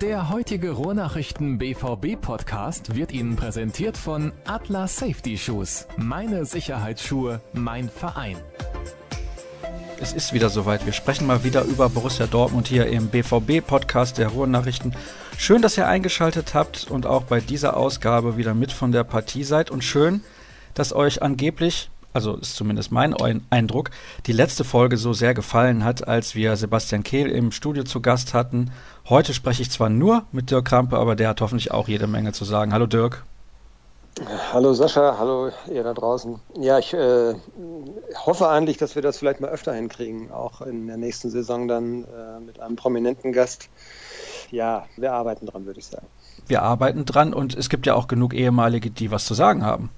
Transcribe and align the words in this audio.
Der 0.00 0.28
heutige 0.28 0.70
Ruhrnachrichten 0.70 1.58
BVB 1.58 2.20
Podcast 2.20 2.94
wird 2.94 3.10
Ihnen 3.10 3.34
präsentiert 3.34 3.96
von 3.96 4.30
Atlas 4.46 4.96
Safety 4.96 5.36
Shoes. 5.36 5.88
Meine 5.96 6.44
Sicherheitsschuhe, 6.44 7.40
mein 7.52 7.88
Verein. 7.88 8.36
Es 10.00 10.12
ist 10.12 10.32
wieder 10.32 10.50
soweit. 10.50 10.86
Wir 10.86 10.92
sprechen 10.92 11.26
mal 11.26 11.42
wieder 11.42 11.64
über 11.64 11.88
Borussia 11.88 12.28
Dortmund 12.28 12.68
hier 12.68 12.86
im 12.86 13.08
BVB 13.08 13.66
Podcast 13.66 14.18
der 14.18 14.28
Ruhrnachrichten. 14.28 14.94
Schön, 15.36 15.62
dass 15.62 15.76
ihr 15.76 15.88
eingeschaltet 15.88 16.54
habt 16.54 16.88
und 16.88 17.04
auch 17.04 17.24
bei 17.24 17.40
dieser 17.40 17.76
Ausgabe 17.76 18.36
wieder 18.36 18.54
mit 18.54 18.70
von 18.70 18.92
der 18.92 19.02
Partie 19.02 19.42
seid 19.42 19.68
und 19.68 19.82
schön, 19.82 20.22
dass 20.74 20.92
euch 20.92 21.22
angeblich 21.22 21.90
also 22.12 22.36
ist 22.36 22.56
zumindest 22.56 22.90
mein 22.90 23.14
Eindruck, 23.50 23.90
die 24.26 24.32
letzte 24.32 24.64
Folge 24.64 24.96
so 24.96 25.12
sehr 25.12 25.34
gefallen 25.34 25.84
hat, 25.84 26.08
als 26.08 26.34
wir 26.34 26.56
Sebastian 26.56 27.02
Kehl 27.02 27.30
im 27.30 27.52
Studio 27.52 27.84
zu 27.84 28.00
Gast 28.00 28.34
hatten. 28.34 28.70
Heute 29.08 29.34
spreche 29.34 29.62
ich 29.62 29.70
zwar 29.70 29.88
nur 29.88 30.24
mit 30.32 30.50
Dirk 30.50 30.66
Krampe, 30.66 30.98
aber 30.98 31.16
der 31.16 31.28
hat 31.28 31.40
hoffentlich 31.40 31.70
auch 31.70 31.88
jede 31.88 32.06
Menge 32.06 32.32
zu 32.32 32.44
sagen. 32.44 32.72
Hallo 32.72 32.86
Dirk. 32.86 33.24
Hallo 34.52 34.72
Sascha, 34.74 35.16
hallo 35.18 35.50
ihr 35.72 35.84
da 35.84 35.94
draußen. 35.94 36.40
Ja, 36.58 36.78
ich 36.78 36.92
äh, 36.92 37.34
hoffe 38.26 38.48
eigentlich, 38.48 38.76
dass 38.76 38.96
wir 38.96 39.02
das 39.02 39.18
vielleicht 39.18 39.40
mal 39.40 39.50
öfter 39.50 39.72
hinkriegen, 39.72 40.32
auch 40.32 40.60
in 40.60 40.88
der 40.88 40.96
nächsten 40.96 41.30
Saison 41.30 41.68
dann 41.68 42.04
äh, 42.04 42.40
mit 42.44 42.58
einem 42.58 42.74
prominenten 42.74 43.32
Gast. 43.32 43.68
Ja, 44.50 44.86
wir 44.96 45.12
arbeiten 45.12 45.46
dran, 45.46 45.66
würde 45.66 45.78
ich 45.78 45.86
sagen. 45.86 46.06
Wir 46.46 46.62
arbeiten 46.62 47.04
dran 47.04 47.32
und 47.32 47.54
es 47.54 47.68
gibt 47.68 47.86
ja 47.86 47.94
auch 47.94 48.08
genug 48.08 48.34
ehemalige, 48.34 48.90
die 48.90 49.10
was 49.10 49.24
zu 49.24 49.34
sagen 49.34 49.64
haben. 49.64 49.90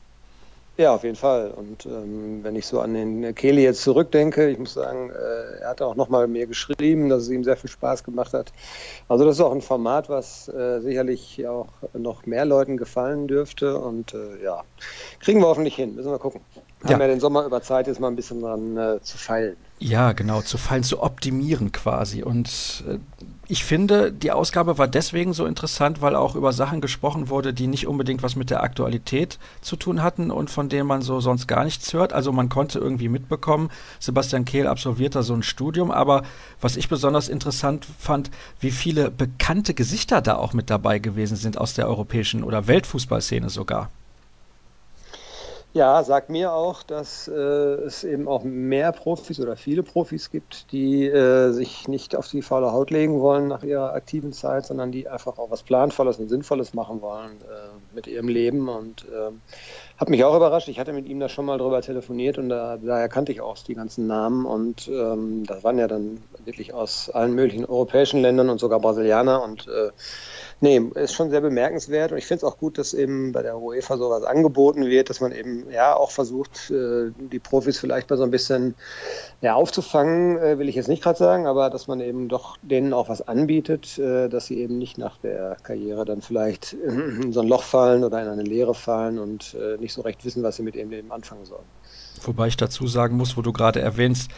Ja, 0.81 0.95
auf 0.95 1.05
jeden 1.05 1.17
Fall. 1.17 1.51
Und 1.51 1.85
ähm, 1.85 2.43
wenn 2.43 2.57
ich 2.57 2.67
so 2.67 2.81
an 2.81 2.95
den 2.95 3.35
Kelly 3.35 3.65
jetzt 3.65 3.83
zurückdenke, 3.83 4.49
ich 4.49 4.59
muss 4.59 4.73
sagen, 4.73 5.11
äh, 5.11 5.61
er 5.61 5.69
hat 5.69 5.83
auch 5.83 5.95
nochmal 5.95 6.27
mir 6.27 6.47
geschrieben, 6.47 7.11
dass 7.11 7.25
es 7.25 7.29
ihm 7.29 7.45
sehr 7.45 7.59
viel 7.59 7.69
Spaß 7.69 8.03
gemacht 8.03 8.33
hat. 8.33 8.51
Also 9.07 9.27
das 9.27 9.35
ist 9.37 9.43
auch 9.43 9.53
ein 9.53 9.61
Format, 9.61 10.09
was 10.09 10.49
äh, 10.49 10.81
sicherlich 10.81 11.47
auch 11.47 11.69
noch 11.93 12.25
mehr 12.25 12.47
Leuten 12.47 12.79
gefallen 12.79 13.29
dürfte. 13.29 13.77
Und 13.77 14.15
äh, 14.15 14.43
ja, 14.43 14.63
kriegen 15.19 15.41
wir 15.41 15.49
hoffentlich 15.49 15.75
hin. 15.75 15.97
Müssen 15.97 16.13
wir 16.13 16.19
gucken. 16.19 16.41
Haben 16.85 16.93
ja, 16.93 16.99
ja 17.01 17.09
den 17.09 17.21
Sommer 17.21 17.45
über 17.45 17.61
Zeit, 17.61 17.87
jetzt 17.87 18.01
mal 18.01 18.09
ein 18.09 18.17
bisschen 18.17 18.41
dran 18.41 18.79
äh, 18.79 19.03
zu 19.03 19.19
feilen. 19.19 19.57
Ja, 19.81 20.13
genau, 20.13 20.41
zu 20.41 20.57
fallen, 20.57 20.83
zu 20.83 21.03
optimieren 21.03 21.73
quasi. 21.73 22.23
Und 22.23 22.85
äh, 22.89 22.97
ich 23.51 23.65
finde, 23.65 24.13
die 24.13 24.31
Ausgabe 24.31 24.79
war 24.79 24.87
deswegen 24.87 25.33
so 25.33 25.45
interessant, 25.45 26.01
weil 26.01 26.15
auch 26.15 26.37
über 26.37 26.53
Sachen 26.53 26.81
gesprochen 26.81 27.29
wurde, 27.31 27.53
die 27.53 27.67
nicht 27.67 27.89
unbedingt 27.89 28.23
was 28.23 28.37
mit 28.37 28.49
der 28.49 28.63
Aktualität 28.63 29.41
zu 29.61 29.75
tun 29.75 30.05
hatten 30.05 30.31
und 30.31 30.51
von 30.51 30.69
denen 30.69 30.87
man 30.87 31.03
so 31.03 31.21
sonst 31.21 31.49
gar 31.49 31.65
nichts 31.65 31.93
hört. 31.93 32.13
Also 32.13 32.31
man 32.31 32.49
konnte 32.49 32.79
irgendwie 32.79 33.09
mitbekommen, 33.09 33.71
Sebastian 33.99 34.45
Kehl 34.45 34.69
absolviert 34.69 35.17
da 35.17 35.25
so 35.25 35.35
ein 35.35 35.43
Studium, 35.43 35.91
aber 35.91 36.23
was 36.61 36.77
ich 36.77 36.89
besonders 36.89 37.29
interessant 37.29 37.89
fand, 37.99 38.31
wie 38.61 38.71
viele 38.71 39.11
bekannte 39.11 39.75
Gesichter 39.75 40.23
da 40.23 40.37
auch 40.37 40.53
mit 40.53 40.71
dabei 40.71 41.01
gewesen 41.01 41.37
sind 41.37 41.59
aus 41.59 41.75
der 41.75 41.89
europäischen 41.89 42.45
oder 42.45 42.69
Weltfußballszene 42.69 43.51
sogar. 43.51 43.91
Ja, 45.73 46.03
sagt 46.03 46.31
mir 46.31 46.53
auch, 46.53 46.83
dass 46.83 47.29
äh, 47.29 47.33
es 47.33 48.03
eben 48.03 48.27
auch 48.27 48.43
mehr 48.43 48.91
Profis 48.91 49.39
oder 49.39 49.55
viele 49.55 49.85
Profis 49.85 50.33
gibt, 50.33 50.73
die 50.73 51.07
äh, 51.07 51.53
sich 51.53 51.87
nicht 51.87 52.17
auf 52.17 52.27
die 52.27 52.43
faule 52.43 52.73
Haut 52.73 52.91
legen 52.91 53.21
wollen 53.21 53.47
nach 53.47 53.63
ihrer 53.63 53.93
aktiven 53.93 54.33
Zeit, 54.33 54.67
sondern 54.67 54.91
die 54.91 55.09
einfach 55.09 55.39
auch 55.39 55.49
was 55.53 55.63
Planvolles 55.63 56.19
und 56.19 56.29
Sinnvolles 56.29 56.75
machen 56.75 57.01
wollen 57.03 57.41
äh, 57.43 57.95
mit 57.95 58.09
ihrem 58.09 58.27
Leben. 58.27 58.69
Und 58.69 59.05
äh, 59.05 59.31
hat 59.97 60.09
mich 60.09 60.25
auch 60.25 60.35
überrascht. 60.35 60.67
Ich 60.67 60.81
hatte 60.81 60.93
mit 60.93 61.07
ihm 61.07 61.21
da 61.21 61.29
schon 61.29 61.45
mal 61.45 61.59
drüber 61.59 61.83
telefoniert 61.83 62.37
und 62.39 62.49
da, 62.49 62.77
daher 62.77 63.09
kannte 63.09 63.31
ich 63.31 63.41
auch 63.41 63.57
die 63.59 63.75
ganzen 63.75 64.09
Namen. 64.09 64.47
Und 64.47 64.89
ähm, 64.89 65.47
das 65.47 65.63
waren 65.63 65.79
ja 65.79 65.87
dann 65.87 66.21
wirklich 66.45 66.75
aus 66.75 67.11
allen 67.11 67.37
möglichen 67.37 67.65
europäischen 67.65 68.23
Ländern 68.23 68.49
und 68.49 68.59
sogar 68.59 68.81
Brasilianer. 68.81 69.45
Und 69.45 69.69
äh, 69.69 69.91
Nee, 70.63 70.79
ist 70.95 71.15
schon 71.15 71.31
sehr 71.31 71.41
bemerkenswert 71.41 72.13
und 72.13 72.19
ich 72.19 72.27
finde 72.27 72.45
es 72.45 72.53
auch 72.53 72.59
gut, 72.59 72.77
dass 72.77 72.93
eben 72.93 73.33
bei 73.33 73.41
der 73.43 73.59
UEFA 73.59 73.97
sowas 73.97 74.25
angeboten 74.25 74.87
wird, 74.87 75.09
dass 75.09 75.21
man 75.21 75.33
eben 75.33 75.71
ja 75.71 75.97
auch 75.97 76.11
versucht, 76.11 76.71
äh, 76.71 77.13
die 77.19 77.39
Profis 77.39 77.79
vielleicht 77.79 78.11
mal 78.11 78.19
so 78.19 78.25
ein 78.25 78.31
bisschen 78.31 78.75
ja, 79.41 79.55
aufzufangen, 79.55 80.37
äh, 80.37 80.59
will 80.59 80.69
ich 80.69 80.75
jetzt 80.75 80.89
nicht 80.89 81.03
gerade 81.03 81.19
sagen, 81.19 81.47
aber 81.47 81.71
dass 81.71 81.89
man 81.89 82.01
eben 82.01 82.29
doch 82.29 82.59
denen 82.61 82.93
auch 82.93 83.09
was 83.09 83.27
anbietet, 83.27 83.99
äh, 83.99 84.29
dass 84.29 84.47
sie 84.47 84.59
eben 84.59 84.77
nicht 84.77 84.99
nach 84.99 85.17
der 85.17 85.57
Karriere 85.63 86.05
dann 86.05 86.21
vielleicht 86.21 86.75
in 86.75 87.33
so 87.33 87.41
ein 87.41 87.49
Loch 87.49 87.63
fallen 87.63 88.05
oder 88.05 88.21
in 88.23 88.29
eine 88.29 88.43
Leere 88.43 88.75
fallen 88.75 89.19
und 89.19 89.57
nicht 89.81 89.95
so 89.95 90.03
recht 90.03 90.25
wissen, 90.25 90.43
was 90.43 90.57
sie 90.57 90.63
mit 90.63 90.77
ihrem 90.77 90.91
Leben 90.91 91.11
anfangen 91.11 91.45
sollen. 91.45 91.65
Wobei 92.23 92.49
ich 92.49 92.57
dazu 92.57 92.87
sagen 92.87 93.17
muss, 93.17 93.37
wo 93.37 93.43
du 93.43 93.53
gerade 93.53 93.81
erwähnst, 93.81 94.31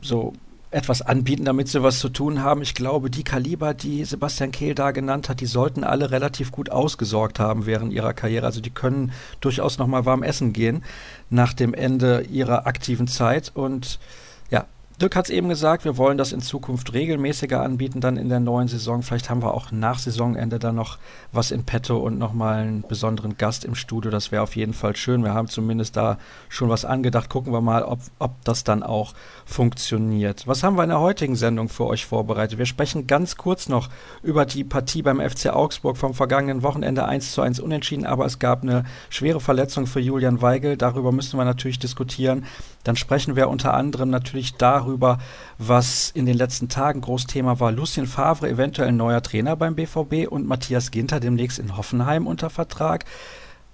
so 0.00 0.32
etwas 0.70 1.02
anbieten, 1.02 1.44
damit 1.44 1.68
sie 1.68 1.82
was 1.82 1.98
zu 2.00 2.08
tun 2.08 2.42
haben. 2.42 2.62
Ich 2.62 2.74
glaube, 2.74 3.08
die 3.10 3.24
Kaliber, 3.24 3.72
die 3.72 4.04
Sebastian 4.04 4.50
Kehl 4.50 4.74
da 4.74 4.90
genannt 4.90 5.28
hat, 5.28 5.40
die 5.40 5.46
sollten 5.46 5.84
alle 5.84 6.10
relativ 6.10 6.50
gut 6.50 6.70
ausgesorgt 6.70 7.38
haben 7.38 7.66
während 7.66 7.92
ihrer 7.92 8.12
Karriere. 8.12 8.46
Also 8.46 8.60
die 8.60 8.70
können 8.70 9.12
durchaus 9.40 9.78
noch 9.78 9.86
mal 9.86 10.04
warm 10.04 10.22
essen 10.22 10.52
gehen 10.52 10.82
nach 11.30 11.52
dem 11.52 11.72
Ende 11.72 12.22
ihrer 12.22 12.66
aktiven 12.66 13.06
Zeit 13.06 13.52
und 13.54 13.98
Dirk 14.98 15.14
hat 15.14 15.26
es 15.26 15.30
eben 15.30 15.50
gesagt, 15.50 15.84
wir 15.84 15.98
wollen 15.98 16.16
das 16.16 16.32
in 16.32 16.40
Zukunft 16.40 16.94
regelmäßiger 16.94 17.60
anbieten, 17.60 18.00
dann 18.00 18.16
in 18.16 18.30
der 18.30 18.40
neuen 18.40 18.66
Saison. 18.66 19.02
Vielleicht 19.02 19.28
haben 19.28 19.42
wir 19.42 19.52
auch 19.52 19.70
nach 19.70 19.98
Saisonende 19.98 20.58
dann 20.58 20.76
noch 20.76 20.96
was 21.32 21.50
in 21.50 21.64
petto 21.64 21.98
und 21.98 22.18
nochmal 22.18 22.62
einen 22.62 22.80
besonderen 22.80 23.36
Gast 23.36 23.66
im 23.66 23.74
Studio. 23.74 24.10
Das 24.10 24.32
wäre 24.32 24.42
auf 24.42 24.56
jeden 24.56 24.72
Fall 24.72 24.96
schön. 24.96 25.22
Wir 25.22 25.34
haben 25.34 25.48
zumindest 25.48 25.98
da 25.98 26.16
schon 26.48 26.70
was 26.70 26.86
angedacht. 26.86 27.28
Gucken 27.28 27.52
wir 27.52 27.60
mal, 27.60 27.82
ob, 27.82 27.98
ob 28.18 28.42
das 28.44 28.64
dann 28.64 28.82
auch 28.82 29.12
funktioniert. 29.44 30.46
Was 30.46 30.62
haben 30.62 30.78
wir 30.78 30.84
in 30.84 30.88
der 30.88 31.00
heutigen 31.00 31.36
Sendung 31.36 31.68
für 31.68 31.84
euch 31.84 32.06
vorbereitet? 32.06 32.56
Wir 32.56 32.64
sprechen 32.64 33.06
ganz 33.06 33.36
kurz 33.36 33.68
noch 33.68 33.90
über 34.22 34.46
die 34.46 34.64
Partie 34.64 35.02
beim 35.02 35.20
FC 35.20 35.48
Augsburg 35.48 35.98
vom 35.98 36.14
vergangenen 36.14 36.62
Wochenende 36.62 37.04
1 37.04 37.32
zu 37.32 37.42
1 37.42 37.60
unentschieden, 37.60 38.06
aber 38.06 38.24
es 38.24 38.38
gab 38.38 38.62
eine 38.62 38.84
schwere 39.10 39.40
Verletzung 39.40 39.86
für 39.86 40.00
Julian 40.00 40.40
Weigel. 40.40 40.78
Darüber 40.78 41.12
müssen 41.12 41.38
wir 41.38 41.44
natürlich 41.44 41.78
diskutieren. 41.78 42.46
Dann 42.82 42.96
sprechen 42.96 43.36
wir 43.36 43.50
unter 43.50 43.74
anderem 43.74 44.08
natürlich 44.08 44.54
darüber, 44.54 44.85
darüber, 44.86 45.18
was 45.58 46.10
in 46.10 46.26
den 46.26 46.36
letzten 46.36 46.68
Tagen 46.68 47.00
Großthema 47.00 47.60
war. 47.60 47.72
Lucien 47.72 48.06
Favre, 48.06 48.48
eventuell 48.48 48.92
neuer 48.92 49.22
Trainer 49.22 49.56
beim 49.56 49.74
BVB 49.74 50.30
und 50.30 50.46
Matthias 50.46 50.90
Ginter 50.90 51.20
demnächst 51.20 51.58
in 51.58 51.76
Hoffenheim 51.76 52.26
unter 52.26 52.50
Vertrag. 52.50 53.04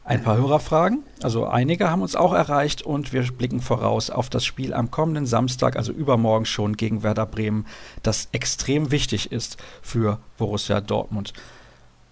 Ein 0.05 0.25
paar 0.25 0.37
Hörerfragen, 0.37 1.05
also 1.23 1.47
einige 1.47 1.89
haben 1.89 2.03
uns 2.03 2.17
auch 2.17 2.33
erreicht 2.33 2.83
und 2.83 3.13
wir 3.13 3.23
blicken 3.23 3.61
voraus 3.61 4.11
auf 4.11 4.29
das 4.29 4.45
Spiel 4.45 4.75
am 4.75 4.91
kommenden 4.91 5.27
Samstag, 5.27 5.77
also 5.77 5.93
übermorgen 5.93 6.45
schon 6.45 6.77
gegen 6.77 7.05
Werder 7.05 7.25
Bremen, 7.25 7.67
das 8.03 8.29
extrem 8.33 8.91
wichtig 8.91 9.31
ist 9.31 9.59
für 9.81 10.19
Borussia 10.39 10.81
Dortmund. 10.81 11.35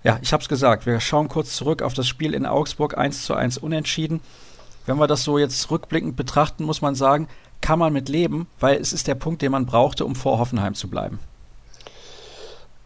Ja, 0.04 0.20
ich 0.22 0.32
habe 0.32 0.40
es 0.40 0.48
gesagt, 0.48 0.86
wir 0.86 1.00
schauen 1.00 1.28
kurz 1.28 1.56
zurück 1.56 1.82
auf 1.82 1.92
das 1.92 2.06
Spiel 2.06 2.32
in 2.32 2.46
Augsburg 2.46 2.96
1 2.96 3.24
zu 3.24 3.34
1 3.34 3.58
unentschieden. 3.58 4.20
Wenn 4.86 4.98
wir 4.98 5.08
das 5.08 5.24
so 5.24 5.36
jetzt 5.36 5.68
rückblickend 5.72 6.14
betrachten, 6.14 6.64
muss 6.64 6.82
man 6.82 6.94
sagen, 6.94 7.26
kann 7.60 7.78
man 7.78 7.92
mit 7.92 8.08
leben, 8.08 8.46
weil 8.58 8.78
es 8.78 8.92
ist 8.92 9.06
der 9.06 9.14
Punkt, 9.14 9.42
den 9.42 9.52
man 9.52 9.66
brauchte, 9.66 10.04
um 10.04 10.14
vor 10.14 10.38
Hoffenheim 10.38 10.74
zu 10.74 10.88
bleiben. 10.88 11.18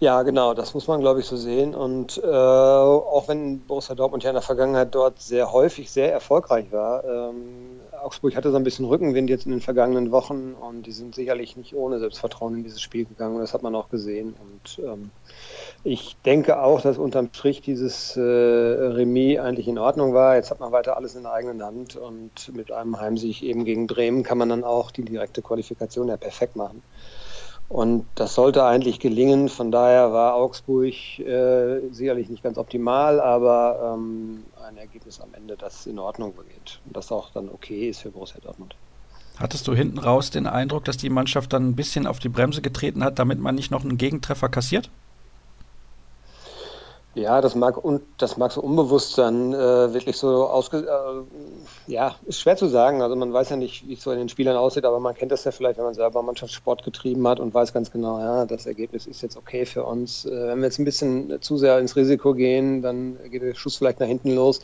Ja, 0.04 0.22
genau, 0.22 0.53
das 0.53 0.75
muss 0.75 0.87
man, 0.87 1.00
glaube 1.00 1.20
ich, 1.20 1.26
so 1.26 1.34
sehen. 1.38 1.75
Und 1.75 2.19
äh, 2.22 2.26
auch 2.26 3.26
wenn 3.26 3.60
Borussia 3.60 3.94
Dortmund 3.94 4.22
ja 4.22 4.28
in 4.28 4.34
der 4.34 4.42
Vergangenheit 4.42 4.94
dort 4.94 5.19
sehr 5.22 5.50
häufig 5.50 5.91
sehr 5.91 6.12
erfolgreich 6.12 6.70
war, 6.72 7.03
ähm, 7.04 7.81
Augsburg 8.03 8.37
hatte 8.37 8.50
so 8.50 8.59
ein 8.59 8.65
bisschen 8.65 8.84
Rückenwind 8.84 9.31
jetzt 9.31 9.47
in 9.47 9.53
den 9.53 9.62
vergangenen 9.62 10.10
Wochen 10.10 10.53
und 10.53 10.82
die 10.84 10.92
sind 10.92 11.15
sicherlich 11.15 11.56
nicht 11.56 11.75
ohne 11.75 12.00
Selbstvertrauen 12.00 12.54
in 12.54 12.62
dieses 12.62 12.82
Spiel 12.82 13.06
gegangen 13.06 13.37
und 13.37 13.41
das 13.41 13.54
hat 13.54 13.62
man 13.62 13.75
auch 13.75 13.88
gesehen. 13.88 14.34
Und 14.38 14.84
ähm, 14.84 15.10
ich 15.84 16.19
denke 16.26 16.60
auch, 16.60 16.82
dass 16.82 16.98
unterm 16.98 17.31
Strich 17.32 17.62
dieses 17.62 18.15
äh, 18.15 18.21
Remis 18.21 19.38
eigentlich 19.38 19.69
in 19.69 19.78
Ordnung 19.78 20.12
war. 20.12 20.36
Jetzt 20.36 20.50
hat 20.50 20.60
man 20.60 20.71
weiter 20.71 20.98
alles 20.98 21.15
in 21.15 21.22
der 21.22 21.32
eigenen 21.32 21.65
Hand 21.65 21.97
und 21.97 22.54
mit 22.54 22.71
einem 22.72 23.00
Heimsieg 23.00 23.42
eben 23.42 23.65
gegen 23.65 23.86
Bremen 23.86 24.22
kann 24.22 24.36
man 24.36 24.50
dann 24.50 24.65
auch 24.65 24.91
die 24.91 25.06
direkte 25.06 25.41
Qualifikation 25.41 26.09
ja 26.09 26.19
perfekt 26.19 26.56
machen. 26.56 26.82
Und 27.69 28.07
das 28.15 28.34
sollte 28.34 28.65
eigentlich 28.65 29.01
gelingen. 29.01 29.49
Von 29.49 29.71
daher 29.71 30.13
war 30.13 30.34
Augsburg 30.34 30.95
äh, 31.19 31.81
sicherlich 31.91 32.28
nicht 32.28 32.43
ganz 32.43 32.59
optimal, 32.59 33.21
aber 33.21 33.95
ähm, 33.95 34.45
ein 34.66 34.77
Ergebnis 34.77 35.21
am 35.21 35.31
Ende, 35.34 35.57
das 35.57 35.87
in 35.87 35.99
Ordnung 35.99 36.34
geht 36.37 36.81
und 36.87 36.97
das 36.97 37.11
auch 37.11 37.31
dann 37.33 37.49
okay 37.49 37.89
ist 37.89 38.03
für 38.03 38.11
Borussia 38.11 38.41
Dortmund. 38.43 38.77
Hattest 39.37 39.66
du 39.66 39.75
hinten 39.75 39.99
raus 39.99 40.31
den 40.31 40.47
Eindruck, 40.47 40.84
dass 40.84 40.97
die 40.97 41.11
Mannschaft 41.11 41.53
dann 41.53 41.71
ein 41.71 41.75
bisschen 41.75 42.07
auf 42.07 42.21
die 42.21 42.28
Bremse 42.28 42.63
getreten 42.63 43.03
hat, 43.03 43.19
damit 43.19 43.41
man 43.41 43.57
nicht 43.57 43.71
noch 43.71 43.83
einen 43.83 43.99
Gegentreffer 43.99 44.49
kassiert? 44.49 44.91
Ja, 47.15 47.41
das 47.41 47.55
mag 47.55 47.83
und 47.83 48.03
das 48.19 48.37
mag 48.39 48.51
so 48.51 48.61
unbewusst 48.61 49.16
dann 49.19 49.55
äh, 49.55 49.95
wirklich 49.95 50.16
so 50.16 50.49
ausge 50.49 50.78
äh, 50.78 51.93
ja, 51.93 52.16
ist 52.27 52.41
schwer 52.41 52.57
zu 52.57 52.66
sagen. 52.66 53.03
Also 53.03 53.15
man 53.15 53.33
weiß 53.33 53.51
ja 53.51 53.57
nicht, 53.57 53.87
wie 53.87 53.93
es 53.93 54.03
so 54.03 54.11
in 54.11 54.19
den 54.19 54.28
Spielern 54.28 54.57
aussieht, 54.57 54.84
aber 54.84 54.99
man 54.99 55.15
kennt 55.15 55.31
das 55.31 55.45
ja 55.45 55.53
vielleicht, 55.53 55.78
wenn 55.78 55.84
man 55.84 55.95
selber 55.95 56.22
Mannschaftssport 56.22 56.83
getrieben 56.83 57.27
hat 57.28 57.39
und 57.39 57.55
weiß 57.55 57.72
ganz 57.72 57.93
genau, 57.93 58.19
ja, 58.19 58.47
das 58.47 58.66
Ergebnis 58.66 59.07
ist 59.07 59.22
jetzt 59.22 59.37
okay 59.37 59.65
für 59.65 59.84
uns. 59.84 60.25
Äh, 60.25 60.49
wenn 60.49 60.59
wir 60.59 60.65
jetzt 60.65 60.81
ein 60.81 60.84
bisschen 60.84 61.41
zu 61.41 61.57
sehr 61.57 61.78
ins 61.78 61.95
Risiko 61.95 62.34
gehen, 62.34 62.83
dann 62.83 63.16
geht 63.31 63.43
der 63.43 63.55
Schuss 63.55 63.77
vielleicht 63.77 64.01
nach 64.01 64.09
hinten 64.09 64.34
los. 64.34 64.61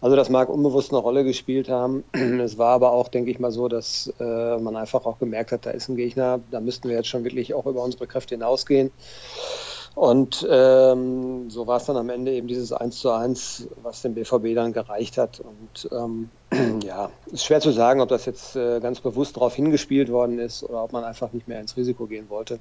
Also 0.00 0.16
das 0.16 0.30
mag 0.30 0.48
unbewusst 0.48 0.92
eine 0.92 1.00
Rolle 1.00 1.22
gespielt 1.24 1.68
haben. 1.68 2.04
Es 2.40 2.56
war 2.56 2.70
aber 2.70 2.92
auch, 2.92 3.08
denke 3.08 3.30
ich 3.30 3.38
mal, 3.38 3.50
so, 3.50 3.68
dass 3.68 4.10
äh, 4.18 4.56
man 4.56 4.74
einfach 4.74 5.04
auch 5.04 5.18
gemerkt 5.18 5.52
hat, 5.52 5.66
da 5.66 5.70
ist 5.70 5.88
ein 5.90 5.96
Gegner, 5.96 6.40
da 6.50 6.60
müssten 6.60 6.88
wir 6.88 6.96
jetzt 6.96 7.08
schon 7.08 7.24
wirklich 7.24 7.52
auch 7.52 7.66
über 7.66 7.82
unsere 7.82 8.06
Kräfte 8.06 8.34
hinausgehen. 8.34 8.90
Und 9.94 10.46
ähm, 10.48 11.50
so 11.50 11.66
war 11.66 11.76
es 11.76 11.84
dann 11.84 11.96
am 11.96 12.10
Ende 12.10 12.32
eben 12.32 12.46
dieses 12.46 12.72
1 12.72 13.00
zu 13.00 13.10
1, 13.10 13.68
was 13.82 14.02
dem 14.02 14.14
BVB 14.14 14.54
dann 14.54 14.72
gereicht 14.72 15.18
hat. 15.18 15.40
Und 15.40 15.88
ähm, 15.92 16.30
ja, 16.84 17.10
ist 17.26 17.44
schwer 17.44 17.60
zu 17.60 17.72
sagen, 17.72 18.00
ob 18.00 18.08
das 18.08 18.24
jetzt 18.24 18.56
äh, 18.56 18.80
ganz 18.80 19.00
bewusst 19.00 19.36
darauf 19.36 19.54
hingespielt 19.54 20.10
worden 20.10 20.38
ist 20.38 20.62
oder 20.62 20.84
ob 20.84 20.92
man 20.92 21.04
einfach 21.04 21.32
nicht 21.32 21.48
mehr 21.48 21.60
ins 21.60 21.76
Risiko 21.76 22.06
gehen 22.06 22.30
wollte. 22.30 22.60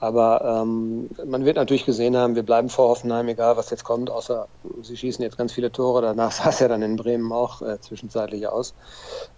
Aber 0.00 0.62
ähm, 0.62 1.08
man 1.24 1.44
wird 1.44 1.56
natürlich 1.56 1.86
gesehen 1.86 2.16
haben, 2.16 2.34
wir 2.34 2.42
bleiben 2.42 2.68
vor 2.68 2.88
Hoffenheim, 2.88 3.28
egal 3.28 3.56
was 3.56 3.70
jetzt 3.70 3.84
kommt, 3.84 4.10
außer 4.10 4.48
sie 4.82 4.96
schießen 4.96 5.22
jetzt 5.22 5.38
ganz 5.38 5.52
viele 5.52 5.72
Tore. 5.72 6.02
Danach 6.02 6.32
sah 6.32 6.50
es 6.50 6.58
ja 6.58 6.68
dann 6.68 6.82
in 6.82 6.96
Bremen 6.96 7.32
auch 7.32 7.62
äh, 7.62 7.80
zwischenzeitlich 7.80 8.46
aus. 8.48 8.74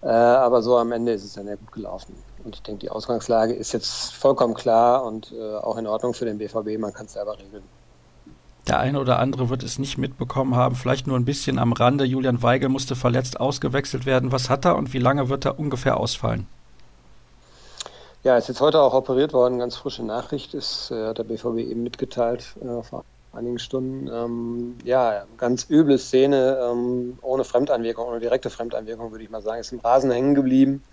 Äh, 0.02 0.08
aber 0.08 0.62
so 0.62 0.76
am 0.78 0.92
Ende 0.92 1.12
ist 1.12 1.24
es 1.24 1.34
dann 1.34 1.46
ja 1.46 1.56
gut 1.56 1.72
gelaufen. 1.72 2.16
Und 2.46 2.54
ich 2.54 2.62
denke, 2.62 2.78
die 2.78 2.90
Ausgangslage 2.90 3.54
ist 3.54 3.72
jetzt 3.72 4.14
vollkommen 4.14 4.54
klar 4.54 5.02
und 5.04 5.32
äh, 5.32 5.56
auch 5.56 5.76
in 5.78 5.86
Ordnung 5.88 6.14
für 6.14 6.26
den 6.26 6.38
BVB. 6.38 6.78
Man 6.78 6.92
kann 6.92 7.06
es 7.06 7.14
selber 7.14 7.36
regeln. 7.36 7.64
Der 8.68 8.78
eine 8.78 9.00
oder 9.00 9.18
andere 9.18 9.50
wird 9.50 9.64
es 9.64 9.80
nicht 9.80 9.98
mitbekommen 9.98 10.54
haben, 10.54 10.76
vielleicht 10.76 11.08
nur 11.08 11.18
ein 11.18 11.24
bisschen 11.24 11.58
am 11.58 11.72
Rande. 11.72 12.04
Julian 12.04 12.44
Weigel 12.44 12.68
musste 12.68 12.94
verletzt 12.94 13.40
ausgewechselt 13.40 14.06
werden. 14.06 14.30
Was 14.30 14.48
hat 14.48 14.64
er 14.64 14.76
und 14.76 14.92
wie 14.92 15.00
lange 15.00 15.28
wird 15.28 15.44
er 15.44 15.58
ungefähr 15.58 15.96
ausfallen? 15.96 16.46
Ja, 18.22 18.36
ist 18.36 18.46
jetzt 18.46 18.60
heute 18.60 18.80
auch 18.80 18.94
operiert 18.94 19.32
worden. 19.32 19.58
Ganz 19.58 19.74
frische 19.74 20.04
Nachricht 20.04 20.54
ist, 20.54 20.92
äh, 20.92 21.08
hat 21.08 21.18
der 21.18 21.24
BVB 21.24 21.58
eben 21.58 21.82
mitgeteilt 21.82 22.54
äh, 22.62 22.80
vor 22.84 23.04
einigen 23.32 23.58
Stunden. 23.58 24.06
Ähm, 24.06 24.76
ja, 24.84 25.24
ganz 25.36 25.68
üble 25.68 25.98
Szene, 25.98 26.60
ähm, 26.62 27.18
ohne 27.22 27.42
Fremdeinwirkung, 27.42 28.06
ohne 28.06 28.20
direkte 28.20 28.50
Fremdeinwirkung, 28.50 29.10
würde 29.10 29.24
ich 29.24 29.30
mal 29.30 29.42
sagen. 29.42 29.60
Ist 29.60 29.72
im 29.72 29.80
Rasen 29.80 30.12
hängen 30.12 30.36
geblieben 30.36 30.84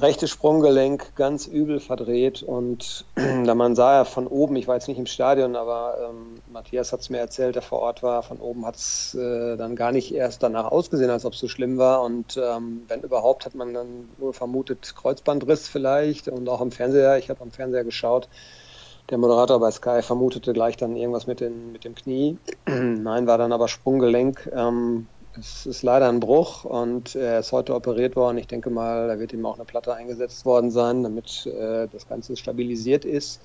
rechte 0.00 0.26
Sprunggelenk 0.26 1.14
ganz 1.14 1.46
übel 1.46 1.78
verdreht 1.78 2.42
und 2.42 3.04
da 3.14 3.54
man 3.54 3.76
sah 3.76 3.94
ja 3.94 4.04
von 4.04 4.26
oben, 4.26 4.56
ich 4.56 4.66
war 4.66 4.74
jetzt 4.74 4.88
nicht 4.88 4.98
im 4.98 5.06
Stadion, 5.06 5.56
aber 5.56 5.98
ähm, 6.08 6.40
Matthias 6.52 6.92
hat 6.92 7.00
es 7.00 7.10
mir 7.10 7.18
erzählt, 7.18 7.54
der 7.54 7.62
vor 7.62 7.80
Ort 7.80 8.02
war, 8.02 8.22
von 8.22 8.38
oben 8.38 8.66
hat 8.66 8.76
es 8.76 9.14
äh, 9.14 9.56
dann 9.56 9.76
gar 9.76 9.92
nicht 9.92 10.12
erst 10.12 10.42
danach 10.42 10.70
ausgesehen, 10.70 11.10
als 11.10 11.24
ob 11.24 11.34
es 11.34 11.38
so 11.38 11.48
schlimm 11.48 11.78
war 11.78 12.02
und 12.02 12.36
ähm, 12.36 12.82
wenn 12.88 13.02
überhaupt, 13.02 13.46
hat 13.46 13.54
man 13.54 13.72
dann 13.72 14.08
wohl 14.18 14.32
vermutet 14.32 14.94
Kreuzbandriss 14.96 15.68
vielleicht 15.68 16.28
und 16.28 16.48
auch 16.48 16.60
am 16.60 16.72
Fernseher, 16.72 17.18
ich 17.18 17.30
habe 17.30 17.40
am 17.40 17.52
Fernseher 17.52 17.84
geschaut, 17.84 18.28
der 19.10 19.18
Moderator 19.18 19.60
bei 19.60 19.70
Sky 19.70 20.00
vermutete 20.00 20.54
gleich 20.54 20.78
dann 20.78 20.96
irgendwas 20.96 21.26
mit, 21.26 21.40
den, 21.40 21.72
mit 21.72 21.84
dem 21.84 21.94
Knie. 21.94 22.38
Nein, 22.66 23.26
war 23.26 23.36
dann 23.36 23.52
aber 23.52 23.68
Sprunggelenk. 23.68 24.50
Ähm, 24.54 25.08
es 25.38 25.66
ist 25.66 25.82
leider 25.82 26.08
ein 26.08 26.20
Bruch 26.20 26.64
und 26.64 27.14
er 27.14 27.40
ist 27.40 27.52
heute 27.52 27.74
operiert 27.74 28.16
worden. 28.16 28.38
Ich 28.38 28.46
denke 28.46 28.70
mal, 28.70 29.08
da 29.08 29.18
wird 29.18 29.32
ihm 29.32 29.44
auch 29.46 29.56
eine 29.56 29.64
Platte 29.64 29.94
eingesetzt 29.94 30.44
worden 30.44 30.70
sein, 30.70 31.02
damit 31.02 31.46
äh, 31.46 31.88
das 31.92 32.08
Ganze 32.08 32.36
stabilisiert 32.36 33.04
ist 33.04 33.40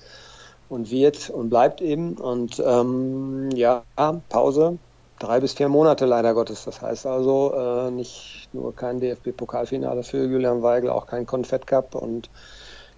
und 0.68 0.90
wird 0.90 1.30
und 1.30 1.50
bleibt 1.50 1.80
eben. 1.80 2.14
Und 2.14 2.62
ähm, 2.64 3.50
ja, 3.54 3.82
Pause. 4.28 4.78
Drei 5.18 5.40
bis 5.40 5.52
vier 5.52 5.68
Monate 5.68 6.06
leider 6.06 6.32
Gottes. 6.32 6.64
Das 6.64 6.80
heißt 6.80 7.06
also 7.06 7.52
äh, 7.54 7.90
nicht 7.90 8.48
nur 8.52 8.74
kein 8.74 9.00
DFB-Pokalfinale 9.00 10.02
für 10.02 10.24
Julian 10.24 10.62
Weigel, 10.62 10.90
auch 10.90 11.06
kein 11.06 11.26
Confed 11.26 11.66
Cup 11.66 11.94
und 11.94 12.30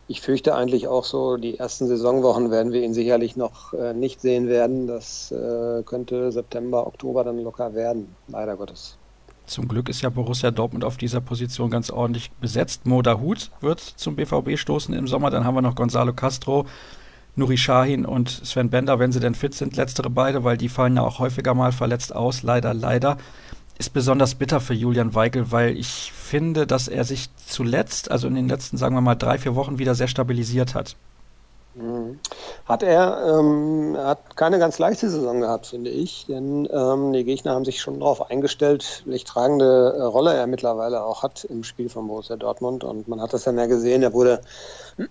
ich 0.08 0.20
fürchte 0.20 0.54
eigentlich 0.54 0.88
auch 0.88 1.04
so, 1.04 1.36
die 1.36 1.58
ersten 1.58 1.86
Saisonwochen 1.86 2.50
werden 2.50 2.72
wir 2.72 2.82
ihn 2.82 2.94
sicherlich 2.94 3.36
noch 3.36 3.72
äh, 3.72 3.94
nicht 3.94 4.20
sehen 4.20 4.48
werden. 4.48 4.86
Das 4.86 5.32
äh, 5.32 5.82
könnte 5.84 6.32
September, 6.32 6.86
Oktober 6.86 7.24
dann 7.24 7.42
locker 7.42 7.74
werden, 7.74 8.14
leider 8.28 8.56
Gottes. 8.56 8.98
Zum 9.46 9.68
Glück 9.68 9.88
ist 9.88 10.02
ja 10.02 10.08
Borussia 10.08 10.50
Dortmund 10.50 10.84
auf 10.84 10.96
dieser 10.96 11.20
Position 11.20 11.70
ganz 11.70 11.90
ordentlich 11.90 12.30
besetzt. 12.32 12.86
Moda 12.86 13.20
Hut 13.20 13.50
wird 13.60 13.80
zum 13.80 14.16
BVB 14.16 14.56
stoßen 14.56 14.94
im 14.94 15.06
Sommer. 15.06 15.30
Dann 15.30 15.44
haben 15.44 15.54
wir 15.54 15.62
noch 15.62 15.74
Gonzalo 15.74 16.12
Castro, 16.12 16.66
Nuri 17.34 17.56
Shahin 17.56 18.06
und 18.06 18.28
Sven 18.28 18.70
Bender, 18.70 18.98
wenn 18.98 19.12
sie 19.12 19.20
denn 19.20 19.34
fit 19.34 19.54
sind. 19.54 19.76
Letztere 19.76 20.10
beide, 20.10 20.44
weil 20.44 20.56
die 20.56 20.68
fallen 20.68 20.96
ja 20.96 21.02
auch 21.02 21.18
häufiger 21.18 21.54
mal 21.54 21.72
verletzt 21.72 22.14
aus. 22.14 22.42
Leider, 22.42 22.72
leider 22.72 23.18
ist 23.82 23.90
besonders 23.90 24.36
bitter 24.36 24.60
für 24.60 24.74
Julian 24.74 25.16
Weigel, 25.16 25.50
weil 25.50 25.76
ich 25.76 26.12
finde, 26.12 26.68
dass 26.68 26.86
er 26.86 27.02
sich 27.02 27.30
zuletzt, 27.34 28.12
also 28.12 28.28
in 28.28 28.36
den 28.36 28.48
letzten, 28.48 28.76
sagen 28.76 28.94
wir 28.94 29.00
mal, 29.00 29.16
drei, 29.16 29.38
vier 29.38 29.56
Wochen 29.56 29.80
wieder 29.80 29.96
sehr 29.96 30.06
stabilisiert 30.06 30.76
hat. 30.76 30.94
Mhm. 31.74 32.18
Hat 32.66 32.82
er, 32.82 33.38
ähm, 33.38 33.96
hat 33.96 34.36
keine 34.36 34.58
ganz 34.58 34.78
leichte 34.78 35.08
Saison 35.08 35.40
gehabt, 35.40 35.66
finde 35.66 35.90
ich, 35.90 36.26
denn 36.26 36.68
ähm, 36.70 37.14
die 37.14 37.24
Gegner 37.24 37.54
haben 37.54 37.64
sich 37.64 37.80
schon 37.80 38.00
darauf 38.00 38.30
eingestellt, 38.30 39.02
welche 39.06 39.24
tragende 39.24 39.94
äh, 39.96 40.02
Rolle 40.02 40.34
er 40.34 40.46
mittlerweile 40.46 41.02
auch 41.02 41.22
hat 41.22 41.44
im 41.44 41.64
Spiel 41.64 41.88
von 41.88 42.08
Borussia 42.08 42.36
Dortmund 42.36 42.84
und 42.84 43.08
man 43.08 43.22
hat 43.22 43.32
das 43.32 43.44
dann 43.44 43.56
ja 43.56 43.66
gesehen, 43.66 44.02
er 44.02 44.12
wurde 44.12 44.42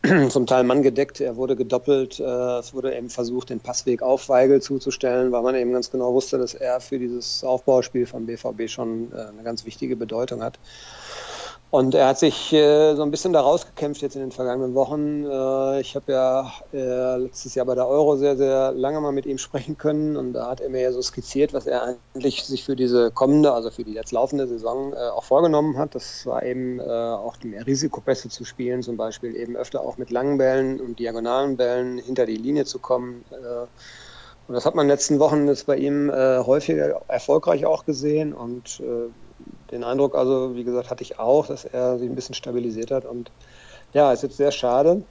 zum 0.30 0.46
Teil 0.46 0.64
Mann 0.64 0.84
gedeckt, 0.84 1.20
er 1.20 1.36
wurde 1.36 1.56
gedoppelt, 1.56 2.20
äh, 2.20 2.60
es 2.60 2.76
wurde 2.76 2.96
eben 2.96 3.10
versucht, 3.10 3.50
den 3.50 3.60
Passweg 3.60 4.04
auf 4.04 4.30
Weigel 4.30 4.62
zuzustellen, 4.62 5.32
weil 5.32 5.42
man 5.42 5.56
eben 5.56 5.74
ganz 5.74 5.90
genau 5.90 6.14
wusste, 6.14 6.38
dass 6.38 6.54
er 6.54 6.80
für 6.80 7.00
dieses 7.00 7.44
Aufbauspiel 7.44 8.06
vom 8.06 8.28
BVB 8.28 8.70
schon 8.70 9.12
äh, 9.14 9.30
eine 9.30 9.42
ganz 9.44 9.66
wichtige 9.66 9.96
Bedeutung 9.96 10.44
hat. 10.44 10.60
Und 11.72 11.96
er 11.96 12.08
hat 12.08 12.20
sich 12.20 12.52
äh, 12.52 12.96
so 12.96 13.02
ein 13.02 13.12
bisschen 13.12 13.32
da 13.32 13.40
rausgekämpft 13.40 14.02
jetzt 14.02 14.16
in 14.16 14.22
den 14.22 14.34
vergangenen 14.34 14.76
Wochen. 14.76 15.24
Äh, 15.24 15.80
ich 15.80 15.96
habe 15.96 16.12
ja 16.12 16.52
äh, 16.74 17.16
letztes 17.16 17.56
Jahr 17.56 17.66
bei 17.66 17.76
der 17.76 17.88
Euro 17.88 18.18
sehr, 18.18 18.36
sehr 18.36 18.74
lange 18.74 19.00
mal 19.00 19.14
mit 19.14 19.26
ihm 19.26 19.38
sprechen 19.38 19.78
können 19.78 20.18
und 20.18 20.34
da 20.34 20.50
hat 20.50 20.60
er 20.60 20.70
mir 20.70 20.82
ja 20.82 20.92
so 20.92 21.02
skizziert, 21.02 21.54
was 21.54 21.68
er 21.68 21.96
eigentlich 22.14 22.44
sich 22.44 22.66
für 22.66 22.76
diese 22.76 23.10
kommende, 23.12 23.54
also 23.54 23.72
für 23.72 23.86
die 23.86 23.94
jetzt 23.94 24.12
laufende 24.12 24.48
Saison 24.48 24.92
äh, 24.92 24.98
auch 24.98 25.24
vorgenommen 25.24 25.78
hat. 25.78 25.96
Das 25.96 26.26
war 26.26 26.44
eben 26.44 26.82
äh, 26.82 26.84
auch 26.84 27.38
mehr 27.42 27.66
Risikopässe 27.66 28.28
zu 28.28 28.44
spielen, 28.44 28.84
zum 28.84 28.98
Beispiel 28.98 29.34
eben 29.38 29.56
öfter 29.56 29.80
auch 29.80 29.98
mit 29.98 30.12
langen 30.12 30.38
Bällen 30.38 30.82
und 30.82 31.00
diagonalen 31.00 31.56
Bällen 31.56 32.00
hinter 32.00 32.26
die 32.26 32.36
Linie 32.36 32.66
zu 32.66 32.80
kommen. 32.80 33.24
Äh, 33.32 33.68
und 34.48 34.56
das 34.56 34.66
hat 34.66 34.76
man 34.76 34.84
in 34.84 34.88
den 34.90 34.96
letzten 34.96 35.20
Wochen 35.20 35.48
ist 35.48 35.68
bei 35.68 35.78
ihm 35.78 36.12
häufiger 36.12 37.04
erfolgreich 37.08 37.66
auch 37.66 37.86
gesehen 37.86 38.34
und 38.34 38.82
den 39.72 39.84
Eindruck, 39.84 40.16
also 40.16 40.56
wie 40.56 40.64
gesagt, 40.64 40.90
hatte 40.90 41.04
ich 41.04 41.20
auch, 41.20 41.48
dass 41.48 41.66
er 41.66 41.98
sich 42.00 42.10
ein 42.10 42.16
bisschen 42.16 42.36
stabilisiert 42.36 42.92
hat. 42.92 43.06
Und 43.06 43.32
ja, 43.94 44.12
ist 44.12 44.24
jetzt 44.24 44.38
sehr 44.38 44.52
schade. 44.52 45.04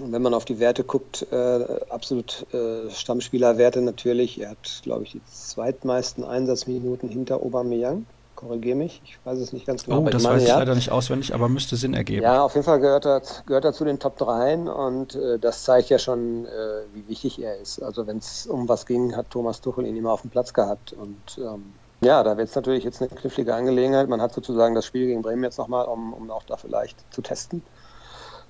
Und 0.00 0.12
wenn 0.12 0.22
man 0.22 0.32
auf 0.32 0.44
die 0.44 0.58
Werte 0.58 0.84
guckt, 0.84 1.26
äh, 1.30 1.64
absolut 1.90 2.46
äh, 2.54 2.90
Stammspielerwerte 2.90 3.82
natürlich. 3.82 4.40
Er 4.40 4.50
hat, 4.50 4.80
glaube 4.82 5.04
ich, 5.04 5.12
die 5.12 5.20
zweitmeisten 5.30 6.24
Einsatzminuten 6.24 7.08
hinter 7.08 7.36
Aubameyang. 7.36 8.06
Korrigiere 8.34 8.76
mich, 8.76 9.00
ich 9.04 9.18
weiß 9.24 9.38
es 9.38 9.52
nicht 9.52 9.66
ganz 9.66 9.84
genau. 9.84 10.00
Oh, 10.00 10.08
das 10.08 10.24
weiß 10.24 10.42
ich 10.42 10.48
ja. 10.48 10.58
leider 10.58 10.74
nicht 10.74 10.90
auswendig, 10.90 11.32
aber 11.32 11.48
müsste 11.48 11.76
Sinn 11.76 11.94
ergeben. 11.94 12.22
Ja, 12.22 12.42
auf 12.42 12.54
jeden 12.54 12.64
Fall 12.64 12.80
gehört 12.80 13.04
er, 13.06 13.22
gehört 13.46 13.64
er 13.64 13.72
zu 13.72 13.84
den 13.84 14.00
Top 14.00 14.16
3 14.16 14.56
und 14.56 15.14
äh, 15.14 15.38
das 15.38 15.62
zeigt 15.62 15.90
ja 15.90 15.98
schon, 15.98 16.46
äh, 16.46 16.48
wie 16.94 17.06
wichtig 17.06 17.40
er 17.40 17.58
ist. 17.58 17.80
Also 17.80 18.06
wenn 18.06 18.18
es 18.18 18.46
um 18.46 18.68
was 18.68 18.86
ging, 18.86 19.14
hat 19.14 19.30
Thomas 19.30 19.60
Tuchel 19.60 19.86
ihn 19.86 19.96
immer 19.96 20.10
auf 20.10 20.22
dem 20.22 20.30
Platz 20.30 20.52
gehabt 20.54 20.92
und 20.92 21.38
ähm, 21.38 21.72
ja, 22.02 22.22
da 22.24 22.36
wird 22.36 22.48
es 22.48 22.54
natürlich 22.54 22.84
jetzt 22.84 23.00
eine 23.00 23.10
knifflige 23.10 23.54
Angelegenheit. 23.54 24.08
Man 24.08 24.20
hat 24.20 24.32
sozusagen 24.34 24.74
das 24.74 24.84
Spiel 24.84 25.06
gegen 25.06 25.22
Bremen 25.22 25.44
jetzt 25.44 25.58
nochmal, 25.58 25.86
um, 25.86 26.12
um 26.12 26.30
auch 26.30 26.42
da 26.42 26.56
vielleicht 26.56 26.98
zu 27.12 27.22
testen. 27.22 27.62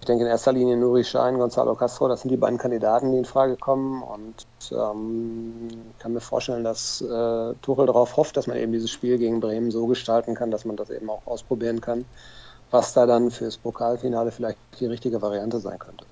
Ich 0.01 0.07
denke 0.07 0.25
in 0.25 0.31
erster 0.31 0.53
Linie 0.53 0.77
Nuri 0.77 1.05
Schein, 1.05 1.39
Gonzalo 1.39 1.77
Castro, 1.77 2.09
das 2.09 2.23
sind 2.23 2.31
die 2.31 2.37
beiden 2.37 2.59
Kandidaten, 2.59 3.13
die 3.13 3.19
in 3.19 3.25
Frage 3.25 3.57
kommen. 3.57 4.03
Und 4.03 4.47
ähm, 4.73 5.69
kann 6.01 6.13
mir 6.13 6.21
vorstellen, 6.21 6.65
dass 6.65 7.03
äh, 7.03 7.55
Tuchel 7.63 7.87
darauf 7.87 8.17
hofft, 8.17 8.37
dass 8.37 8.49
man 8.49 8.57
eben 8.57 8.73
dieses 8.73 8.91
Spiel 8.91 9.19
gegen 9.19 9.39
Bremen 9.39 9.71
so 9.71 9.87
gestalten 9.87 10.35
kann, 10.35 10.51
dass 10.51 10.65
man 10.65 10.77
das 10.77 10.91
eben 10.91 11.09
auch 11.09 11.25
ausprobieren 11.27 11.81
kann, 11.81 12.05
was 12.73 12.95
da 12.95 13.07
dann 13.07 13.31
fürs 13.31 13.59
Pokalfinale 13.59 14.33
vielleicht 14.33 14.59
die 14.81 14.87
richtige 14.87 15.23
Variante 15.23 15.61
sein 15.61 15.79
könnte. 15.79 16.05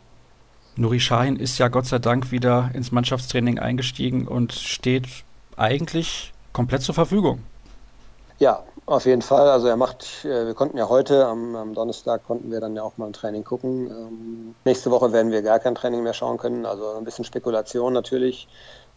Nuri 0.76 1.00
Schein 1.00 1.35
ist 1.35 1.59
ja 1.59 1.66
Gott 1.66 1.87
sei 1.87 1.99
Dank 1.99 2.30
wieder 2.30 2.70
ins 2.75 2.92
Mannschaftstraining 2.92 3.59
eingestiegen 3.59 4.28
und 4.28 4.52
steht 4.52 5.09
eigentlich 5.56 6.32
komplett 6.52 6.83
zur 6.83 6.95
Verfügung. 6.95 7.40
Ja, 8.38 8.62
auf 8.87 9.04
jeden 9.04 9.23
Fall. 9.23 9.49
Also 9.50 9.69
er 9.69 9.76
macht, 9.76 10.25
äh, 10.25 10.47
wir 10.47 10.54
konnten 10.54 10.78
ja 10.78 10.88
heute, 10.88 11.26
am, 11.26 11.54
am 11.54 11.75
Donnerstag 11.75 12.25
konnten 12.26 12.50
wir 12.50 12.61
dann 12.61 12.75
ja 12.75 12.83
auch 12.83 12.97
mal 12.97 13.07
ein 13.07 13.12
Training 13.12 13.45
gucken. 13.45 13.87
Ähm, 13.90 14.54
nächste 14.64 14.90
Woche 14.90 15.12
werden 15.12 15.30
wir 15.30 15.42
gar 15.42 15.59
kein 15.59 15.75
Training 15.75 16.02
mehr 16.02 16.14
schauen 16.14 16.38
können. 16.38 16.64
Also 16.64 16.95
ein 16.97 17.04
bisschen 17.04 17.25
Spekulation 17.25 17.92
natürlich 17.92 18.49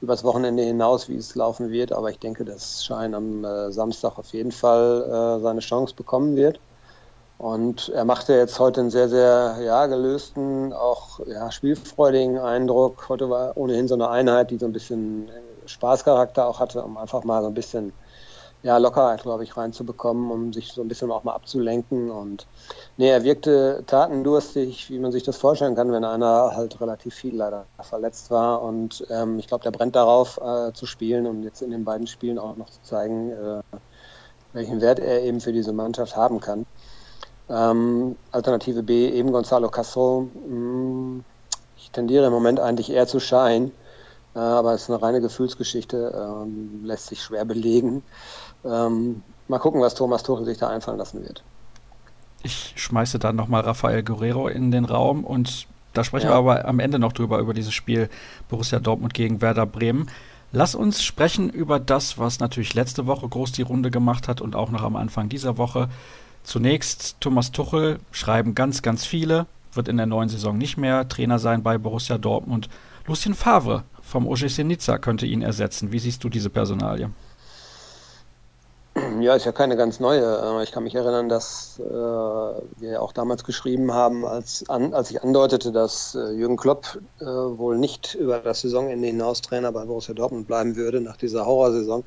übers 0.01 0.24
Wochenende 0.24 0.63
hinaus, 0.63 1.10
wie 1.10 1.17
es 1.17 1.36
laufen 1.36 1.72
wird. 1.72 1.91
Aber 1.91 2.10
ich 2.10 2.19
denke, 2.19 2.45
dass 2.45 2.86
Schein 2.86 3.13
am 3.13 3.43
äh, 3.43 3.72
Samstag 3.72 4.17
auf 4.17 4.33
jeden 4.33 4.51
Fall 4.51 5.03
äh, 5.03 5.41
seine 5.41 5.60
Chance 5.60 5.93
bekommen 5.93 6.38
wird. 6.38 6.60
Und 7.38 7.89
er 7.89 8.05
machte 8.05 8.33
jetzt 8.33 8.60
heute 8.60 8.79
einen 8.79 8.89
sehr, 8.89 9.10
sehr 9.10 9.57
ja, 9.62 9.86
gelösten, 9.88 10.72
auch 10.72 11.19
ja, 11.27 11.51
spielfreudigen 11.51 12.38
Eindruck. 12.39 13.10
Heute 13.10 13.29
war 13.29 13.57
ohnehin 13.57 13.89
so 13.89 13.95
eine 13.95 14.10
Einheit, 14.10 14.51
die 14.51 14.57
so 14.57 14.65
ein 14.65 14.72
bisschen 14.72 15.27
Spaßcharakter 15.65 16.48
auch 16.48 16.60
hatte, 16.60 16.84
um 16.84 16.98
einfach 16.98 17.24
mal 17.24 17.41
so 17.41 17.48
ein 17.48 17.53
bisschen 17.53 17.93
ja, 18.63 18.77
Lockerheit, 18.77 19.22
glaube 19.24 19.43
ich, 19.43 19.58
reinzubekommen, 19.58 20.32
um 20.32 20.53
sich 20.53 20.72
so 20.72 20.82
ein 20.82 20.88
bisschen 20.88 21.12
auch 21.12 21.25
mal 21.25 21.34
abzulenken. 21.34 22.10
Und 22.10 22.48
nee, 22.96 23.10
er 23.10 23.24
wirkte 23.25 23.84
tatendurstig, 23.86 24.89
wie 24.89 25.00
man 25.00 25.12
sich 25.12 25.24
das 25.24 25.36
vorstellen 25.36 25.75
kann, 25.75 25.91
wenn 25.91 26.05
einer 26.05 26.55
halt 26.55 26.79
relativ 26.79 27.13
viel 27.13 27.36
leider 27.36 27.65
verletzt 27.82 28.32
war. 28.32 28.62
Und 28.62 29.05
ähm, 29.10 29.38
ich 29.38 29.48
glaube, 29.48 29.65
der 29.65 29.72
brennt 29.72 29.98
darauf 29.98 30.39
äh, 30.41 30.72
zu 30.74 30.86
spielen 30.86 31.27
und 31.27 31.43
jetzt 31.43 31.62
in 31.62 31.72
den 31.72 31.84
beiden 31.84 32.08
Spielen 32.08 32.39
auch 32.39 32.55
noch 32.55 32.70
zu 32.70 32.82
zeigen, 32.84 33.32
äh, 33.32 33.62
welchen 34.53 34.79
Wert 34.79 35.00
er 35.00 35.24
eben 35.24 35.41
für 35.41 35.51
diese 35.51 35.74
Mannschaft 35.74 36.15
haben 36.15 36.39
kann. 36.39 36.65
Ähm, 37.50 38.15
Alternative 38.32 38.82
B, 38.82 39.10
eben 39.10 39.34
Gonzalo 39.34 39.67
Castro. 39.70 40.29
Mh, 40.34 40.48
hm, 40.48 41.25
ich 41.75 41.91
tendiere 41.91 42.27
im 42.27 42.32
Moment 42.32 42.62
eigentlich 42.62 42.89
eher 42.89 43.08
zu 43.08 43.20
Schein 43.20 43.74
Äh, 44.35 44.39
aber 44.39 44.73
es 44.73 44.83
ist 44.83 44.89
eine 44.89 45.01
reine 45.01 45.21
Gefühlsgeschichte, 45.21 46.13
ähm, 46.15 46.81
lässt 46.83 47.07
sich 47.07 47.21
schwer 47.21 47.45
belegen. 47.45 48.03
Ähm, 48.65 49.23
mal 49.47 49.59
gucken, 49.59 49.81
was 49.81 49.95
Thomas 49.95 50.23
Tuchel 50.23 50.45
sich 50.45 50.57
da 50.57 50.69
einfallen 50.69 50.97
lassen 50.97 51.23
wird. 51.23 51.43
Ich 52.43 52.73
schmeiße 52.75 53.19
dann 53.19 53.35
nochmal 53.35 53.61
Rafael 53.61 54.03
Guerrero 54.03 54.47
in 54.47 54.71
den 54.71 54.85
Raum 54.85 55.23
und 55.23 55.67
da 55.93 56.03
sprechen 56.03 56.27
ja. 56.27 56.33
wir 56.33 56.37
aber 56.37 56.65
am 56.65 56.79
Ende 56.79 56.99
noch 56.99 57.13
drüber, 57.13 57.39
über 57.39 57.53
dieses 57.53 57.73
Spiel 57.73 58.09
Borussia 58.49 58.79
Dortmund 58.79 59.13
gegen 59.13 59.41
Werder 59.41 59.65
Bremen. 59.65 60.09
Lass 60.51 60.75
uns 60.75 61.03
sprechen 61.03 61.49
über 61.49 61.79
das, 61.79 62.17
was 62.17 62.39
natürlich 62.39 62.73
letzte 62.73 63.07
Woche 63.07 63.27
groß 63.27 63.53
die 63.53 63.61
Runde 63.61 63.91
gemacht 63.91 64.27
hat 64.27 64.41
und 64.41 64.55
auch 64.55 64.71
noch 64.71 64.83
am 64.83 64.95
Anfang 64.95 65.29
dieser 65.29 65.57
Woche. 65.57 65.89
Zunächst 66.43 67.15
Thomas 67.21 67.51
Tuchel, 67.51 67.99
schreiben 68.11 68.53
ganz, 68.53 68.81
ganz 68.81 69.05
viele, 69.05 69.45
wird 69.71 69.87
in 69.87 69.97
der 69.97 70.05
neuen 70.05 70.29
Saison 70.29 70.57
nicht 70.57 70.77
mehr 70.77 71.07
Trainer 71.07 71.39
sein 71.39 71.63
bei 71.63 71.77
Borussia 71.77 72.17
Dortmund. 72.17 72.69
Lucien 73.07 73.33
Favre 73.33 73.83
vom 74.03 74.27
OGC 74.27 74.60
Nizza 74.60 75.00
könnte 75.00 75.25
ihn 75.25 75.41
ersetzen. 75.41 75.91
Wie 75.91 76.00
siehst 76.00 76.24
du 76.24 76.29
diese 76.29 76.50
Personalie? 76.50 77.10
Ja, 79.22 79.33
ist 79.33 79.45
ja 79.45 79.51
keine 79.51 79.75
ganz 79.75 80.00
neue. 80.00 80.62
Ich 80.62 80.72
kann 80.72 80.83
mich 80.83 80.93
erinnern, 80.93 81.27
dass 81.27 81.79
äh, 81.79 81.83
wir 81.83 83.01
auch 83.01 83.12
damals 83.12 83.43
geschrieben 83.43 83.91
haben, 83.91 84.24
als, 84.24 84.69
an, 84.69 84.93
als 84.93 85.10
ich 85.10 85.24
andeutete, 85.24 85.72
dass 85.72 86.13
äh, 86.13 86.31
Jürgen 86.33 86.57
Klopp 86.57 87.00
äh, 87.19 87.25
wohl 87.25 87.79
nicht 87.79 88.13
über 88.13 88.39
das 88.39 88.62
Saisonende 88.62 89.07
hinaus 89.07 89.41
Trainer 89.41 89.72
bei 89.72 89.83
Borussia 89.86 90.13
Dortmund 90.13 90.45
bleiben 90.45 90.75
würde 90.75 91.01
nach 91.01 91.17
dieser 91.17 91.48
Horrorsaison. 91.48 92.03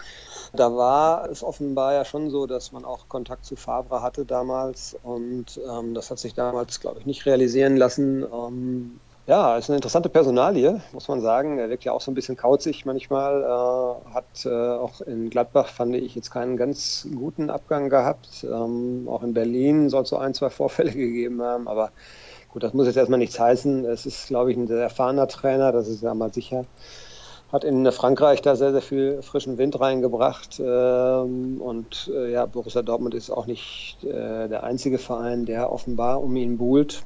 Da 0.52 0.76
war 0.76 1.28
es 1.28 1.42
offenbar 1.42 1.94
ja 1.94 2.04
schon 2.04 2.30
so, 2.30 2.46
dass 2.46 2.70
man 2.70 2.84
auch 2.84 3.08
Kontakt 3.08 3.46
zu 3.46 3.56
Favre 3.56 4.00
hatte 4.00 4.24
damals 4.24 4.96
und 5.02 5.60
ähm, 5.68 5.92
das 5.92 6.12
hat 6.12 6.20
sich 6.20 6.34
damals, 6.34 6.78
glaube 6.78 7.00
ich, 7.00 7.06
nicht 7.06 7.26
realisieren 7.26 7.76
lassen. 7.76 8.22
Ähm, 8.22 9.00
ja, 9.26 9.56
ist 9.56 9.68
eine 9.68 9.76
interessante 9.76 10.08
Personalie, 10.08 10.80
muss 10.92 11.08
man 11.08 11.20
sagen. 11.20 11.58
Er 11.58 11.68
wirkt 11.68 11.82
ja 11.82 11.90
auch 11.92 12.00
so 12.00 12.12
ein 12.12 12.14
bisschen 12.14 12.36
kauzig 12.36 12.86
manchmal. 12.86 13.42
Äh, 13.42 14.14
hat 14.14 14.44
äh, 14.44 14.48
auch 14.50 15.00
in 15.00 15.30
Gladbach, 15.30 15.66
fand 15.66 15.96
ich, 15.96 16.14
jetzt 16.14 16.30
keinen 16.30 16.56
ganz 16.56 17.08
guten 17.12 17.50
Abgang 17.50 17.90
gehabt. 17.90 18.44
Ähm, 18.44 19.08
auch 19.10 19.24
in 19.24 19.34
Berlin 19.34 19.90
soll 19.90 20.04
es 20.04 20.10
so 20.10 20.16
ein, 20.16 20.32
zwei 20.32 20.48
Vorfälle 20.48 20.92
gegeben 20.92 21.42
haben. 21.42 21.66
Aber 21.66 21.90
gut, 22.52 22.62
das 22.62 22.72
muss 22.72 22.86
jetzt 22.86 22.96
erstmal 22.96 23.18
nichts 23.18 23.40
heißen. 23.40 23.84
Es 23.86 24.06
ist, 24.06 24.28
glaube 24.28 24.52
ich, 24.52 24.56
ein 24.56 24.68
sehr 24.68 24.80
erfahrener 24.80 25.26
Trainer, 25.26 25.72
das 25.72 25.88
ist 25.88 26.04
ja 26.04 26.14
mal 26.14 26.32
sicher. 26.32 26.64
Hat 27.50 27.64
in 27.64 27.90
Frankreich 27.90 28.42
da 28.42 28.54
sehr, 28.54 28.70
sehr 28.70 28.82
viel 28.82 29.22
frischen 29.22 29.58
Wind 29.58 29.80
reingebracht. 29.80 30.60
Ähm, 30.60 31.60
und 31.60 32.12
äh, 32.14 32.30
ja, 32.30 32.46
Borussia 32.46 32.82
Dortmund 32.82 33.14
ist 33.16 33.30
auch 33.30 33.46
nicht 33.46 34.04
äh, 34.04 34.48
der 34.48 34.62
einzige 34.62 34.98
Verein, 34.98 35.46
der 35.46 35.72
offenbar 35.72 36.22
um 36.22 36.36
ihn 36.36 36.58
buhlt. 36.58 37.04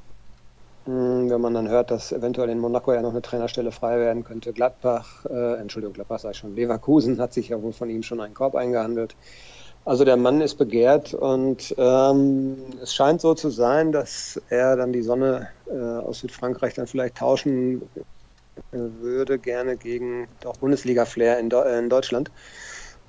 Wenn 0.92 1.40
man 1.40 1.54
dann 1.54 1.68
hört, 1.68 1.92
dass 1.92 2.11
eventuell 2.11 2.49
in 2.49 2.59
Monaco 2.59 2.92
ja 2.92 3.00
noch 3.00 3.11
eine 3.11 3.23
Trainerstelle 3.23 3.70
frei 3.70 3.99
werden 4.00 4.25
könnte. 4.25 4.52
Gladbach, 4.52 5.25
äh, 5.26 5.54
Entschuldigung, 5.61 5.94
Gladbach 5.94 6.18
sei 6.18 6.32
schon, 6.32 6.56
Leverkusen 6.56 7.20
hat 7.20 7.32
sich 7.32 7.50
ja 7.50 7.62
wohl 7.62 7.73
von 7.73 7.88
ihm 7.90 8.02
schon 8.02 8.20
einen 8.20 8.35
Korb 8.35 8.56
eingehandelt. 8.56 9.14
Also 9.85 10.04
der 10.04 10.16
Mann 10.16 10.40
ist 10.40 10.56
begehrt 10.56 11.14
und 11.14 11.75
ähm, 11.78 12.59
es 12.82 12.92
scheint 12.92 13.20
so 13.20 13.35
zu 13.35 13.50
sein, 13.50 13.92
dass 13.92 14.40
er 14.49 14.76
dann 14.76 14.92
die 14.92 15.02
Sonne 15.02 15.49
äh, 15.68 15.78
aus 15.78 16.20
Südfrankreich 16.20 16.75
dann 16.75 16.88
vielleicht 16.88 17.18
tauschen 17.18 17.82
äh, 18.73 18.78
würde, 19.00 19.38
gerne 19.38 19.76
gegen 19.76 20.28
auch 20.44 20.56
Bundesliga-Flair 20.56 21.38
in, 21.38 21.50
in, 21.50 21.88
Deutschland. 21.88 22.32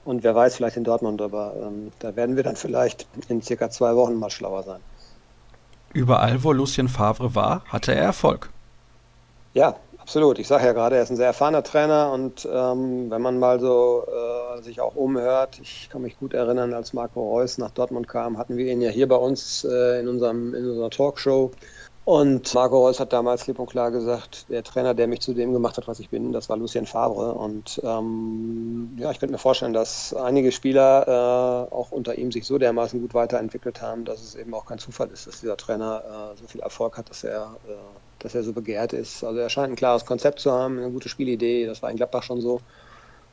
Und 0.06 0.24
wer 0.24 0.36
weiß, 0.36 0.56
vielleicht 0.56 0.78
in 0.78 0.84
Dortmund, 0.84 1.22
aber 1.22 1.56
ähm, 1.58 1.92
da 2.00 2.16
werden 2.16 2.36
wir 2.36 2.44
dann 2.44 2.56
vielleicht 2.56 3.08
in 3.28 3.42
circa 3.42 3.70
zwei 3.72 3.96
Wochen 3.96 4.16
mal 4.16 4.30
schlauer 4.30 4.64
sein. 4.64 4.82
Überall, 5.94 6.44
wo 6.44 6.54
Lucien 6.54 6.88
Favre 6.88 7.36
war, 7.36 7.64
hatte 7.68 7.94
er 7.94 8.04
Erfolg. 8.04 8.50
Ja, 9.54 9.76
absolut. 9.98 10.40
Ich 10.40 10.48
sage 10.48 10.66
ja 10.66 10.74
gerade, 10.74 10.96
er 10.96 11.04
ist 11.04 11.10
ein 11.10 11.18
sehr 11.18 11.28
erfahrener 11.28 11.64
Trainer 11.64 12.12
und 12.12 12.48
ähm, 12.52 13.10
wenn 13.10 13.22
man 13.22 13.40
mal 13.40 13.60
so 13.60 14.06
äh, 14.08 14.62
sich 14.62 14.80
auch 14.80 14.96
umhört, 14.96 15.60
ich 15.62 15.90
kann 15.92 16.02
mich 16.02 16.18
gut 16.18 16.34
erinnern, 16.34 16.74
als 16.74 16.94
Marco 16.94 17.22
Reus 17.22 17.58
nach 17.58 17.72
Dortmund 17.72 18.08
kam, 18.08 18.38
hatten 18.38 18.58
wir 18.58 18.72
ihn 18.72 18.82
ja 18.82 18.90
hier 18.90 19.08
bei 19.08 19.18
uns 19.18 19.66
äh, 19.66 20.00
in, 20.00 20.08
unserem, 20.08 20.54
in 20.54 20.70
unserer 20.70 20.90
Talkshow 20.90 21.52
und 22.04 22.52
Marco 22.56 22.80
Reus 22.80 23.00
hat 23.00 23.14
damals 23.14 23.44
klipp 23.44 23.60
und 23.60 23.70
klar 23.70 23.92
gesagt, 23.92 24.50
der 24.50 24.64
Trainer, 24.64 24.96
der 24.96 25.08
mich 25.08 25.22
zu 25.22 25.36
dem 25.36 25.54
gemacht 25.54 25.78
hat, 25.78 25.88
was 25.88 26.00
ich 26.00 26.10
bin, 26.10 26.32
das 26.32 26.50
war 26.50 26.58
Lucien 26.58 26.88
Favre. 26.88 27.34
Und 27.34 27.80
ähm, 27.84 28.98
ja, 28.98 29.12
ich 29.12 29.20
könnte 29.20 29.34
mir 29.34 29.40
vorstellen, 29.40 29.74
dass 29.74 30.12
einige 30.16 30.52
Spieler 30.52 31.68
äh, 31.70 31.74
auch 31.74 31.92
unter 31.92 32.18
ihm 32.18 32.32
sich 32.32 32.46
so 32.48 32.58
dermaßen 32.58 33.00
gut 33.02 33.14
weiterentwickelt 33.14 33.84
haben, 33.84 34.04
dass 34.04 34.24
es 34.24 34.34
eben 34.34 34.52
auch 34.56 34.66
kein 34.66 34.80
Zufall 34.80 35.10
ist, 35.10 35.28
dass 35.28 35.42
dieser 35.42 35.58
Trainer 35.58 36.34
äh, 36.34 36.38
so 36.42 36.48
viel 36.48 36.62
Erfolg 36.62 36.98
hat, 36.98 37.12
dass 37.12 37.24
er, 37.24 37.56
äh, 37.68 37.74
dass 38.18 38.34
er 38.34 38.42
so 38.42 38.52
begehrt 38.52 38.94
ist. 38.94 39.24
Also 39.24 39.40
er 39.40 39.50
scheint 39.50 39.72
ein 39.72 39.76
klares 39.76 40.04
Konzept 40.04 40.40
zu 40.40 40.52
haben, 40.52 40.80
eine 40.80 40.90
gute 40.90 41.08
Spielidee. 41.08 41.68
Das 41.68 41.84
war 41.84 41.92
in 41.92 41.98
Gladbach 41.98 42.24
schon 42.24 42.42
so. 42.42 42.62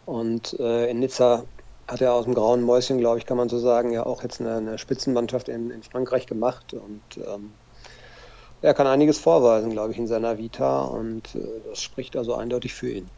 Und 0.04 0.60
äh, 0.60 0.90
in 0.90 0.98
Nizza 0.98 1.44
hat 1.86 2.02
er 2.02 2.12
aus 2.12 2.26
dem 2.26 2.34
grauen 2.34 2.62
Mäuschen, 2.62 2.98
glaube 2.98 3.16
ich, 3.16 3.24
kann 3.24 3.38
man 3.38 3.48
so 3.48 3.58
sagen, 3.58 3.92
ja 3.92 4.04
auch 4.04 4.22
jetzt 4.22 4.42
eine, 4.42 4.56
eine 4.56 4.76
Spitzenmannschaft 4.76 5.48
in, 5.48 5.70
in 5.70 5.82
Frankreich 5.82 6.26
gemacht. 6.26 6.74
Und 6.74 7.16
ähm, 7.16 7.50
er 8.62 8.74
kann 8.74 8.86
einiges 8.86 9.18
vorweisen, 9.18 9.70
glaube 9.70 9.92
ich, 9.92 9.98
in 9.98 10.06
seiner 10.06 10.38
Vita 10.38 10.82
und 10.82 11.34
äh, 11.34 11.40
das 11.68 11.82
spricht 11.82 12.16
also 12.16 12.34
eindeutig 12.34 12.74
für 12.74 12.90
ihn. 12.90 13.08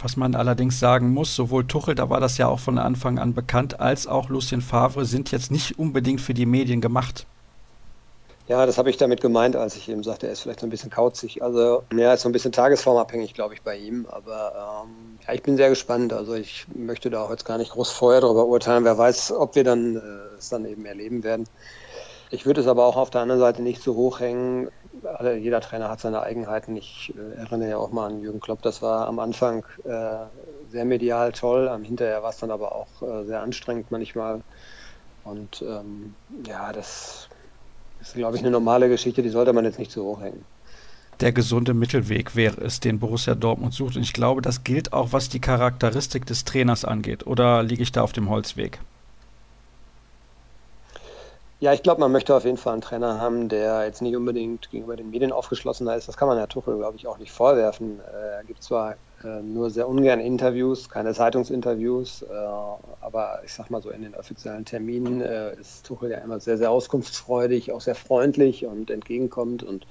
Was 0.00 0.16
man 0.16 0.34
allerdings 0.34 0.80
sagen 0.80 1.12
muss, 1.12 1.36
sowohl 1.36 1.66
Tuchel, 1.66 1.94
da 1.94 2.08
war 2.10 2.20
das 2.20 2.38
ja 2.38 2.48
auch 2.48 2.58
von 2.58 2.78
Anfang 2.78 3.18
an 3.18 3.34
bekannt, 3.34 3.80
als 3.80 4.06
auch 4.06 4.28
Lucien 4.28 4.62
Favre 4.62 5.04
sind 5.04 5.30
jetzt 5.30 5.50
nicht 5.50 5.78
unbedingt 5.78 6.20
für 6.20 6.34
die 6.34 6.46
Medien 6.46 6.80
gemacht. 6.80 7.26
Ja, 8.48 8.66
das 8.66 8.76
habe 8.76 8.90
ich 8.90 8.96
damit 8.96 9.20
gemeint, 9.20 9.54
als 9.54 9.76
ich 9.76 9.88
eben 9.88 10.02
sagte, 10.02 10.26
er 10.26 10.32
ist 10.32 10.40
vielleicht 10.40 10.60
so 10.60 10.66
ein 10.66 10.70
bisschen 10.70 10.90
kauzig. 10.90 11.42
Also, 11.42 11.84
ja, 11.96 12.12
ist 12.12 12.22
so 12.22 12.28
ein 12.28 12.32
bisschen 12.32 12.50
tagesformabhängig, 12.50 13.34
glaube 13.34 13.54
ich, 13.54 13.62
bei 13.62 13.76
ihm. 13.76 14.06
Aber 14.10 14.82
ähm, 14.84 15.18
ja, 15.26 15.32
ich 15.32 15.42
bin 15.42 15.56
sehr 15.56 15.68
gespannt. 15.68 16.12
Also, 16.12 16.34
ich 16.34 16.66
möchte 16.74 17.08
da 17.08 17.22
auch 17.22 17.30
jetzt 17.30 17.44
gar 17.44 17.56
nicht 17.56 17.70
groß 17.70 17.92
vorher 17.92 18.20
darüber 18.20 18.46
urteilen. 18.46 18.84
Wer 18.84 18.98
weiß, 18.98 19.32
ob 19.32 19.54
wir 19.54 19.62
dann 19.62 19.96
äh, 19.96 20.00
es 20.38 20.48
dann 20.48 20.64
eben 20.64 20.84
erleben 20.84 21.22
werden. 21.22 21.46
Ich 22.32 22.46
würde 22.46 22.62
es 22.62 22.66
aber 22.66 22.86
auch 22.86 22.96
auf 22.96 23.10
der 23.10 23.20
anderen 23.20 23.40
Seite 23.40 23.60
nicht 23.60 23.82
so 23.82 23.94
hoch 23.94 24.18
hängen. 24.18 24.68
Also 25.04 25.32
jeder 25.32 25.60
Trainer 25.60 25.90
hat 25.90 26.00
seine 26.00 26.22
Eigenheiten. 26.22 26.74
Ich 26.78 27.12
äh, 27.14 27.38
erinnere 27.38 27.68
ja 27.68 27.76
auch 27.76 27.92
mal 27.92 28.06
an 28.06 28.22
Jürgen 28.22 28.40
Klopp. 28.40 28.62
Das 28.62 28.80
war 28.80 29.06
am 29.06 29.18
Anfang 29.18 29.64
äh, 29.84 30.16
sehr 30.70 30.86
medial 30.86 31.32
toll. 31.32 31.68
Am 31.68 31.84
Hinterher 31.84 32.22
war 32.22 32.30
es 32.30 32.38
dann 32.38 32.50
aber 32.50 32.74
auch 32.74 33.02
äh, 33.02 33.24
sehr 33.24 33.42
anstrengend 33.42 33.90
manchmal. 33.90 34.40
Und 35.24 35.62
ähm, 35.62 36.14
ja, 36.46 36.72
das 36.72 37.28
ist, 38.00 38.14
glaube 38.14 38.36
ich, 38.36 38.42
eine 38.42 38.50
normale 38.50 38.88
Geschichte. 38.88 39.22
Die 39.22 39.28
sollte 39.28 39.52
man 39.52 39.66
jetzt 39.66 39.78
nicht 39.78 39.92
so 39.92 40.02
hoch 40.04 40.22
hängen 40.22 40.42
der 41.20 41.32
gesunde 41.32 41.72
Mittelweg 41.72 42.34
wäre 42.34 42.60
es, 42.62 42.80
den 42.80 42.98
Borussia 42.98 43.36
Dortmund 43.36 43.72
sucht. 43.72 43.94
Und 43.94 44.02
ich 44.02 44.12
glaube, 44.12 44.42
das 44.42 44.64
gilt 44.64 44.92
auch, 44.92 45.12
was 45.12 45.28
die 45.28 45.38
Charakteristik 45.38 46.26
des 46.26 46.44
Trainers 46.44 46.84
angeht. 46.84 47.28
Oder 47.28 47.62
liege 47.62 47.82
ich 47.82 47.92
da 47.92 48.02
auf 48.02 48.12
dem 48.12 48.28
Holzweg? 48.28 48.80
Ja, 51.62 51.72
ich 51.72 51.84
glaube, 51.84 52.00
man 52.00 52.10
möchte 52.10 52.34
auf 52.34 52.44
jeden 52.44 52.56
Fall 52.56 52.72
einen 52.72 52.82
Trainer 52.82 53.20
haben, 53.20 53.48
der 53.48 53.84
jetzt 53.84 54.02
nicht 54.02 54.16
unbedingt 54.16 54.68
gegenüber 54.70 54.96
den 54.96 55.10
Medien 55.10 55.30
aufgeschlossener 55.30 55.94
ist. 55.94 56.08
Das 56.08 56.16
kann 56.16 56.26
man 56.26 56.36
Herr 56.36 56.48
Tuchel, 56.48 56.76
glaube 56.76 56.96
ich, 56.96 57.06
auch 57.06 57.18
nicht 57.18 57.30
vorwerfen. 57.30 58.00
Äh, 58.00 58.38
er 58.38 58.44
gibt 58.44 58.64
zwar 58.64 58.96
äh, 59.22 59.42
nur 59.42 59.70
sehr 59.70 59.88
ungern 59.88 60.18
Interviews, 60.18 60.88
keine 60.88 61.14
Zeitungsinterviews, 61.14 62.22
äh, 62.22 62.34
aber 63.00 63.42
ich 63.44 63.52
sag 63.54 63.70
mal 63.70 63.80
so 63.80 63.90
in 63.90 64.02
den 64.02 64.16
offiziellen 64.16 64.64
Terminen 64.64 65.20
ist 65.20 65.86
Tuchel 65.86 66.10
ja 66.10 66.18
immer 66.18 66.40
sehr, 66.40 66.58
sehr 66.58 66.72
auskunftsfreudig, 66.72 67.70
auch 67.70 67.80
sehr 67.80 67.94
freundlich 67.94 68.66
und 68.66 68.90
entgegenkommt 68.90 69.62
und 69.62 69.86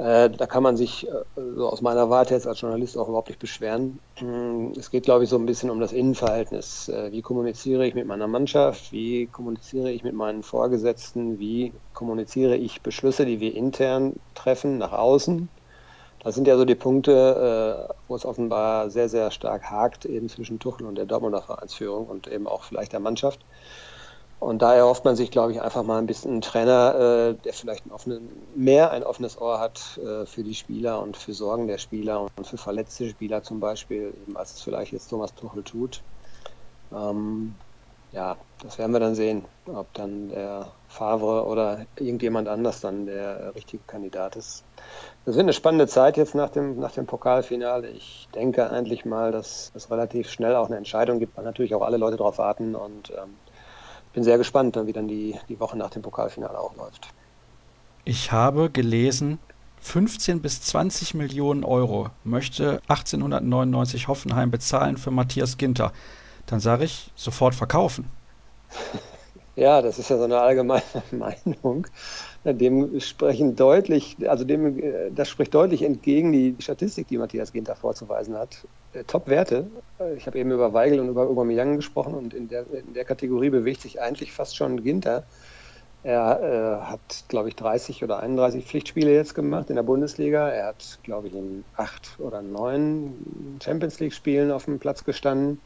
äh, 0.00 0.30
da 0.30 0.46
kann 0.46 0.62
man 0.62 0.78
sich 0.78 1.06
äh, 1.06 1.10
so 1.36 1.68
aus 1.68 1.82
meiner 1.82 2.08
Warte 2.08 2.32
jetzt 2.32 2.46
als 2.46 2.62
Journalist 2.62 2.96
auch 2.96 3.08
überhaupt 3.08 3.28
nicht 3.28 3.38
beschweren. 3.38 3.98
Mm, 4.18 4.72
es 4.78 4.90
geht, 4.90 5.04
glaube 5.04 5.24
ich, 5.24 5.30
so 5.30 5.36
ein 5.36 5.44
bisschen 5.44 5.68
um 5.68 5.78
das 5.78 5.92
Innenverhältnis. 5.92 6.88
Äh, 6.88 7.12
wie 7.12 7.20
kommuniziere 7.20 7.86
ich 7.86 7.94
mit 7.94 8.06
meiner 8.06 8.26
Mannschaft? 8.26 8.92
Wie 8.92 9.26
kommuniziere 9.26 9.90
ich 9.90 10.02
mit 10.02 10.14
meinen 10.14 10.42
Vorgesetzten? 10.42 11.38
Wie 11.38 11.74
kommuniziere 11.92 12.56
ich 12.56 12.80
Beschlüsse, 12.80 13.26
die 13.26 13.40
wir 13.40 13.54
intern 13.54 14.14
treffen, 14.34 14.78
nach 14.78 14.92
außen? 14.92 15.50
Das 16.24 16.34
sind 16.34 16.46
ja 16.46 16.56
so 16.56 16.64
die 16.64 16.74
Punkte, 16.74 17.88
wo 18.06 18.14
es 18.14 18.26
offenbar 18.26 18.90
sehr, 18.90 19.08
sehr 19.08 19.30
stark 19.30 19.70
hakt, 19.70 20.04
eben 20.04 20.28
zwischen 20.28 20.58
Tuchel 20.58 20.86
und 20.86 20.96
der 20.96 21.06
Dortmunder 21.06 21.40
Vereinsführung 21.40 22.06
und 22.08 22.26
eben 22.26 22.46
auch 22.46 22.62
vielleicht 22.64 22.92
der 22.92 23.00
Mannschaft. 23.00 23.40
Und 24.40 24.62
da 24.62 24.74
erhofft 24.74 25.04
man 25.04 25.16
sich, 25.16 25.30
glaube 25.30 25.52
ich, 25.52 25.60
einfach 25.60 25.82
mal 25.82 25.98
ein 25.98 26.06
bisschen 26.06 26.32
einen 26.32 26.40
Trainer, 26.40 26.94
äh, 26.94 27.34
der 27.34 27.52
vielleicht 27.52 27.84
ein 27.84 27.92
offenen, 27.92 28.30
mehr 28.56 28.90
ein 28.90 29.04
offenes 29.04 29.38
Ohr 29.38 29.60
hat 29.60 30.00
äh, 30.02 30.24
für 30.24 30.42
die 30.42 30.54
Spieler 30.54 31.02
und 31.02 31.18
für 31.18 31.34
Sorgen 31.34 31.66
der 31.66 31.76
Spieler 31.76 32.22
und 32.22 32.46
für 32.46 32.56
verletzte 32.56 33.10
Spieler 33.10 33.42
zum 33.42 33.60
Beispiel, 33.60 34.14
eben 34.22 34.38
als 34.38 34.54
es 34.54 34.62
vielleicht 34.62 34.92
jetzt 34.92 35.08
Thomas 35.08 35.34
Tuchel 35.34 35.62
tut. 35.62 36.02
Ähm, 36.90 37.54
ja, 38.12 38.38
das 38.62 38.78
werden 38.78 38.92
wir 38.92 38.98
dann 38.98 39.14
sehen, 39.14 39.44
ob 39.66 39.92
dann 39.92 40.30
der 40.30 40.72
Favre 40.88 41.44
oder 41.46 41.86
irgendjemand 41.96 42.48
anders 42.48 42.80
dann 42.80 43.04
der 43.06 43.54
richtige 43.54 43.84
Kandidat 43.84 44.36
ist. 44.36 44.64
Das 45.26 45.36
wird 45.36 45.44
eine 45.44 45.52
spannende 45.52 45.86
Zeit 45.86 46.16
jetzt 46.16 46.34
nach 46.34 46.48
dem, 46.48 46.80
nach 46.80 46.92
dem 46.92 47.06
Pokalfinale. 47.06 47.90
Ich 47.90 48.26
denke 48.34 48.70
eigentlich 48.70 49.04
mal, 49.04 49.32
dass 49.32 49.70
es 49.74 49.90
relativ 49.90 50.30
schnell 50.30 50.56
auch 50.56 50.66
eine 50.66 50.76
Entscheidung 50.76 51.18
gibt, 51.20 51.36
weil 51.36 51.44
natürlich 51.44 51.74
auch 51.74 51.82
alle 51.82 51.98
Leute 51.98 52.16
darauf 52.16 52.38
warten 52.38 52.74
und 52.74 53.10
ähm, 53.10 53.36
bin 54.12 54.24
sehr 54.24 54.38
gespannt, 54.38 54.78
wie 54.86 54.92
dann 54.92 55.08
die, 55.08 55.36
die 55.48 55.60
Woche 55.60 55.76
nach 55.76 55.90
dem 55.90 56.02
Pokalfinale 56.02 56.58
auch 56.58 56.76
läuft. 56.76 57.08
Ich 58.04 58.32
habe 58.32 58.70
gelesen, 58.70 59.38
15 59.80 60.42
bis 60.42 60.62
20 60.62 61.14
Millionen 61.14 61.64
Euro 61.64 62.10
möchte 62.24 62.80
1899 62.88 64.08
Hoffenheim 64.08 64.50
bezahlen 64.50 64.96
für 64.96 65.10
Matthias 65.10 65.56
Ginter. 65.58 65.92
Dann 66.46 66.60
sage 66.60 66.84
ich, 66.84 67.10
sofort 67.14 67.54
verkaufen. 67.54 68.10
Ja, 69.56 69.82
das 69.82 69.98
ist 69.98 70.08
ja 70.08 70.16
so 70.16 70.24
eine 70.24 70.40
allgemeine 70.40 70.82
Meinung. 71.10 71.86
Dem 72.44 72.98
sprechen 73.00 73.56
deutlich, 73.56 74.16
also 74.26 74.44
dem, 74.44 75.14
das 75.14 75.28
spricht 75.28 75.52
deutlich 75.52 75.82
entgegen 75.82 76.32
die 76.32 76.56
Statistik, 76.60 77.08
die 77.08 77.18
Matthias 77.18 77.52
Ginter 77.52 77.76
vorzuweisen 77.76 78.36
hat. 78.38 78.66
Äh, 78.92 79.04
Top-Werte. 79.04 79.70
Ich 80.16 80.26
habe 80.26 80.38
eben 80.38 80.50
über 80.50 80.72
Weigel 80.72 81.00
und 81.00 81.08
über 81.08 81.28
Aubameyang 81.28 81.76
gesprochen 81.76 82.14
und 82.14 82.34
in 82.34 82.48
der, 82.48 82.66
in 82.70 82.92
der 82.94 83.04
Kategorie 83.04 83.50
bewegt 83.50 83.82
sich 83.82 84.00
eigentlich 84.00 84.32
fast 84.32 84.56
schon 84.56 84.82
Ginter. 84.82 85.28
Er 86.02 86.80
äh, 86.82 86.86
hat, 86.86 87.26
glaube 87.28 87.50
ich, 87.50 87.56
30 87.56 88.02
oder 88.04 88.20
31 88.20 88.66
Pflichtspiele 88.66 89.12
jetzt 89.12 89.34
gemacht 89.34 89.68
in 89.68 89.76
der 89.76 89.82
Bundesliga. 89.82 90.48
Er 90.48 90.68
hat, 90.68 91.00
glaube 91.02 91.28
ich, 91.28 91.34
in 91.34 91.66
acht 91.74 92.18
oder 92.18 92.40
neun 92.42 93.58
Champions 93.62 94.00
League-Spielen 94.00 94.50
auf 94.50 94.64
dem 94.64 94.78
Platz 94.78 95.04
gestanden. 95.04 95.62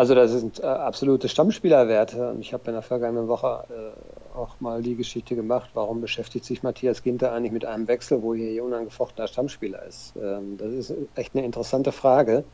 Also 0.00 0.14
das 0.14 0.30
sind 0.30 0.60
äh, 0.60 0.62
absolute 0.64 1.28
Stammspielerwerte. 1.28 2.30
Und 2.30 2.40
ich 2.40 2.54
habe 2.54 2.64
in 2.68 2.72
der 2.72 2.80
vergangenen 2.80 3.28
Woche 3.28 3.66
äh, 3.68 4.34
auch 4.34 4.58
mal 4.58 4.80
die 4.80 4.96
Geschichte 4.96 5.36
gemacht, 5.36 5.72
warum 5.74 6.00
beschäftigt 6.00 6.46
sich 6.46 6.62
Matthias 6.62 7.02
Ginter 7.02 7.32
eigentlich 7.32 7.52
mit 7.52 7.66
einem 7.66 7.86
Wechsel, 7.86 8.22
wo 8.22 8.34
hier 8.34 8.64
unangefochtener 8.64 9.28
Stammspieler 9.28 9.84
ist. 9.84 10.16
Ähm, 10.16 10.56
das 10.56 10.72
ist 10.72 10.94
echt 11.16 11.34
eine 11.34 11.44
interessante 11.44 11.92
Frage. 11.92 12.46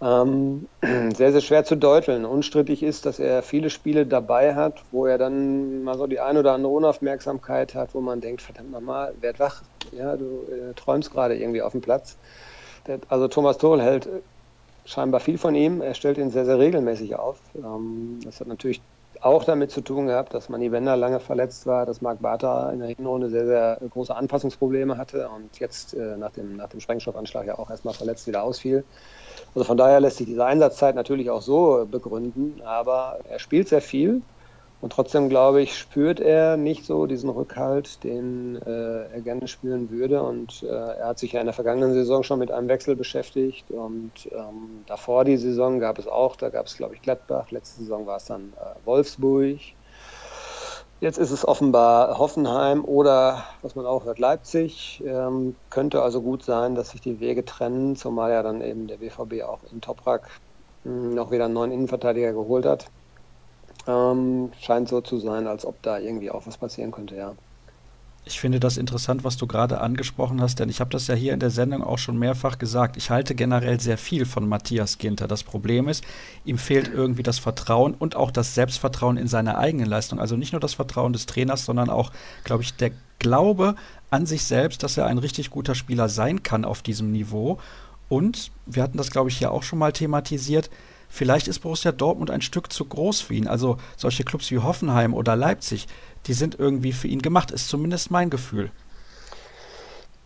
Ähm, 0.00 0.70
sehr, 1.14 1.32
sehr 1.32 1.42
schwer 1.42 1.64
zu 1.64 1.76
deuteln. 1.76 2.24
Unstrittig 2.24 2.82
ist, 2.82 3.04
dass 3.04 3.18
er 3.18 3.42
viele 3.42 3.68
Spiele 3.68 4.06
dabei 4.06 4.54
hat, 4.54 4.86
wo 4.90 5.04
er 5.04 5.18
dann 5.18 5.82
mal 5.82 5.98
so 5.98 6.06
die 6.06 6.20
ein 6.20 6.38
oder 6.38 6.54
andere 6.54 6.72
Unaufmerksamkeit 6.72 7.74
hat, 7.74 7.92
wo 7.94 8.00
man 8.00 8.22
denkt, 8.22 8.40
verdammt 8.40 8.70
nochmal, 8.70 9.14
werd 9.20 9.38
wach, 9.40 9.62
ja, 9.90 10.16
du 10.16 10.46
äh, 10.46 10.72
träumst 10.74 11.10
gerade 11.10 11.36
irgendwie 11.36 11.60
auf 11.60 11.72
dem 11.72 11.82
Platz. 11.82 12.18
Also 13.08 13.28
Thomas 13.28 13.58
Tuchel 13.58 13.82
hält 13.82 14.08
scheinbar 14.84 15.20
viel 15.20 15.38
von 15.38 15.54
ihm. 15.54 15.80
Er 15.80 15.94
stellt 15.94 16.18
ihn 16.18 16.30
sehr, 16.30 16.44
sehr 16.44 16.58
regelmäßig 16.58 17.16
auf. 17.16 17.38
Ähm, 17.54 18.20
das 18.24 18.40
hat 18.40 18.48
natürlich 18.48 18.80
auch 19.20 19.44
damit 19.44 19.70
zu 19.70 19.82
tun 19.82 20.06
gehabt, 20.06 20.34
dass 20.34 20.48
Manny 20.48 20.72
Wender 20.72 20.96
lange 20.96 21.20
verletzt 21.20 21.66
war, 21.66 21.86
dass 21.86 22.00
Marc 22.00 22.20
Bartha 22.20 22.70
in 22.72 22.80
der 22.80 22.88
Hinrunde 22.88 23.30
sehr, 23.30 23.46
sehr 23.46 23.78
große 23.90 24.14
Anpassungsprobleme 24.14 24.98
hatte 24.98 25.28
und 25.28 25.60
jetzt 25.60 25.94
äh, 25.94 26.16
nach, 26.16 26.32
dem, 26.32 26.56
nach 26.56 26.68
dem 26.68 26.80
Sprengstoffanschlag 26.80 27.46
ja 27.46 27.58
auch 27.58 27.70
erstmal 27.70 27.94
verletzt 27.94 28.26
wieder 28.26 28.42
ausfiel. 28.42 28.84
Also 29.54 29.64
von 29.64 29.76
daher 29.76 30.00
lässt 30.00 30.16
sich 30.16 30.26
diese 30.26 30.44
Einsatzzeit 30.44 30.94
natürlich 30.94 31.30
auch 31.30 31.42
so 31.42 31.86
begründen, 31.88 32.62
aber 32.64 33.20
er 33.28 33.38
spielt 33.38 33.68
sehr 33.68 33.82
viel 33.82 34.22
und 34.82 34.92
trotzdem, 34.92 35.28
glaube 35.28 35.62
ich, 35.62 35.78
spürt 35.78 36.18
er 36.18 36.56
nicht 36.56 36.84
so 36.84 37.06
diesen 37.06 37.30
Rückhalt, 37.30 38.02
den 38.02 38.56
äh, 38.56 39.04
er 39.12 39.20
gerne 39.20 39.46
spielen 39.46 39.90
würde. 39.90 40.24
Und 40.24 40.64
äh, 40.64 40.66
er 40.66 41.06
hat 41.06 41.20
sich 41.20 41.32
ja 41.32 41.40
in 41.40 41.46
der 41.46 41.54
vergangenen 41.54 41.92
Saison 41.94 42.24
schon 42.24 42.40
mit 42.40 42.50
einem 42.50 42.66
Wechsel 42.66 42.96
beschäftigt. 42.96 43.70
Und 43.70 44.28
ähm, 44.32 44.82
davor 44.86 45.24
die 45.24 45.36
Saison 45.36 45.78
gab 45.78 46.00
es 46.00 46.08
auch, 46.08 46.34
da 46.34 46.48
gab 46.48 46.66
es, 46.66 46.76
glaube 46.76 46.96
ich, 46.96 47.02
Gladbach. 47.02 47.52
Letzte 47.52 47.82
Saison 47.82 48.06
war 48.06 48.16
es 48.16 48.24
dann 48.24 48.54
äh, 48.54 48.84
Wolfsburg. 48.84 49.60
Jetzt 50.98 51.18
ist 51.18 51.30
es 51.30 51.46
offenbar 51.46 52.18
Hoffenheim 52.18 52.84
oder, 52.84 53.44
was 53.62 53.76
man 53.76 53.86
auch 53.86 54.04
hört, 54.04 54.18
Leipzig. 54.18 55.00
Ähm, 55.06 55.54
könnte 55.70 56.02
also 56.02 56.22
gut 56.22 56.42
sein, 56.42 56.74
dass 56.74 56.90
sich 56.90 57.00
die 57.00 57.20
Wege 57.20 57.44
trennen, 57.44 57.94
zumal 57.94 58.32
ja 58.32 58.42
dann 58.42 58.60
eben 58.60 58.88
der 58.88 58.96
BVB 58.96 59.44
auch 59.44 59.62
in 59.70 59.80
Toprak 59.80 60.28
hm, 60.82 61.14
noch 61.14 61.30
wieder 61.30 61.44
einen 61.44 61.54
neuen 61.54 61.70
Innenverteidiger 61.70 62.32
geholt 62.32 62.66
hat. 62.66 62.90
Ähm, 63.86 64.52
scheint 64.60 64.88
so 64.88 65.00
zu 65.00 65.18
sein, 65.18 65.46
als 65.46 65.66
ob 65.66 65.82
da 65.82 65.98
irgendwie 65.98 66.30
auch 66.30 66.46
was 66.46 66.56
passieren 66.56 66.92
könnte, 66.92 67.16
ja. 67.16 67.34
Ich 68.24 68.38
finde 68.38 68.60
das 68.60 68.76
interessant, 68.76 69.24
was 69.24 69.36
du 69.36 69.48
gerade 69.48 69.80
angesprochen 69.80 70.40
hast, 70.40 70.60
denn 70.60 70.68
ich 70.68 70.78
habe 70.78 70.90
das 70.90 71.08
ja 71.08 71.14
hier 71.16 71.32
in 71.32 71.40
der 71.40 71.50
Sendung 71.50 71.82
auch 71.82 71.98
schon 71.98 72.16
mehrfach 72.16 72.56
gesagt. 72.58 72.96
Ich 72.96 73.10
halte 73.10 73.34
generell 73.34 73.80
sehr 73.80 73.98
viel 73.98 74.26
von 74.26 74.48
Matthias 74.48 74.98
Ginter. 74.98 75.26
Das 75.26 75.42
Problem 75.42 75.88
ist, 75.88 76.04
ihm 76.44 76.56
fehlt 76.56 76.86
irgendwie 76.86 77.24
das 77.24 77.40
Vertrauen 77.40 77.94
und 77.94 78.14
auch 78.14 78.30
das 78.30 78.54
Selbstvertrauen 78.54 79.16
in 79.16 79.26
seine 79.26 79.58
eigene 79.58 79.86
Leistung. 79.86 80.20
Also 80.20 80.36
nicht 80.36 80.52
nur 80.52 80.60
das 80.60 80.74
Vertrauen 80.74 81.12
des 81.12 81.26
Trainers, 81.26 81.64
sondern 81.64 81.90
auch, 81.90 82.12
glaube 82.44 82.62
ich, 82.62 82.76
der 82.76 82.92
Glaube 83.18 83.74
an 84.10 84.24
sich 84.24 84.44
selbst, 84.44 84.84
dass 84.84 84.96
er 84.96 85.06
ein 85.06 85.18
richtig 85.18 85.50
guter 85.50 85.74
Spieler 85.74 86.08
sein 86.08 86.44
kann 86.44 86.64
auf 86.64 86.82
diesem 86.82 87.10
Niveau. 87.10 87.58
Und 88.08 88.52
wir 88.66 88.84
hatten 88.84 88.98
das, 88.98 89.10
glaube 89.10 89.30
ich, 89.30 89.38
hier 89.38 89.50
auch 89.50 89.64
schon 89.64 89.80
mal 89.80 89.92
thematisiert 89.92 90.70
Vielleicht 91.14 91.46
ist 91.46 91.58
Borussia 91.58 91.92
Dortmund 91.92 92.30
ein 92.30 92.40
Stück 92.40 92.72
zu 92.72 92.86
groß 92.86 93.20
für 93.20 93.34
ihn. 93.34 93.46
Also 93.46 93.76
solche 93.98 94.24
Clubs 94.24 94.50
wie 94.50 94.60
Hoffenheim 94.60 95.12
oder 95.12 95.36
Leipzig, 95.36 95.86
die 96.26 96.32
sind 96.32 96.58
irgendwie 96.58 96.92
für 96.92 97.06
ihn 97.06 97.20
gemacht, 97.20 97.50
ist 97.50 97.68
zumindest 97.68 98.10
mein 98.10 98.30
Gefühl. 98.30 98.70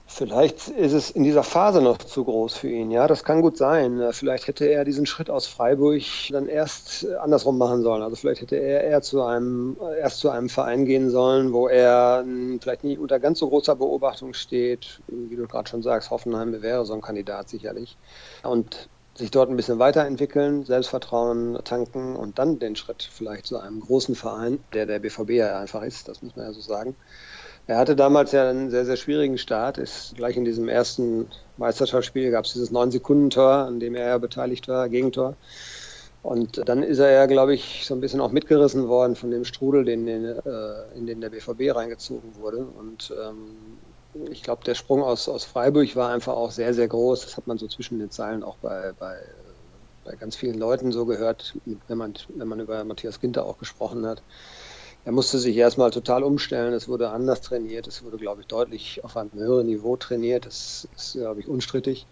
Vielleicht 0.07 0.69
ist 0.69 0.93
es 0.93 1.11
in 1.11 1.25
dieser 1.25 1.43
Phase 1.43 1.83
noch 1.83 1.99
zu 1.99 2.23
groß 2.23 2.57
für 2.57 2.69
ihn. 2.69 2.93
Ja, 2.93 3.09
das 3.09 3.25
kann 3.25 3.43
gut 3.43 3.57
sein. 3.57 4.01
Vielleicht 4.13 4.47
hätte 4.47 4.67
er 4.67 4.85
diesen 4.85 5.07
Schritt 5.07 5.29
aus 5.29 5.49
Freiburg 5.49 6.03
dann 6.31 6.47
erst 6.47 7.05
andersrum 7.17 7.59
machen 7.59 7.83
sollen. 7.83 8.03
Also 8.05 8.15
vielleicht 8.15 8.43
hätte 8.43 8.55
er 8.55 8.85
eher 8.85 9.03
zu 9.03 9.25
einem, 9.25 9.77
erst 10.01 10.21
zu 10.21 10.31
einem 10.31 10.49
Verein 10.49 10.85
gehen 10.85 11.11
sollen, 11.11 11.53
wo 11.53 11.67
er 11.67 12.25
vielleicht 12.61 12.85
nicht 12.85 13.01
unter 13.01 13.19
ganz 13.19 13.41
so 13.41 13.49
großer 13.49 13.75
Beobachtung 13.75 14.35
steht. 14.35 15.01
Wie 15.09 15.35
du 15.35 15.49
gerade 15.49 15.69
schon 15.69 15.83
sagst, 15.83 16.11
Hoffenheim 16.11 16.63
wäre 16.63 16.87
so 16.87 16.95
ein 16.95 17.03
Kandidat 17.03 17.49
sicherlich. 17.49 17.99
Und 18.45 18.89
sich 19.17 19.31
dort 19.31 19.51
ein 19.51 19.57
bisschen 19.57 19.79
weiterentwickeln, 19.79 20.65
Selbstvertrauen 20.65 21.59
tanken 21.65 22.17
und 22.17 22.39
dann 22.39 22.59
den 22.59 22.77
Schritt 22.77 23.09
vielleicht 23.11 23.47
zu 23.47 23.59
einem 23.59 23.81
großen 23.81 24.15
Verein, 24.15 24.59
der 24.73 24.87
der 24.87 24.99
BVB 24.99 25.31
ja 25.31 25.59
einfach 25.59 25.83
ist, 25.83 26.09
das 26.09 26.23
muss 26.23 26.37
man 26.37 26.47
ja 26.47 26.53
so 26.53 26.61
sagen. 26.61 26.95
Er 27.69 27.79
hatte 27.79 27.97
damals 27.97 28.31
ja 28.31 28.49
einen 28.49 28.71
sehr, 28.71 28.85
sehr 28.85 28.97
schwierigen 28.97 29.39
Start. 29.39 29.77
Ist 29.77 30.15
gleich 30.15 30.37
in 30.37 30.45
diesem 30.45 30.69
ersten 30.69 31.27
Meisterschaftsspiel 31.57 32.31
gab 32.31 32.45
es 32.45 32.53
dieses 32.53 32.71
9-Sekunden-Tor, 32.71 33.53
an 33.53 33.81
dem 33.81 33.97
er 33.97 34.07
ja 34.07 34.19
beteiligt 34.19 34.69
war, 34.69 34.89
Gegentor. 34.89 35.35
Und 36.23 36.69
dann 36.69 36.83
ist 36.83 36.99
er 36.99 37.11
ja, 37.11 37.27
glaube 37.27 37.55
ich, 37.55 37.83
so 37.85 37.95
ein 37.95 38.01
bisschen 38.01 38.21
auch 38.21 38.33
mitgerissen 38.33 38.89
worden 38.89 39.17
von 39.17 39.31
dem 39.31 39.45
Strudel, 39.45 39.85
den, 39.85 40.07
in, 40.07 40.25
äh, 40.25 40.39
in 40.97 41.07
den 41.07 41.21
der 41.21 41.31
BVB 41.31 41.75
reingezogen 41.75 42.37
wurde. 42.41 42.59
Und 42.59 43.13
ähm, 43.21 43.79
ich 44.31 44.43
glaube, 44.43 44.65
der 44.65 44.75
Sprung 44.75 45.03
aus, 45.03 45.29
aus 45.29 45.45
Freiburg 45.45 45.95
war 45.97 46.11
einfach 46.11 46.35
auch 46.35 46.51
sehr, 46.51 46.75
sehr 46.75 46.89
groß. 46.89 47.23
Das 47.23 47.37
hat 47.37 47.47
man 47.47 47.59
so 47.59 47.69
zwischen 47.69 47.99
den 47.99 48.11
Zeilen 48.11 48.43
auch 48.43 48.59
bei, 48.59 48.93
bei, 48.99 49.17
bei 50.05 50.17
ganz 50.17 50.37
vielen 50.37 50.59
Leuten 50.59 50.93
so 50.93 51.07
gehört, 51.07 51.59
wenn 51.65 51.99
man, 51.99 52.15
wenn 52.35 52.49
man 52.49 52.61
über 52.61 52.85
Matthias 52.85 53.21
Ginter 53.21 53.45
auch 53.45 53.59
gesprochen 53.59 54.07
hat. 54.07 54.25
Er 55.05 55.13
musste 55.13 55.39
sich 55.39 55.57
erstmal 55.57 55.91
total 55.93 56.25
umstellen. 56.25 56.75
Es 56.75 56.89
wurde 56.89 57.11
anders 57.11 57.41
trainiert. 57.41 57.87
Es 57.87 58.03
wurde, 58.03 58.17
glaube 58.17 58.41
ich, 58.41 58.49
deutlich 58.49 59.05
auf 59.05 59.17
einem 59.17 59.33
höheren 59.33 59.67
Niveau 59.67 59.97
trainiert. 59.97 60.47
Das 60.47 60.89
ist, 60.97 61.13
glaube 61.13 61.41
ich, 61.41 61.49
unstrittig. 61.49 62.09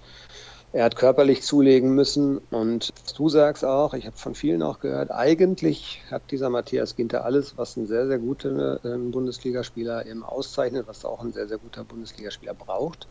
Er 0.75 0.83
hat 0.83 0.97
körperlich 0.97 1.43
zulegen 1.43 1.95
müssen 1.95 2.39
und 2.51 2.93
du 3.17 3.29
sagst 3.29 3.65
auch, 3.65 3.95
ich 3.95 4.07
habe 4.07 4.17
von 4.17 4.35
vielen 4.35 4.61
auch 4.61 4.81
gehört, 4.81 5.13
eigentlich 5.13 6.03
hat 6.11 6.33
dieser 6.33 6.51
Matthias 6.51 6.97
Ginter 6.97 7.25
alles, 7.25 7.57
was 7.57 7.77
ein 7.77 7.87
sehr, 7.87 8.09
sehr 8.09 8.19
guter 8.19 8.85
äh, 8.85 8.99
Bundesligaspieler 8.99 10.05
eben 10.05 10.25
auszeichnet, 10.25 10.89
was 10.89 11.05
auch 11.05 11.23
ein 11.23 11.33
sehr, 11.33 11.47
sehr 11.47 11.59
guter 11.59 11.85
Bundesligaspieler 11.85 12.55
braucht. 12.55 13.07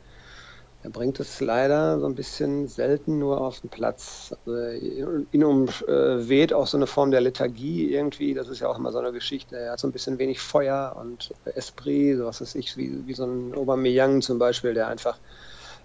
Er 0.84 0.90
bringt 0.90 1.22
es 1.22 1.40
leider 1.40 2.02
so 2.02 2.06
ein 2.06 2.16
bisschen 2.16 2.68
selten 2.68 3.18
nur 3.18 3.40
auf 3.40 3.62
den 3.62 3.70
Platz. 3.70 4.36
Also 4.46 4.68
ihn 5.32 5.44
umweht 5.46 6.52
auch 6.52 6.68
so 6.68 6.76
eine 6.76 6.88
Form 6.88 7.12
der 7.12 7.22
Lethargie 7.22 7.94
irgendwie. 7.94 8.34
Das 8.34 8.50
ist 8.50 8.60
ja 8.60 8.68
auch 8.68 8.78
immer 8.78 8.92
so 8.92 9.00
eine 9.00 9.14
Geschichte. 9.14 9.56
Er 9.56 9.72
hat 9.72 9.80
so 9.80 9.88
ein 9.88 9.94
bisschen 9.94 10.20
wenig 10.20 10.42
Feuer 10.42 10.98
und 11.00 11.34
Esprit, 11.46 12.18
so 12.18 12.26
was 12.26 12.42
weiß 12.42 12.56
ich, 12.56 12.76
wie, 12.76 13.08
wie 13.08 13.14
so 13.14 13.24
ein 13.24 13.56
Aubameyang 13.56 14.22
zum 14.22 14.38
Beispiel, 14.38 14.74
der 14.74 14.88
einfach 14.88 15.18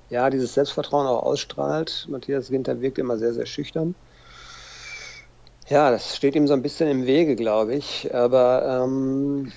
ja, 0.08 0.30
dieses 0.30 0.54
Selbstvertrauen 0.54 1.06
auch 1.06 1.22
ausstrahlt. 1.22 2.06
Matthias 2.08 2.50
Winter 2.50 2.80
wirkt 2.80 2.98
immer 2.98 3.18
sehr, 3.18 3.34
sehr 3.34 3.46
schüchtern. 3.46 3.94
Ja, 5.68 5.90
das 5.90 6.16
steht 6.16 6.34
ihm 6.34 6.46
so 6.46 6.54
ein 6.54 6.62
bisschen 6.62 6.88
im 6.88 7.06
Wege, 7.06 7.36
glaube 7.36 7.74
ich. 7.74 8.14
Aber 8.14 8.84
ähm, 8.84 9.52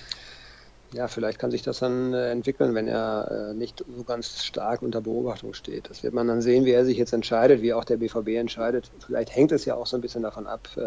ja, 0.92 1.08
vielleicht 1.08 1.38
kann 1.38 1.50
sich 1.50 1.62
das 1.62 1.78
dann 1.78 2.12
äh, 2.12 2.30
entwickeln, 2.30 2.74
wenn 2.74 2.86
er 2.86 3.50
äh, 3.52 3.54
nicht 3.54 3.82
so 3.88 4.04
ganz 4.04 4.44
stark 4.44 4.82
unter 4.82 5.00
Beobachtung 5.00 5.54
steht. 5.54 5.88
Das 5.88 6.02
wird 6.02 6.12
man 6.12 6.28
dann 6.28 6.42
sehen, 6.42 6.66
wie 6.66 6.72
er 6.72 6.84
sich 6.84 6.98
jetzt 6.98 7.14
entscheidet, 7.14 7.62
wie 7.62 7.72
auch 7.72 7.84
der 7.84 7.96
BVB 7.96 8.28
entscheidet. 8.36 8.92
Vielleicht 8.98 9.34
hängt 9.34 9.52
es 9.52 9.64
ja 9.64 9.74
auch 9.74 9.86
so 9.86 9.96
ein 9.96 10.02
bisschen 10.02 10.22
davon 10.22 10.46
ab, 10.46 10.68
äh, 10.76 10.80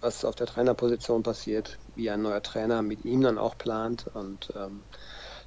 was 0.00 0.26
auf 0.26 0.34
der 0.34 0.46
Trainerposition 0.46 1.22
passiert, 1.22 1.78
wie 1.94 2.10
ein 2.10 2.20
neuer 2.20 2.42
Trainer 2.42 2.82
mit 2.82 3.04
ihm 3.06 3.22
dann 3.22 3.38
auch 3.38 3.56
plant. 3.56 4.08
Und 4.12 4.52
ähm, 4.54 4.84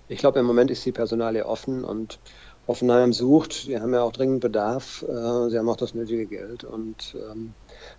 ich 0.08 0.18
glaube, 0.18 0.40
im 0.40 0.46
Moment 0.48 0.72
ist 0.72 0.84
die 0.86 0.92
Personalie 0.92 1.46
offen 1.46 1.84
und 1.84 2.20
Hoffenheim 2.70 3.14
sucht. 3.14 3.66
Die 3.68 3.80
haben 3.80 3.96
ja 3.96 4.04
auch 4.04 4.12
dringend 4.12 4.42
Bedarf. 4.42 5.02
Äh, 5.02 5.50
sie 5.50 5.58
haben 5.58 5.68
auch 5.68 5.76
das 5.76 5.96
nötige 5.96 6.28
Geld. 6.28 6.64
Und 6.64 7.16
ähm, 7.16 7.56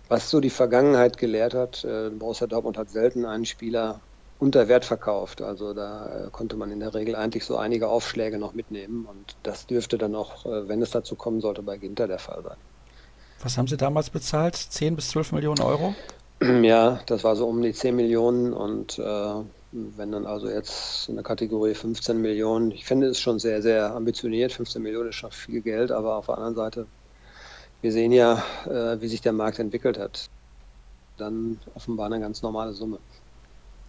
was 0.07 0.29
so 0.29 0.39
die 0.39 0.49
Vergangenheit 0.49 1.17
gelehrt 1.17 1.53
hat, 1.53 1.83
äh, 1.83 2.09
Borussia 2.09 2.47
Dortmund 2.47 2.77
hat 2.77 2.89
selten 2.89 3.25
einen 3.25 3.45
Spieler 3.45 3.99
unter 4.39 4.69
Wert 4.69 4.85
verkauft. 4.85 5.41
Also 5.41 5.73
da 5.73 6.27
äh, 6.27 6.29
konnte 6.31 6.55
man 6.55 6.71
in 6.71 6.79
der 6.79 6.93
Regel 6.93 7.17
eigentlich 7.17 7.43
so 7.43 7.57
einige 7.57 7.89
Aufschläge 7.89 8.37
noch 8.37 8.53
mitnehmen. 8.53 9.05
Und 9.05 9.35
das 9.43 9.67
dürfte 9.67 9.97
dann 9.97 10.15
auch, 10.15 10.45
wenn 10.45 10.81
es 10.81 10.91
dazu 10.91 11.15
kommen 11.15 11.41
sollte, 11.41 11.63
bei 11.63 11.77
Ginter 11.77 12.07
der 12.07 12.19
Fall 12.19 12.41
sein. 12.41 12.57
Was 13.43 13.57
haben 13.57 13.67
Sie 13.67 13.75
damals 13.75 14.09
bezahlt? 14.09 14.55
10 14.55 14.95
bis 14.95 15.09
12 15.09 15.33
Millionen 15.33 15.61
Euro? 15.61 15.93
Ja, 16.61 17.01
das 17.07 17.23
war 17.25 17.35
so 17.35 17.45
um 17.47 17.61
die 17.61 17.73
10 17.73 17.95
Millionen 17.95 18.53
und 18.53 18.97
äh, 18.97 19.33
Wenn 19.71 20.11
dann 20.11 20.25
also 20.25 20.49
jetzt 20.49 21.07
in 21.07 21.15
der 21.15 21.23
Kategorie 21.23 21.73
15 21.73 22.21
Millionen, 22.21 22.71
ich 22.71 22.85
finde 22.85 23.07
es 23.07 23.19
schon 23.19 23.39
sehr, 23.39 23.61
sehr 23.61 23.95
ambitioniert. 23.95 24.51
15 24.51 24.81
Millionen 24.81 25.09
ist 25.09 25.15
schon 25.15 25.31
viel 25.31 25.61
Geld, 25.61 25.91
aber 25.91 26.17
auf 26.17 26.25
der 26.25 26.35
anderen 26.35 26.55
Seite, 26.55 26.87
wir 27.81 27.91
sehen 27.91 28.11
ja, 28.11 28.43
äh, 28.65 28.99
wie 28.99 29.07
sich 29.07 29.21
der 29.21 29.33
Markt 29.33 29.59
entwickelt 29.59 29.97
hat. 29.97 30.29
Dann 31.17 31.59
offenbar 31.73 32.07
eine 32.07 32.19
ganz 32.19 32.41
normale 32.41 32.73
Summe. 32.73 32.99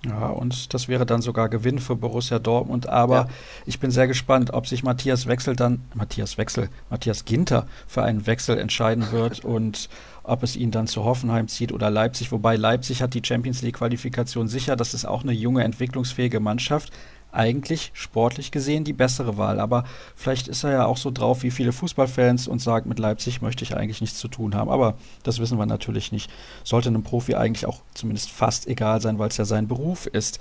Ja, 0.04 0.28
und 0.28 0.74
das 0.74 0.88
wäre 0.88 1.06
dann 1.06 1.22
sogar 1.22 1.48
Gewinn 1.48 1.78
für 1.78 1.94
Borussia 1.94 2.38
Dortmund. 2.38 2.88
Aber 2.88 3.16
ja. 3.16 3.28
ich 3.66 3.78
bin 3.78 3.90
sehr 3.90 4.08
gespannt, 4.08 4.52
ob 4.52 4.66
sich 4.66 4.82
Matthias 4.82 5.28
Wechsel 5.28 5.54
dann, 5.54 5.82
Matthias 5.94 6.38
Wechsel, 6.38 6.68
Matthias 6.90 7.24
Ginter 7.24 7.66
für 7.86 8.02
einen 8.02 8.26
Wechsel 8.26 8.58
entscheiden 8.58 9.12
wird 9.12 9.44
und 9.44 9.88
ob 10.24 10.42
es 10.42 10.56
ihn 10.56 10.70
dann 10.70 10.86
zu 10.86 11.04
Hoffenheim 11.04 11.48
zieht 11.48 11.72
oder 11.72 11.90
Leipzig. 11.90 12.32
Wobei 12.32 12.56
Leipzig 12.56 13.02
hat 13.02 13.14
die 13.14 13.22
Champions 13.24 13.62
League 13.62 13.76
Qualifikation 13.76 14.48
sicher. 14.48 14.76
Das 14.76 14.94
ist 14.94 15.04
auch 15.04 15.22
eine 15.22 15.32
junge, 15.32 15.64
entwicklungsfähige 15.64 16.40
Mannschaft 16.40 16.92
eigentlich 17.32 17.90
sportlich 17.94 18.52
gesehen 18.52 18.84
die 18.84 18.92
bessere 18.92 19.38
Wahl. 19.38 19.58
Aber 19.58 19.84
vielleicht 20.14 20.48
ist 20.48 20.64
er 20.64 20.70
ja 20.70 20.84
auch 20.84 20.98
so 20.98 21.10
drauf 21.10 21.42
wie 21.42 21.50
viele 21.50 21.72
Fußballfans 21.72 22.46
und 22.46 22.60
sagt, 22.60 22.86
mit 22.86 22.98
Leipzig 22.98 23.40
möchte 23.40 23.64
ich 23.64 23.76
eigentlich 23.76 24.00
nichts 24.00 24.18
zu 24.18 24.28
tun 24.28 24.54
haben. 24.54 24.70
Aber 24.70 24.94
das 25.22 25.38
wissen 25.38 25.58
wir 25.58 25.66
natürlich 25.66 26.12
nicht. 26.12 26.30
Sollte 26.62 26.90
einem 26.90 27.02
Profi 27.02 27.34
eigentlich 27.34 27.66
auch 27.66 27.80
zumindest 27.94 28.30
fast 28.30 28.68
egal 28.68 29.00
sein, 29.00 29.18
weil 29.18 29.28
es 29.28 29.38
ja 29.38 29.44
sein 29.44 29.66
Beruf 29.66 30.06
ist. 30.06 30.38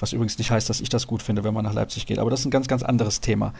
Was 0.00 0.12
übrigens 0.12 0.38
nicht 0.38 0.50
heißt, 0.50 0.68
dass 0.68 0.80
ich 0.80 0.88
das 0.88 1.06
gut 1.06 1.22
finde, 1.22 1.44
wenn 1.44 1.54
man 1.54 1.64
nach 1.64 1.74
Leipzig 1.74 2.06
geht. 2.06 2.18
Aber 2.18 2.30
das 2.30 2.40
ist 2.40 2.46
ein 2.46 2.50
ganz, 2.50 2.68
ganz 2.68 2.82
anderes 2.82 3.20
Thema. 3.20 3.52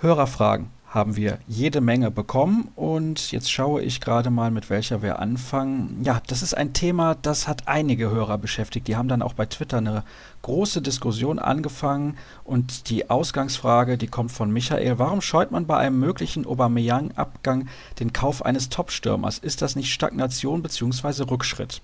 Hörerfragen 0.00 0.70
haben 0.92 1.16
wir 1.16 1.38
jede 1.48 1.80
Menge 1.80 2.10
bekommen 2.10 2.70
und 2.76 3.32
jetzt 3.32 3.50
schaue 3.50 3.80
ich 3.80 4.02
gerade 4.02 4.28
mal, 4.28 4.50
mit 4.50 4.68
welcher 4.68 5.00
wir 5.00 5.20
anfangen. 5.20 6.02
Ja, 6.04 6.20
das 6.26 6.42
ist 6.42 6.52
ein 6.52 6.74
Thema, 6.74 7.14
das 7.14 7.48
hat 7.48 7.66
einige 7.66 8.10
Hörer 8.10 8.36
beschäftigt. 8.36 8.88
Die 8.88 8.96
haben 8.96 9.08
dann 9.08 9.22
auch 9.22 9.32
bei 9.32 9.46
Twitter 9.46 9.78
eine 9.78 10.04
große 10.42 10.82
Diskussion 10.82 11.38
angefangen 11.38 12.18
und 12.44 12.90
die 12.90 13.08
Ausgangsfrage, 13.08 13.96
die 13.96 14.06
kommt 14.06 14.32
von 14.32 14.52
Michael. 14.52 14.98
Warum 14.98 15.22
scheut 15.22 15.50
man 15.50 15.66
bei 15.66 15.78
einem 15.78 15.98
möglichen 15.98 16.46
Aubameyang-Abgang 16.46 17.68
den 17.98 18.12
Kauf 18.12 18.44
eines 18.44 18.68
Topstürmers? 18.68 19.38
Ist 19.38 19.62
das 19.62 19.76
nicht 19.76 19.94
Stagnation 19.94 20.62
bzw. 20.62 21.22
Rückschritt? 21.22 21.80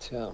Tja, 0.00 0.32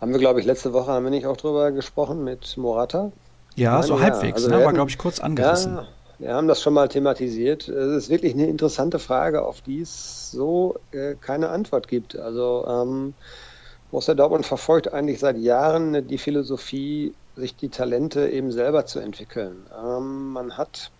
haben 0.00 0.12
wir, 0.12 0.18
glaube 0.18 0.40
ich, 0.40 0.46
letzte 0.46 0.72
Woche 0.72 0.92
haben 0.92 1.04
wir 1.04 1.10
nicht 1.10 1.26
auch 1.26 1.36
drüber 1.36 1.72
gesprochen 1.72 2.24
mit 2.24 2.56
Morata? 2.56 3.12
Ja, 3.54 3.82
so 3.82 4.00
halbwegs, 4.00 4.44
also 4.44 4.48
ne? 4.48 4.64
war, 4.64 4.72
glaube 4.72 4.90
ich, 4.90 4.96
kurz 4.96 5.20
angerissen. 5.20 5.76
Ja, 5.76 5.86
wir 6.24 6.34
haben 6.34 6.48
das 6.48 6.62
schon 6.62 6.72
mal 6.72 6.88
thematisiert. 6.88 7.68
Es 7.68 8.04
ist 8.04 8.08
wirklich 8.08 8.32
eine 8.32 8.46
interessante 8.46 8.98
Frage, 8.98 9.44
auf 9.44 9.60
die 9.60 9.82
es 9.82 10.30
so 10.30 10.76
äh, 10.90 11.16
keine 11.20 11.50
Antwort 11.50 11.86
gibt. 11.86 12.16
Also 12.16 12.64
ähm, 12.66 13.14
Borussia 13.90 14.14
Dortmund 14.14 14.46
verfolgt 14.46 14.90
eigentlich 14.90 15.18
seit 15.18 15.36
Jahren 15.36 16.08
die 16.08 16.16
Philosophie, 16.16 17.14
sich 17.36 17.56
die 17.56 17.68
Talente 17.68 18.30
eben 18.30 18.52
selber 18.52 18.86
zu 18.86 19.00
entwickeln. 19.00 19.66
Ähm, 19.78 20.32
man 20.32 20.56
hat, 20.56 20.92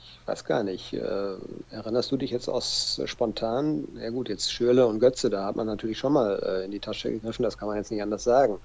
ich 0.00 0.26
weiß 0.26 0.44
gar 0.44 0.64
nicht, 0.64 0.92
äh, 0.94 1.34
erinnerst 1.70 2.10
du 2.10 2.16
dich 2.16 2.32
jetzt 2.32 2.48
aus 2.48 2.98
äh, 2.98 3.06
spontan? 3.06 3.86
Ja 3.94 4.10
gut, 4.10 4.28
jetzt 4.28 4.52
Schürle 4.52 4.88
und 4.88 4.98
Götze, 4.98 5.30
da 5.30 5.44
hat 5.44 5.54
man 5.54 5.68
natürlich 5.68 5.98
schon 5.98 6.12
mal 6.12 6.42
äh, 6.44 6.64
in 6.64 6.72
die 6.72 6.80
Tasche 6.80 7.12
gegriffen, 7.12 7.44
das 7.44 7.56
kann 7.56 7.68
man 7.68 7.76
jetzt 7.76 7.92
nicht 7.92 8.02
anders 8.02 8.24
sagen. 8.24 8.58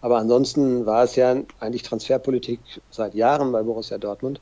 Aber 0.00 0.18
ansonsten 0.18 0.86
war 0.86 1.02
es 1.02 1.16
ja 1.16 1.34
eigentlich 1.58 1.82
Transferpolitik 1.82 2.60
seit 2.88 3.14
Jahren 3.14 3.50
bei 3.50 3.64
Borussia 3.64 3.98
Dortmund 3.98 4.40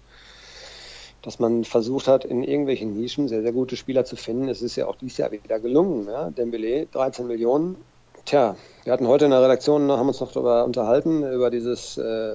dass 1.28 1.38
man 1.38 1.64
versucht 1.64 2.08
hat, 2.08 2.24
in 2.24 2.42
irgendwelchen 2.42 2.98
Nischen 2.98 3.28
sehr, 3.28 3.42
sehr 3.42 3.52
gute 3.52 3.76
Spieler 3.76 4.06
zu 4.06 4.16
finden. 4.16 4.48
Es 4.48 4.62
ist 4.62 4.76
ja 4.76 4.86
auch 4.86 4.96
dieses 4.96 5.18
Jahr 5.18 5.30
wieder 5.30 5.60
gelungen. 5.60 6.06
Ja? 6.06 6.30
Dembele, 6.30 6.86
13 6.86 7.26
Millionen. 7.26 7.76
Tja, 8.24 8.56
wir 8.84 8.94
hatten 8.94 9.06
heute 9.06 9.26
in 9.26 9.32
der 9.32 9.42
Redaktion, 9.42 9.92
haben 9.92 10.08
uns 10.08 10.20
noch 10.20 10.32
darüber 10.32 10.64
unterhalten, 10.64 11.30
über 11.30 11.50
dieses, 11.50 11.98
äh, 11.98 12.32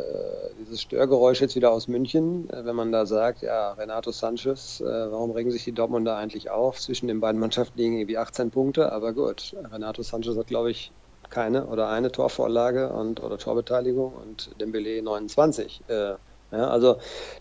dieses 0.59 0.83
Störgeräusch 0.83 1.41
jetzt 1.41 1.55
wieder 1.55 1.71
aus 1.71 1.87
München, 1.87 2.47
äh, 2.51 2.65
wenn 2.65 2.75
man 2.75 2.91
da 2.91 3.07
sagt, 3.07 3.41
ja, 3.41 3.71
Renato 3.71 4.11
Sanchez, 4.11 4.79
äh, 4.81 4.85
warum 4.85 5.31
regen 5.31 5.49
sich 5.49 5.63
die 5.63 5.71
Dortmunder 5.71 6.15
eigentlich 6.15 6.51
auf? 6.51 6.79
Zwischen 6.79 7.07
den 7.07 7.19
beiden 7.19 7.41
Mannschaften 7.41 7.79
liegen 7.79 7.97
irgendwie 7.97 8.19
18 8.19 8.51
Punkte, 8.51 8.91
aber 8.91 9.13
gut, 9.13 9.55
Renato 9.71 10.03
Sanchez 10.03 10.37
hat, 10.37 10.45
glaube 10.45 10.69
ich, 10.69 10.91
keine 11.31 11.65
oder 11.65 11.89
eine 11.89 12.11
Torvorlage 12.11 12.93
und 12.93 13.23
oder 13.23 13.39
Torbeteiligung 13.39 14.13
und 14.13 14.51
Dembele 14.61 15.01
29. 15.01 15.81
Äh, 15.87 16.13
ja, 16.53 16.69
also 16.69 16.97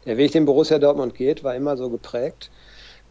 der 0.07 0.17
Weg, 0.17 0.33
den 0.33 0.47
Borussia 0.47 0.79
Dortmund 0.79 1.15
geht, 1.15 1.45
war 1.45 1.55
immer 1.55 1.77
so 1.77 1.91
geprägt 1.91 2.51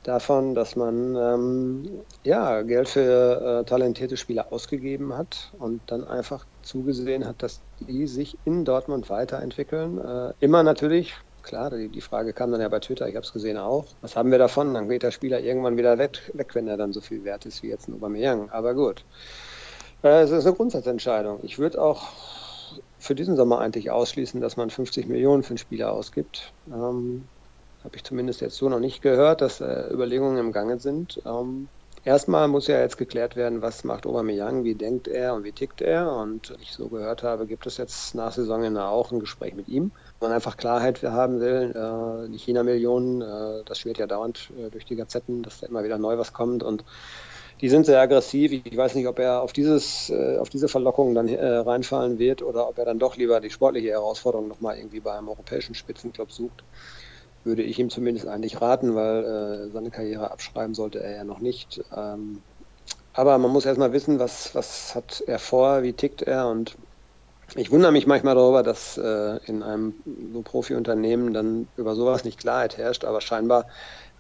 davon, 0.04 0.56
dass 0.56 0.76
man 0.76 1.16
ähm, 1.16 2.02
ja, 2.24 2.62
Geld 2.64 2.90
für 2.90 3.62
äh, 3.62 3.66
talentierte 3.66 4.18
Spieler 4.18 4.52
ausgegeben 4.52 5.16
hat 5.16 5.54
und 5.60 5.82
dann 5.88 6.04
einfach 6.04 6.46
zugesehen 6.64 7.26
hat, 7.26 7.44
dass 7.44 7.62
die 7.80 8.08
sich 8.08 8.38
in 8.46 8.66
Dortmund 8.66 9.10
weiterentwickeln. 9.10 10.00
Äh, 10.00 10.34
immer 10.40 10.64
natürlich, 10.64 11.14
klar, 11.44 11.70
die, 11.70 11.90
die, 11.90 12.02
Frage 12.02 12.34
kam 12.34 12.52
dann 12.52 12.62
ja 12.62 12.70
bei 12.70 12.80
Twitter, 12.80 13.08
ich 13.08 13.16
habe 13.16 13.26
es 13.26 13.34
gesehen 13.34 13.58
auch, 13.58 13.86
was 14.02 14.16
haben 14.16 14.32
wir 14.32 14.40
davon? 14.40 14.74
Dann 14.74 14.90
geht 14.90 15.04
der 15.04 15.12
Spieler 15.12 15.40
irgendwann 15.40 15.78
wieder 15.78 15.98
weg, 15.98 16.32
weg, 16.34 16.56
wenn 16.56 16.68
er 16.68 16.78
dann 16.78 16.94
so 16.94 17.02
viel 17.02 17.24
wert 17.24 17.46
ist 17.46 17.62
wie 17.62 17.70
jetzt 17.70 17.88
ein 17.88 17.94
Aubameyang. 17.94 18.50
Aber 18.50 18.74
gut, 18.74 19.06
äh, 20.04 20.22
es 20.22 20.32
ist 20.32 20.46
eine 20.48 20.56
Grundsatzentscheidung. 20.56 21.40
Ich 21.44 21.60
würde 21.60 21.80
auch 21.80 22.40
für 23.02 23.16
diesen 23.16 23.36
Sommer 23.36 23.60
eigentlich 23.60 23.90
ausschließen, 23.90 24.42
dass 24.42 24.58
man 24.58 24.70
50 24.70 25.08
Millionen 25.08 25.42
für 25.44 25.52
einen 25.52 25.58
Spieler 25.58 25.92
ausgibt. 25.92 26.54
Ähm, 26.68 27.24
Habe 27.84 27.96
ich 27.96 28.04
zumindest 28.04 28.42
jetzt 28.42 28.58
so 28.58 28.70
noch 28.70 28.80
nicht 28.80 29.02
gehört, 29.02 29.42
dass 29.42 29.60
äh, 29.60 29.92
Überlegungen 29.92 30.38
im 30.38 30.52
Gange 30.52 30.80
sind. 30.80 31.20
Ähm, 31.26 31.68
erstmal 32.04 32.48
muss 32.48 32.68
ja 32.68 32.80
jetzt 32.80 33.00
geklärt 33.00 33.36
werden, 33.36 33.64
was 33.64 33.84
macht 33.84 34.06
Aubameyang, 34.06 34.64
wie 34.64 34.76
denkt 34.76 35.08
er 35.08 35.34
und 35.34 35.44
wie 35.44 35.52
tickt 35.52 35.82
er. 35.82 36.16
Und 36.16 36.54
ich 36.62 36.74
so 36.74 36.90
gehört 36.90 37.24
habe, 37.24 37.48
gibt 37.48 37.66
es 37.66 37.78
jetzt 37.78 38.14
nach 38.14 38.32
Saisonende 38.32 38.84
auch 38.86 39.12
ein 39.12 39.20
Gespräch 39.20 39.56
mit 39.56 39.68
ihm. 39.68 39.92
Wenn 40.20 40.30
man 40.30 40.36
einfach 40.36 40.56
Klarheit 40.56 41.02
haben 41.02 41.40
will, 41.40 41.74
äh, 41.76 42.30
die 42.30 42.38
China-Millionen, 42.38 43.22
äh, 43.22 43.64
das 43.66 43.80
schwirrt 43.80 43.98
ja 43.98 44.06
dauernd 44.06 44.52
äh, 44.60 44.70
durch 44.70 44.86
die 44.86 44.96
Gazetten, 44.96 45.42
dass 45.42 45.60
da 45.60 45.66
immer 45.66 45.84
wieder 45.84 45.98
neu 45.98 46.20
was 46.20 46.34
kommt 46.34 46.62
und 46.62 46.86
die 47.62 47.69
sind 47.69 47.86
sehr 47.86 48.02
aggressiv. 48.02 48.52
Ich 48.52 48.76
weiß 48.76 48.95
nicht, 48.95 49.08
ob 49.08 49.19
er 49.19 49.41
auf, 49.41 49.54
dieses, 49.54 50.10
äh, 50.10 50.38
auf 50.38 50.50
diese 50.50 50.67
Verlockung 50.67 51.13
dann 51.13 51.28
äh, 51.28 51.45
reinfallen 51.45 52.17
wird 52.17 52.41
oder 52.41 52.67
ob 52.67 52.78
er 52.80 52.86
dann 52.86 53.00
doch 53.00 53.15
lieber 53.17 53.39
die 53.39 53.52
sportliche 53.52 53.89
Herausforderung 53.89 54.47
nochmal 54.47 54.78
irgendwie 54.78 55.00
bei 55.00 55.13
einem 55.13 55.30
europäischen 55.30 55.76
Spitzenclub 55.76 56.32
sucht. 56.32 56.65
Würde 57.43 57.63
ich 57.63 57.80
ihm 57.80 57.89
zumindest 57.89 58.28
eigentlich 58.28 58.62
raten, 58.62 58.95
weil 58.95 59.24
äh, 59.24 59.71
seine 59.71 59.91
Karriere 59.91 60.32
abschreiben 60.32 60.74
sollte 60.74 61.02
er 61.02 61.15
ja 61.17 61.24
noch 61.24 61.39
nicht. 61.39 61.82
Ähm, 61.95 62.43
aber 63.13 63.38
man 63.38 63.52
muss 63.52 63.65
erstmal 63.65 63.93
wissen, 63.93 64.19
was, 64.19 64.56
was 64.56 64.95
hat 64.95 65.24
er 65.28 65.38
vor, 65.39 65.84
wie 65.84 65.93
tickt 65.93 66.21
er 66.21 66.47
und 66.50 66.78
ich 67.56 67.69
wundere 67.69 67.91
mich 67.91 68.08
manchmal 68.08 68.36
darüber, 68.36 68.63
dass 68.63 68.95
in 68.95 69.62
einem 69.62 69.95
so 70.32 70.41
Profi-Unternehmen 70.41 71.34
dann 71.34 71.67
über 71.76 71.95
sowas 71.95 72.24
nicht 72.24 72.39
Klarheit 72.39 72.78
herrscht, 72.78 73.04
aber 73.04 73.19
scheinbar 73.19 73.67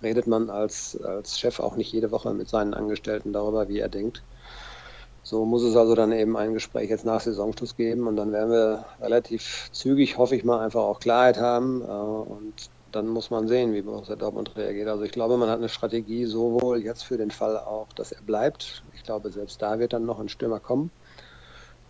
redet 0.01 0.27
man 0.27 0.49
als, 0.49 0.99
als 1.01 1.39
Chef 1.39 1.59
auch 1.59 1.75
nicht 1.75 1.91
jede 1.91 2.11
Woche 2.11 2.33
mit 2.33 2.49
seinen 2.49 2.73
Angestellten 2.73 3.33
darüber, 3.33 3.67
wie 3.67 3.79
er 3.79 3.89
denkt. 3.89 4.23
So 5.23 5.45
muss 5.45 5.63
es 5.63 5.75
also 5.75 5.95
dann 5.95 6.11
eben 6.11 6.35
ein 6.35 6.53
Gespräch 6.53 6.89
jetzt 6.89 7.05
nach 7.05 7.21
Saisonschluss 7.21 7.75
geben 7.75 8.07
und 8.07 8.15
dann 8.15 8.31
werden 8.31 8.51
wir 8.51 8.85
relativ 8.99 9.69
zügig, 9.71 10.17
hoffe 10.17 10.35
ich 10.35 10.43
mal, 10.43 10.59
einfach 10.59 10.81
auch 10.81 10.99
Klarheit 10.99 11.37
haben 11.37 11.81
äh, 11.81 11.85
und 11.85 12.71
dann 12.91 13.07
muss 13.07 13.29
man 13.29 13.47
sehen, 13.47 13.73
wie 13.73 13.83
Borussia 13.83 14.15
Dortmund 14.15 14.55
reagiert. 14.57 14.89
Also 14.89 15.03
ich 15.03 15.11
glaube, 15.11 15.37
man 15.37 15.49
hat 15.49 15.59
eine 15.59 15.69
Strategie 15.69 16.25
sowohl 16.25 16.83
jetzt 16.83 17.03
für 17.03 17.17
den 17.17 17.31
Fall 17.31 17.57
auch, 17.57 17.93
dass 17.93 18.11
er 18.11 18.21
bleibt. 18.23 18.83
Ich 18.93 19.03
glaube, 19.03 19.31
selbst 19.31 19.61
da 19.61 19.79
wird 19.79 19.93
dann 19.93 20.05
noch 20.05 20.19
ein 20.19 20.29
Stürmer 20.29 20.59
kommen. 20.59 20.91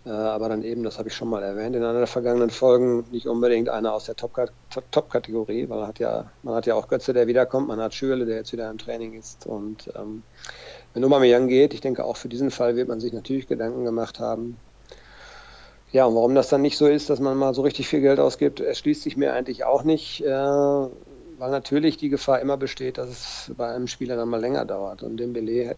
Äh, 0.05 0.09
aber 0.09 0.49
dann 0.49 0.63
eben, 0.63 0.83
das 0.83 0.97
habe 0.97 1.09
ich 1.09 1.15
schon 1.15 1.29
mal 1.29 1.43
erwähnt, 1.43 1.75
in 1.75 1.83
einer 1.83 1.99
der 1.99 2.07
vergangenen 2.07 2.49
Folgen 2.49 3.05
nicht 3.11 3.27
unbedingt 3.27 3.69
einer 3.69 3.93
aus 3.93 4.05
der 4.05 4.15
Top-Kategorie, 4.15 5.69
weil 5.69 5.79
man 5.79 5.87
hat 5.87 5.99
ja, 5.99 6.31
man 6.41 6.55
hat 6.55 6.65
ja 6.65 6.75
auch 6.75 6.87
Götze, 6.87 7.13
der 7.13 7.27
wiederkommt, 7.27 7.67
man 7.67 7.79
hat 7.79 7.93
Schürle, 7.93 8.25
der 8.25 8.37
jetzt 8.37 8.51
wieder 8.51 8.69
im 8.69 8.79
Training 8.79 9.13
ist. 9.13 9.45
Und 9.45 9.91
ähm, 9.95 10.23
wenn 10.93 11.05
Aubameyang 11.05 11.47
geht, 11.47 11.73
ich 11.73 11.81
denke 11.81 12.03
auch 12.03 12.17
für 12.17 12.29
diesen 12.29 12.49
Fall 12.49 12.75
wird 12.75 12.87
man 12.87 12.99
sich 12.99 13.13
natürlich 13.13 13.47
Gedanken 13.47 13.85
gemacht 13.85 14.19
haben. 14.19 14.57
Ja, 15.91 16.05
und 16.05 16.15
warum 16.15 16.35
das 16.35 16.49
dann 16.49 16.61
nicht 16.61 16.77
so 16.77 16.87
ist, 16.87 17.09
dass 17.09 17.19
man 17.19 17.37
mal 17.37 17.53
so 17.53 17.61
richtig 17.61 17.87
viel 17.87 18.01
Geld 18.01 18.19
ausgibt, 18.19 18.59
erschließt 18.61 19.03
sich 19.03 19.17
mir 19.17 19.33
eigentlich 19.33 19.65
auch 19.65 19.83
nicht, 19.83 20.23
äh, 20.23 20.29
weil 20.29 21.51
natürlich 21.51 21.97
die 21.97 22.09
Gefahr 22.09 22.39
immer 22.39 22.57
besteht, 22.57 22.97
dass 22.97 23.09
es 23.09 23.51
bei 23.55 23.67
einem 23.67 23.87
Spieler 23.87 24.15
dann 24.15 24.29
mal 24.29 24.39
länger 24.39 24.65
dauert. 24.65 25.03
Und 25.03 25.17
Dembele 25.17 25.75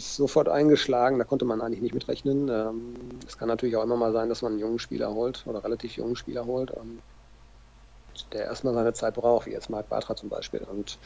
sofort 0.00 0.48
eingeschlagen, 0.48 1.18
da 1.18 1.24
konnte 1.24 1.44
man 1.44 1.60
eigentlich 1.60 1.82
nicht 1.82 1.94
mitrechnen. 1.94 2.48
Ähm, 2.48 2.94
es 3.26 3.38
kann 3.38 3.48
natürlich 3.48 3.76
auch 3.76 3.84
immer 3.84 3.96
mal 3.96 4.12
sein, 4.12 4.28
dass 4.28 4.42
man 4.42 4.52
einen 4.52 4.60
jungen 4.60 4.78
Spieler 4.78 5.12
holt 5.14 5.46
oder 5.46 5.64
relativ 5.64 5.96
jungen 5.96 6.16
Spieler 6.16 6.46
holt, 6.46 6.70
und 6.70 7.02
der 8.32 8.44
erstmal 8.44 8.74
seine 8.74 8.92
Zeit 8.92 9.14
braucht, 9.14 9.46
wie 9.46 9.52
jetzt 9.52 9.70
Marc 9.70 9.88
Bartra 9.88 10.16
zum 10.16 10.28
Beispiel. 10.28 10.60
Und 10.60 10.98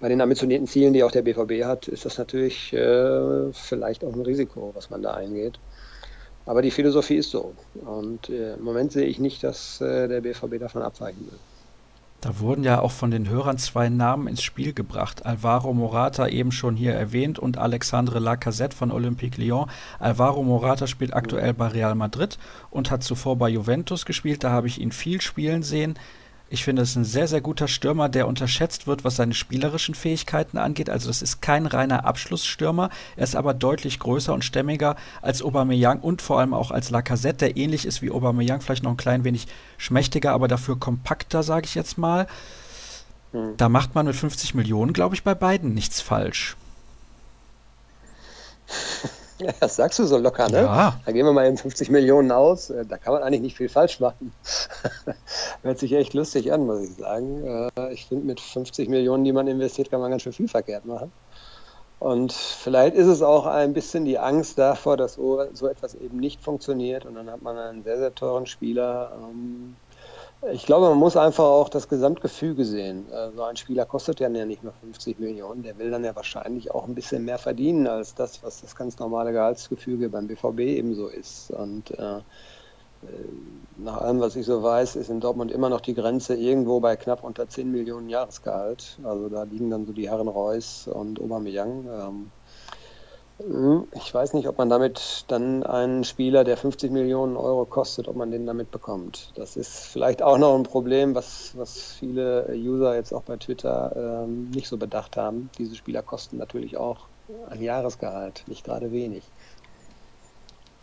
bei 0.00 0.08
den 0.08 0.20
ambitionierten 0.20 0.66
Zielen, 0.66 0.92
die 0.92 1.02
auch 1.04 1.10
der 1.10 1.22
BVB 1.22 1.64
hat, 1.64 1.88
ist 1.88 2.04
das 2.04 2.18
natürlich 2.18 2.72
äh, 2.72 3.52
vielleicht 3.52 4.04
auch 4.04 4.14
ein 4.14 4.22
Risiko, 4.22 4.74
was 4.74 4.90
man 4.90 5.02
da 5.02 5.14
eingeht. 5.14 5.60
Aber 6.44 6.62
die 6.62 6.70
Philosophie 6.70 7.16
ist 7.16 7.30
so. 7.30 7.56
Und 7.74 8.28
äh, 8.28 8.54
im 8.54 8.62
Moment 8.62 8.92
sehe 8.92 9.06
ich 9.06 9.18
nicht, 9.18 9.42
dass 9.44 9.80
äh, 9.80 10.08
der 10.08 10.20
BVB 10.20 10.58
davon 10.60 10.82
abweichen 10.82 11.26
will. 11.30 11.40
Da 12.26 12.40
wurden 12.40 12.64
ja 12.64 12.80
auch 12.80 12.90
von 12.90 13.12
den 13.12 13.28
Hörern 13.28 13.56
zwei 13.56 13.88
Namen 13.88 14.26
ins 14.26 14.42
Spiel 14.42 14.72
gebracht. 14.72 15.24
Alvaro 15.24 15.72
Morata 15.72 16.26
eben 16.26 16.50
schon 16.50 16.74
hier 16.74 16.92
erwähnt 16.92 17.38
und 17.38 17.56
Alexandre 17.56 18.18
Lacazette 18.18 18.76
von 18.76 18.90
Olympique 18.90 19.40
Lyon. 19.40 19.70
Alvaro 20.00 20.42
Morata 20.42 20.88
spielt 20.88 21.14
aktuell 21.14 21.54
bei 21.54 21.68
Real 21.68 21.94
Madrid 21.94 22.36
und 22.70 22.90
hat 22.90 23.04
zuvor 23.04 23.36
bei 23.36 23.48
Juventus 23.48 24.06
gespielt. 24.06 24.42
Da 24.42 24.50
habe 24.50 24.66
ich 24.66 24.80
ihn 24.80 24.90
viel 24.90 25.20
spielen 25.20 25.62
sehen. 25.62 25.94
Ich 26.48 26.62
finde, 26.62 26.82
es 26.82 26.90
ist 26.90 26.96
ein 26.96 27.04
sehr, 27.04 27.26
sehr 27.26 27.40
guter 27.40 27.66
Stürmer, 27.66 28.08
der 28.08 28.28
unterschätzt 28.28 28.86
wird, 28.86 29.02
was 29.02 29.16
seine 29.16 29.34
spielerischen 29.34 29.96
Fähigkeiten 29.96 30.58
angeht. 30.58 30.88
Also 30.88 31.08
das 31.08 31.20
ist 31.20 31.42
kein 31.42 31.66
reiner 31.66 32.04
Abschlussstürmer. 32.04 32.90
Er 33.16 33.24
ist 33.24 33.34
aber 33.34 33.52
deutlich 33.52 33.98
größer 33.98 34.32
und 34.32 34.44
stämmiger 34.44 34.94
als 35.22 35.42
Aubameyang 35.42 35.98
und 35.98 36.22
vor 36.22 36.38
allem 36.38 36.54
auch 36.54 36.70
als 36.70 36.90
Lacazette, 36.90 37.46
der 37.46 37.56
ähnlich 37.56 37.84
ist 37.84 38.00
wie 38.00 38.12
Aubameyang, 38.12 38.60
vielleicht 38.60 38.84
noch 38.84 38.92
ein 38.92 38.96
klein 38.96 39.24
wenig 39.24 39.48
schmächtiger, 39.76 40.32
aber 40.32 40.46
dafür 40.46 40.78
kompakter, 40.78 41.42
sage 41.42 41.66
ich 41.66 41.74
jetzt 41.74 41.98
mal. 41.98 42.28
Hm. 43.32 43.56
Da 43.56 43.68
macht 43.68 43.96
man 43.96 44.06
mit 44.06 44.14
50 44.14 44.54
Millionen, 44.54 44.92
glaube 44.92 45.16
ich, 45.16 45.24
bei 45.24 45.34
beiden 45.34 45.74
nichts 45.74 46.00
falsch. 46.00 46.56
Ja, 49.38 49.52
das 49.60 49.76
sagst 49.76 49.98
du 49.98 50.04
so 50.06 50.16
locker, 50.16 50.48
ne? 50.48 50.62
Ja. 50.62 51.00
Da 51.04 51.12
gehen 51.12 51.26
wir 51.26 51.32
mal 51.32 51.46
eben 51.46 51.58
50 51.58 51.90
Millionen 51.90 52.32
aus. 52.32 52.70
Äh, 52.70 52.86
da 52.86 52.96
kann 52.96 53.12
man 53.12 53.22
eigentlich 53.22 53.42
nicht 53.42 53.56
viel 53.56 53.68
falsch 53.68 54.00
machen. 54.00 54.32
Hört 55.62 55.78
sich 55.78 55.92
echt 55.92 56.14
lustig 56.14 56.52
an, 56.52 56.66
muss 56.66 56.80
ich 56.80 56.96
sagen. 56.96 57.44
Äh, 57.76 57.92
ich 57.92 58.06
finde, 58.06 58.24
mit 58.24 58.40
50 58.40 58.88
Millionen, 58.88 59.24
die 59.24 59.32
man 59.32 59.46
investiert, 59.46 59.90
kann 59.90 60.00
man 60.00 60.10
ganz 60.10 60.22
schön 60.22 60.32
viel 60.32 60.48
verkehrt 60.48 60.86
machen. 60.86 61.12
Und 61.98 62.32
vielleicht 62.32 62.94
ist 62.94 63.06
es 63.06 63.22
auch 63.22 63.46
ein 63.46 63.72
bisschen 63.72 64.04
die 64.04 64.18
Angst 64.18 64.58
davor, 64.58 64.96
dass 64.96 65.14
so 65.14 65.40
etwas 65.40 65.94
eben 65.94 66.18
nicht 66.18 66.42
funktioniert. 66.42 67.06
Und 67.06 67.14
dann 67.14 67.30
hat 67.30 67.42
man 67.42 67.56
einen 67.56 67.84
sehr, 67.84 67.98
sehr 67.98 68.14
teuren 68.14 68.46
Spieler, 68.46 69.12
ähm, 69.22 69.76
ich 70.52 70.66
glaube, 70.66 70.88
man 70.88 70.98
muss 70.98 71.16
einfach 71.16 71.44
auch 71.44 71.68
das 71.68 71.88
Gesamtgefüge 71.88 72.64
sehen. 72.64 73.10
Äh, 73.10 73.32
so 73.32 73.42
ein 73.42 73.56
Spieler 73.56 73.86
kostet 73.86 74.20
ja 74.20 74.28
nicht 74.28 74.62
nur 74.62 74.72
50 74.72 75.18
Millionen, 75.18 75.62
der 75.62 75.78
will 75.78 75.90
dann 75.90 76.04
ja 76.04 76.14
wahrscheinlich 76.14 76.70
auch 76.72 76.86
ein 76.86 76.94
bisschen 76.94 77.24
mehr 77.24 77.38
verdienen 77.38 77.86
als 77.86 78.14
das, 78.14 78.42
was 78.42 78.60
das 78.60 78.76
ganz 78.76 78.98
normale 78.98 79.32
Gehaltsgefüge 79.32 80.08
beim 80.08 80.26
BVB 80.26 80.60
ebenso 80.60 81.08
ist. 81.08 81.50
Und 81.50 81.90
äh, 81.98 82.18
äh, 82.18 82.22
nach 83.76 83.98
allem, 83.98 84.20
was 84.20 84.36
ich 84.36 84.46
so 84.46 84.62
weiß, 84.62 84.96
ist 84.96 85.10
in 85.10 85.20
Dortmund 85.20 85.50
immer 85.52 85.68
noch 85.70 85.80
die 85.80 85.94
Grenze 85.94 86.34
irgendwo 86.34 86.80
bei 86.80 86.96
knapp 86.96 87.24
unter 87.24 87.48
10 87.48 87.70
Millionen 87.70 88.08
Jahresgehalt. 88.08 89.00
Also 89.04 89.28
da 89.28 89.44
liegen 89.44 89.70
dann 89.70 89.86
so 89.86 89.92
die 89.92 90.08
Herren 90.10 90.28
Reus 90.28 90.88
und 90.88 91.20
Aubameyang. 91.20 91.86
Ähm, 91.86 91.90
hm, 91.90 92.32
ich 93.38 94.14
weiß 94.14 94.32
nicht, 94.32 94.48
ob 94.48 94.56
man 94.56 94.70
damit 94.70 95.24
dann 95.28 95.62
einen 95.62 96.04
Spieler, 96.04 96.42
der 96.42 96.56
50 96.56 96.90
Millionen 96.90 97.36
Euro 97.36 97.66
kostet, 97.66 98.08
ob 98.08 98.16
man 98.16 98.30
den 98.30 98.46
damit 98.46 98.70
bekommt. 98.70 99.32
Das 99.34 99.56
ist 99.56 99.86
vielleicht 99.86 100.22
auch 100.22 100.38
noch 100.38 100.54
ein 100.54 100.62
Problem, 100.62 101.14
was, 101.14 101.52
was 101.54 101.92
viele 101.98 102.48
User 102.54 102.94
jetzt 102.94 103.12
auch 103.12 103.22
bei 103.22 103.36
Twitter 103.36 104.24
ähm, 104.24 104.50
nicht 104.50 104.68
so 104.68 104.78
bedacht 104.78 105.18
haben. 105.18 105.50
Diese 105.58 105.76
Spieler 105.76 106.02
kosten 106.02 106.38
natürlich 106.38 106.78
auch 106.78 107.08
ein 107.50 107.60
Jahresgehalt, 107.60 108.44
nicht 108.46 108.64
gerade 108.64 108.90
wenig. 108.90 109.22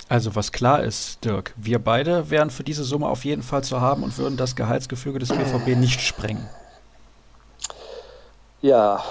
Also 0.10 0.36
was 0.36 0.52
klar 0.52 0.84
ist, 0.84 1.26
Dirk, 1.26 1.56
wir 1.58 1.80
beide 1.80 2.30
wären 2.30 2.52
für 2.52 2.64
diese 2.64 2.84
Summe 2.84 3.08
auf 3.08 3.26
jeden 3.26 3.42
Fall 3.42 3.64
zu 3.64 3.82
haben 3.82 4.04
und 4.04 4.16
würden 4.20 4.38
das 4.38 4.56
Gehaltsgefüge 4.56 5.18
des 5.18 5.30
BVB 5.30 5.76
nicht 5.76 6.02
sprengen. 6.02 6.48
Ja, 8.62 9.04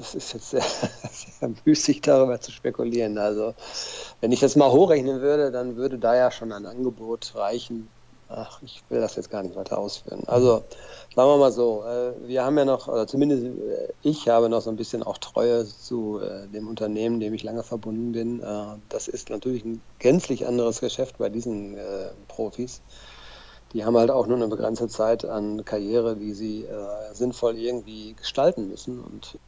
das 0.00 0.14
ist 0.14 0.32
jetzt 0.32 0.50
sehr, 0.50 0.62
sehr 1.12 1.50
müßig 1.64 2.00
darüber 2.00 2.40
zu 2.40 2.50
spekulieren. 2.50 3.18
Also 3.18 3.54
wenn 4.20 4.32
ich 4.32 4.40
das 4.40 4.56
mal 4.56 4.70
hochrechnen 4.70 5.20
würde, 5.20 5.50
dann 5.50 5.76
würde 5.76 5.98
da 5.98 6.16
ja 6.16 6.30
schon 6.30 6.52
ein 6.52 6.66
Angebot 6.66 7.34
reichen. 7.34 7.88
Ach, 8.28 8.62
ich 8.62 8.82
will 8.88 9.00
das 9.00 9.16
jetzt 9.16 9.30
gar 9.30 9.42
nicht 9.42 9.56
weiter 9.56 9.78
ausführen. 9.78 10.22
Also 10.26 10.62
sagen 11.16 11.28
wir 11.28 11.36
mal 11.36 11.50
so, 11.50 11.84
äh, 11.84 12.12
wir 12.28 12.44
haben 12.44 12.56
ja 12.56 12.64
noch, 12.64 12.86
oder 12.86 13.06
zumindest 13.06 13.44
äh, 13.44 13.92
ich 14.02 14.28
habe 14.28 14.48
noch 14.48 14.60
so 14.62 14.70
ein 14.70 14.76
bisschen 14.76 15.02
auch 15.02 15.18
Treue 15.18 15.66
zu 15.66 16.20
äh, 16.20 16.46
dem 16.46 16.68
Unternehmen, 16.68 17.18
dem 17.18 17.34
ich 17.34 17.42
lange 17.42 17.64
verbunden 17.64 18.12
bin. 18.12 18.40
Das 18.88 19.08
ist 19.08 19.30
natürlich 19.30 19.64
ein 19.64 19.82
gänzlich 19.98 20.46
anderes 20.46 20.80
Geschäft 20.80 21.18
bei 21.18 21.28
diesen 21.28 21.76
Profis 22.28 22.80
die 23.72 23.84
haben 23.84 23.96
halt 23.96 24.10
auch 24.10 24.26
nur 24.26 24.36
eine 24.36 24.48
begrenzte 24.48 24.88
Zeit 24.88 25.24
an 25.24 25.64
Karriere, 25.64 26.16
die 26.16 26.32
sie 26.32 26.64
äh, 26.64 27.14
sinnvoll 27.14 27.56
irgendwie 27.56 28.14
gestalten 28.14 28.68
müssen. 28.68 29.00
Und 29.00 29.38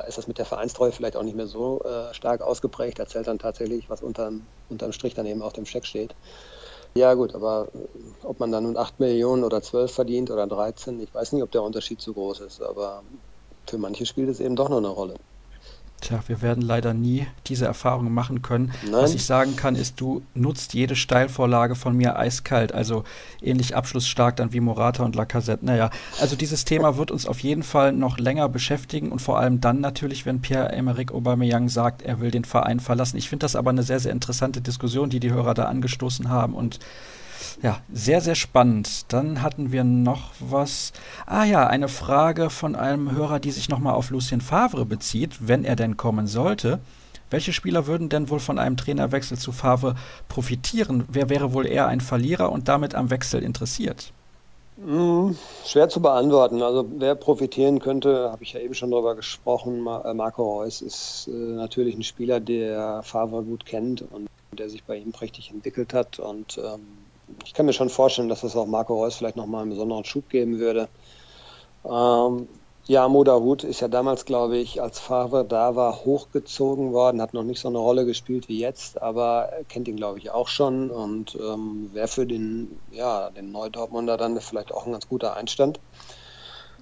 da 0.00 0.06
ist 0.06 0.16
das 0.16 0.26
mit 0.26 0.38
der 0.38 0.46
Vereinstreue 0.46 0.92
vielleicht 0.92 1.16
auch 1.16 1.22
nicht 1.22 1.36
mehr 1.36 1.46
so 1.46 1.82
äh, 1.82 2.14
stark 2.14 2.40
ausgeprägt. 2.40 2.98
Da 2.98 3.06
zählt 3.06 3.26
dann 3.26 3.38
tatsächlich, 3.38 3.90
was 3.90 4.00
unterm, 4.02 4.46
unterm 4.68 4.92
Strich 4.92 5.14
dann 5.14 5.26
eben 5.26 5.42
auf 5.42 5.52
dem 5.52 5.66
Scheck 5.66 5.84
steht. 5.84 6.16
Ja 6.96 7.14
gut, 7.14 7.34
aber 7.34 7.68
äh, 7.74 8.24
ob 8.24 8.40
man 8.40 8.50
dann 8.50 8.64
nun 8.64 8.78
8 8.78 8.98
Millionen 8.98 9.44
oder 9.44 9.60
12 9.62 9.92
verdient 9.92 10.30
oder 10.30 10.46
13, 10.46 10.98
ich 11.00 11.12
weiß 11.12 11.32
nicht, 11.32 11.42
ob 11.42 11.50
der 11.50 11.62
Unterschied 11.62 12.00
zu 12.00 12.14
groß 12.14 12.40
ist, 12.40 12.62
aber 12.62 13.04
für 13.68 13.78
manche 13.78 14.06
spielt 14.06 14.30
es 14.30 14.40
eben 14.40 14.56
doch 14.56 14.70
noch 14.70 14.78
eine 14.78 14.88
Rolle. 14.88 15.14
Tja, 16.00 16.20
wir 16.28 16.40
werden 16.40 16.62
leider 16.62 16.94
nie 16.94 17.26
diese 17.46 17.66
Erfahrung 17.66 18.12
machen 18.12 18.40
können. 18.40 18.72
Nein. 18.84 18.92
Was 18.92 19.14
ich 19.14 19.24
sagen 19.24 19.56
kann, 19.56 19.76
ist, 19.76 20.00
du 20.00 20.22
nutzt 20.34 20.72
jede 20.72 20.96
Steilvorlage 20.96 21.74
von 21.74 21.94
mir 21.94 22.18
eiskalt, 22.18 22.72
also 22.72 23.04
ähnlich 23.42 23.76
abschlussstark 23.76 24.36
dann 24.36 24.52
wie 24.54 24.60
Morata 24.60 25.04
und 25.04 25.14
Lacazette. 25.14 25.64
Naja, 25.64 25.90
also 26.20 26.36
dieses 26.36 26.64
Thema 26.64 26.96
wird 26.96 27.10
uns 27.10 27.26
auf 27.26 27.40
jeden 27.40 27.62
Fall 27.62 27.92
noch 27.92 28.18
länger 28.18 28.48
beschäftigen 28.48 29.12
und 29.12 29.20
vor 29.20 29.38
allem 29.38 29.60
dann 29.60 29.80
natürlich, 29.80 30.24
wenn 30.24 30.40
Pierre-Emerick 30.40 31.12
Aubameyang 31.12 31.68
sagt, 31.68 32.00
er 32.02 32.20
will 32.20 32.30
den 32.30 32.44
Verein 32.44 32.80
verlassen. 32.80 33.18
Ich 33.18 33.28
finde 33.28 33.44
das 33.44 33.54
aber 33.54 33.70
eine 33.70 33.82
sehr, 33.82 34.00
sehr 34.00 34.12
interessante 34.12 34.62
Diskussion, 34.62 35.10
die 35.10 35.20
die 35.20 35.32
Hörer 35.32 35.52
da 35.52 35.64
angestoßen 35.64 36.30
haben 36.30 36.54
und 36.54 36.78
ja, 37.62 37.80
sehr, 37.92 38.20
sehr 38.20 38.34
spannend. 38.34 39.12
Dann 39.12 39.42
hatten 39.42 39.72
wir 39.72 39.84
noch 39.84 40.32
was. 40.40 40.92
Ah 41.26 41.44
ja, 41.44 41.66
eine 41.66 41.88
Frage 41.88 42.50
von 42.50 42.74
einem 42.74 43.12
Hörer, 43.12 43.40
die 43.40 43.50
sich 43.50 43.68
nochmal 43.68 43.94
auf 43.94 44.10
Lucien 44.10 44.40
Favre 44.40 44.84
bezieht, 44.86 45.46
wenn 45.46 45.64
er 45.64 45.76
denn 45.76 45.96
kommen 45.96 46.26
sollte. 46.26 46.80
Welche 47.30 47.52
Spieler 47.52 47.86
würden 47.86 48.08
denn 48.08 48.28
wohl 48.28 48.40
von 48.40 48.58
einem 48.58 48.76
Trainerwechsel 48.76 49.38
zu 49.38 49.52
Favre 49.52 49.94
profitieren? 50.28 51.04
Wer 51.08 51.28
wäre 51.28 51.52
wohl 51.52 51.66
eher 51.66 51.86
ein 51.86 52.00
Verlierer 52.00 52.50
und 52.50 52.66
damit 52.68 52.94
am 52.94 53.10
Wechsel 53.10 53.42
interessiert? 53.42 54.12
Hm, 54.84 55.36
schwer 55.64 55.88
zu 55.88 56.00
beantworten. 56.00 56.62
Also 56.62 56.86
wer 56.96 57.14
profitieren 57.14 57.80
könnte, 57.80 58.30
habe 58.32 58.42
ich 58.42 58.54
ja 58.54 58.60
eben 58.60 58.74
schon 58.74 58.90
darüber 58.90 59.14
gesprochen. 59.14 59.86
Äh, 59.86 60.14
Marco 60.14 60.42
Reus 60.42 60.80
ist 60.80 61.28
äh, 61.28 61.30
natürlich 61.30 61.96
ein 61.96 62.02
Spieler, 62.02 62.40
der 62.40 63.02
Favre 63.02 63.42
gut 63.42 63.66
kennt 63.66 64.02
und 64.10 64.28
der 64.58 64.68
sich 64.68 64.82
bei 64.84 64.96
ihm 64.96 65.12
prächtig 65.12 65.50
entwickelt 65.50 65.94
hat 65.94 66.18
und 66.18 66.58
ähm, 66.58 66.80
ich 67.44 67.54
kann 67.54 67.66
mir 67.66 67.72
schon 67.72 67.90
vorstellen, 67.90 68.28
dass 68.28 68.42
das 68.42 68.56
auch 68.56 68.66
Marco 68.66 68.94
Reus 68.94 69.16
vielleicht 69.16 69.36
nochmal 69.36 69.62
einen 69.62 69.70
besonderen 69.70 70.04
Schub 70.04 70.28
geben 70.28 70.58
würde. 70.58 70.88
Ähm, 71.84 72.48
ja, 72.86 73.08
Moderhut 73.08 73.62
ist 73.62 73.80
ja 73.80 73.88
damals, 73.88 74.24
glaube 74.24 74.56
ich, 74.56 74.82
als 74.82 74.98
Fahrer 74.98 75.44
da 75.44 75.76
war, 75.76 76.04
hochgezogen 76.04 76.92
worden, 76.92 77.22
hat 77.22 77.34
noch 77.34 77.44
nicht 77.44 77.60
so 77.60 77.68
eine 77.68 77.78
Rolle 77.78 78.04
gespielt 78.04 78.48
wie 78.48 78.58
jetzt, 78.58 79.00
aber 79.00 79.50
kennt 79.68 79.86
ihn, 79.86 79.96
glaube 79.96 80.18
ich, 80.18 80.30
auch 80.30 80.48
schon 80.48 80.90
und 80.90 81.36
ähm, 81.36 81.90
wäre 81.92 82.08
für 82.08 82.26
den, 82.26 82.80
ja, 82.90 83.30
den 83.30 83.52
Neudortmunder 83.52 84.16
dann 84.16 84.40
vielleicht 84.40 84.72
auch 84.72 84.86
ein 84.86 84.92
ganz 84.92 85.08
guter 85.08 85.36
Einstand. 85.36 85.78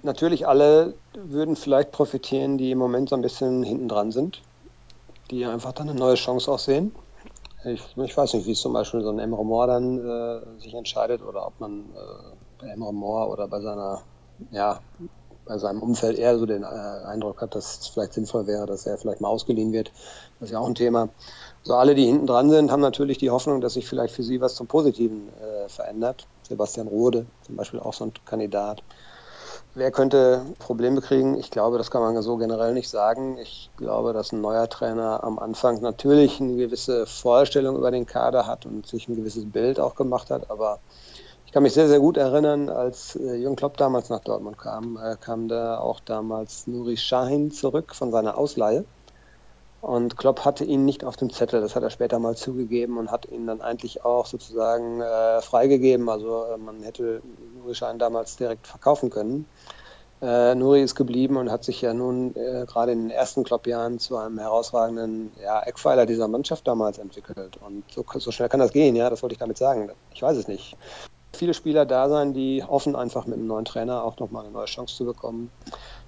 Natürlich 0.01 0.47
alle 0.47 0.95
würden 1.13 1.55
vielleicht 1.55 1.91
profitieren, 1.91 2.57
die 2.57 2.71
im 2.71 2.79
Moment 2.79 3.09
so 3.09 3.15
ein 3.15 3.21
bisschen 3.21 3.63
hinten 3.63 3.89
dran 3.89 4.11
sind, 4.11 4.41
die 5.29 5.45
einfach 5.45 5.73
dann 5.73 5.89
eine 5.89 5.99
neue 5.99 6.15
Chance 6.15 6.51
auch 6.51 6.59
sehen. 6.59 6.95
Ich, 7.65 7.81
ich, 7.97 8.17
weiß 8.17 8.33
nicht, 8.35 8.47
wie 8.47 8.53
zum 8.53 8.71
Beispiel 8.71 9.01
so 9.01 9.09
ein 9.09 9.19
Emre 9.19 9.43
Moore 9.43 9.67
dann 9.67 9.99
äh, 9.99 10.61
sich 10.61 10.73
entscheidet 10.73 11.21
oder 11.21 11.45
ob 11.45 11.59
man 11.59 11.89
äh, 11.93 12.35
bei 12.57 12.67
Emre 12.67 12.93
Moore 12.93 13.29
oder 13.29 13.49
bei 13.49 13.59
seiner, 13.59 14.01
ja, 14.51 14.79
bei 15.43 15.57
seinem 15.57 15.81
Umfeld 15.81 16.17
eher 16.17 16.39
so 16.39 16.45
den 16.45 16.63
äh, 16.63 16.65
Eindruck 16.65 17.41
hat, 17.41 17.55
dass 17.55 17.79
es 17.79 17.87
vielleicht 17.87 18.13
sinnvoll 18.13 18.47
wäre, 18.47 18.65
dass 18.65 18.85
er 18.85 18.97
vielleicht 18.97 19.19
mal 19.19 19.27
ausgeliehen 19.27 19.73
wird. 19.73 19.91
Das 20.39 20.47
ist 20.47 20.53
ja 20.53 20.59
auch 20.59 20.67
ein 20.67 20.75
Thema. 20.75 21.09
So 21.63 21.73
alle, 21.73 21.95
die 21.95 22.05
hinten 22.05 22.27
dran 22.27 22.49
sind, 22.49 22.71
haben 22.71 22.81
natürlich 22.81 23.17
die 23.17 23.29
Hoffnung, 23.29 23.59
dass 23.59 23.73
sich 23.73 23.89
vielleicht 23.89 24.13
für 24.13 24.23
sie 24.23 24.39
was 24.39 24.55
zum 24.55 24.67
Positiven 24.67 25.27
äh, 25.39 25.67
verändert. 25.67 26.27
Sebastian 26.47 26.87
Rode 26.87 27.25
zum 27.41 27.57
Beispiel 27.57 27.81
auch 27.81 27.93
so 27.93 28.05
ein 28.05 28.13
Kandidat. 28.25 28.83
Wer 29.79 29.91
könnte 29.91 30.45
Probleme 30.59 30.99
kriegen? 30.99 31.37
Ich 31.37 31.51
glaube, 31.51 31.77
das 31.77 31.89
kann 31.89 32.01
man 32.01 32.21
so 32.21 32.35
generell 32.35 32.73
nicht 32.73 32.89
sagen. 32.89 33.37
Ich 33.37 33.71
glaube, 33.77 34.11
dass 34.11 34.33
ein 34.33 34.41
neuer 34.41 34.67
Trainer 34.67 35.23
am 35.23 35.39
Anfang 35.39 35.79
natürlich 35.79 36.41
eine 36.41 36.57
gewisse 36.57 37.05
Vorstellung 37.05 37.77
über 37.77 37.89
den 37.89 38.05
Kader 38.05 38.45
hat 38.45 38.65
und 38.65 38.85
sich 38.85 39.07
ein 39.07 39.15
gewisses 39.15 39.49
Bild 39.49 39.79
auch 39.79 39.95
gemacht 39.95 40.31
hat. 40.31 40.51
Aber 40.51 40.79
ich 41.45 41.53
kann 41.53 41.63
mich 41.63 41.71
sehr, 41.71 41.87
sehr 41.87 42.01
gut 42.01 42.17
erinnern, 42.17 42.67
als 42.67 43.15
äh, 43.15 43.35
Jürgen 43.35 43.55
Klopp 43.55 43.77
damals 43.77 44.09
nach 44.09 44.19
Dortmund 44.19 44.57
kam, 44.57 44.97
äh, 44.97 45.15
kam 45.15 45.47
da 45.47 45.79
auch 45.79 46.01
damals 46.01 46.67
Nuri 46.67 46.97
Sahin 46.97 47.49
zurück 47.49 47.95
von 47.95 48.11
seiner 48.11 48.37
Ausleihe. 48.37 48.83
Und 49.81 50.17
Klopp 50.17 50.43
hatte 50.43 50.65
ihn 50.65 50.83
nicht 50.83 51.05
auf 51.05 51.15
dem 51.15 51.31
Zettel, 51.31 51.61
das 51.61 51.75
hat 51.75 51.83
er 51.83 51.89
später 51.89 52.19
mal 52.19 52.35
zugegeben 52.35 52.97
und 52.97 53.11
hat 53.11 53.25
ihn 53.25 53.47
dann 53.47 53.61
eigentlich 53.61 54.03
auch 54.03 54.25
sozusagen 54.25 54.99
äh, 54.99 55.41
freigegeben. 55.41 56.09
Also 56.09 56.43
äh, 56.43 56.57
man 56.57 56.83
hätte 56.83 57.21
Nuri 57.55 57.75
Schein 57.75 57.97
damals 57.97 58.35
direkt 58.35 58.67
verkaufen 58.67 59.09
können. 59.09 59.45
Äh, 60.21 60.53
Nuri 60.55 60.81
ist 60.83 60.95
geblieben 60.95 61.37
und 61.37 61.49
hat 61.49 61.63
sich 61.63 61.81
ja 61.81 61.93
nun 61.93 62.35
äh, 62.35 62.65
gerade 62.67 62.91
in 62.91 63.03
den 63.03 63.09
ersten 63.09 63.45
Klopp-Jahren 63.45 63.99
zu 63.99 64.17
einem 64.17 64.37
herausragenden 64.37 65.31
ja, 65.41 65.61
Eckpfeiler 65.61 66.05
dieser 66.05 66.27
Mannschaft 66.27 66.67
damals 66.67 66.97
entwickelt. 66.97 67.57
Und 67.65 67.85
so, 67.89 68.03
so, 68.15 68.31
schnell 68.31 68.49
kann 68.49 68.59
das 68.59 68.73
gehen, 68.73 68.97
ja, 68.97 69.09
das 69.09 69.21
wollte 69.21 69.33
ich 69.33 69.39
damit 69.39 69.57
sagen. 69.57 69.89
Ich 70.13 70.21
weiß 70.21 70.35
es 70.35 70.49
nicht. 70.49 70.75
viele 71.33 71.53
Spieler 71.53 71.85
da 71.85 72.09
sein, 72.09 72.33
die 72.33 72.61
hoffen 72.61 72.97
einfach 72.97 73.27
mit 73.27 73.37
einem 73.37 73.47
neuen 73.47 73.63
Trainer 73.63 74.03
auch 74.03 74.19
nochmal 74.19 74.43
eine 74.43 74.51
neue 74.51 74.65
Chance 74.65 74.93
zu 74.97 75.05
bekommen. 75.05 75.51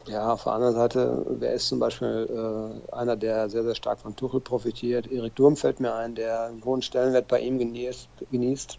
Ja, 0.07 0.33
auf 0.33 0.43
der 0.43 0.53
anderen 0.53 0.73
Seite, 0.73 1.25
wer 1.27 1.53
ist 1.53 1.67
zum 1.67 1.79
Beispiel 1.79 2.27
äh, 2.29 2.93
einer, 2.95 3.15
der 3.15 3.49
sehr, 3.49 3.63
sehr 3.63 3.75
stark 3.75 3.99
von 3.99 4.15
Tuchel 4.15 4.41
profitiert? 4.41 5.11
Erik 5.11 5.35
Durm 5.35 5.55
fällt 5.55 5.79
mir 5.79 5.93
ein, 5.93 6.15
der 6.15 6.45
einen 6.45 6.63
hohen 6.65 6.81
Stellenwert 6.81 7.27
bei 7.27 7.39
ihm 7.39 7.59
genießt. 7.59 8.09
genießt. 8.31 8.77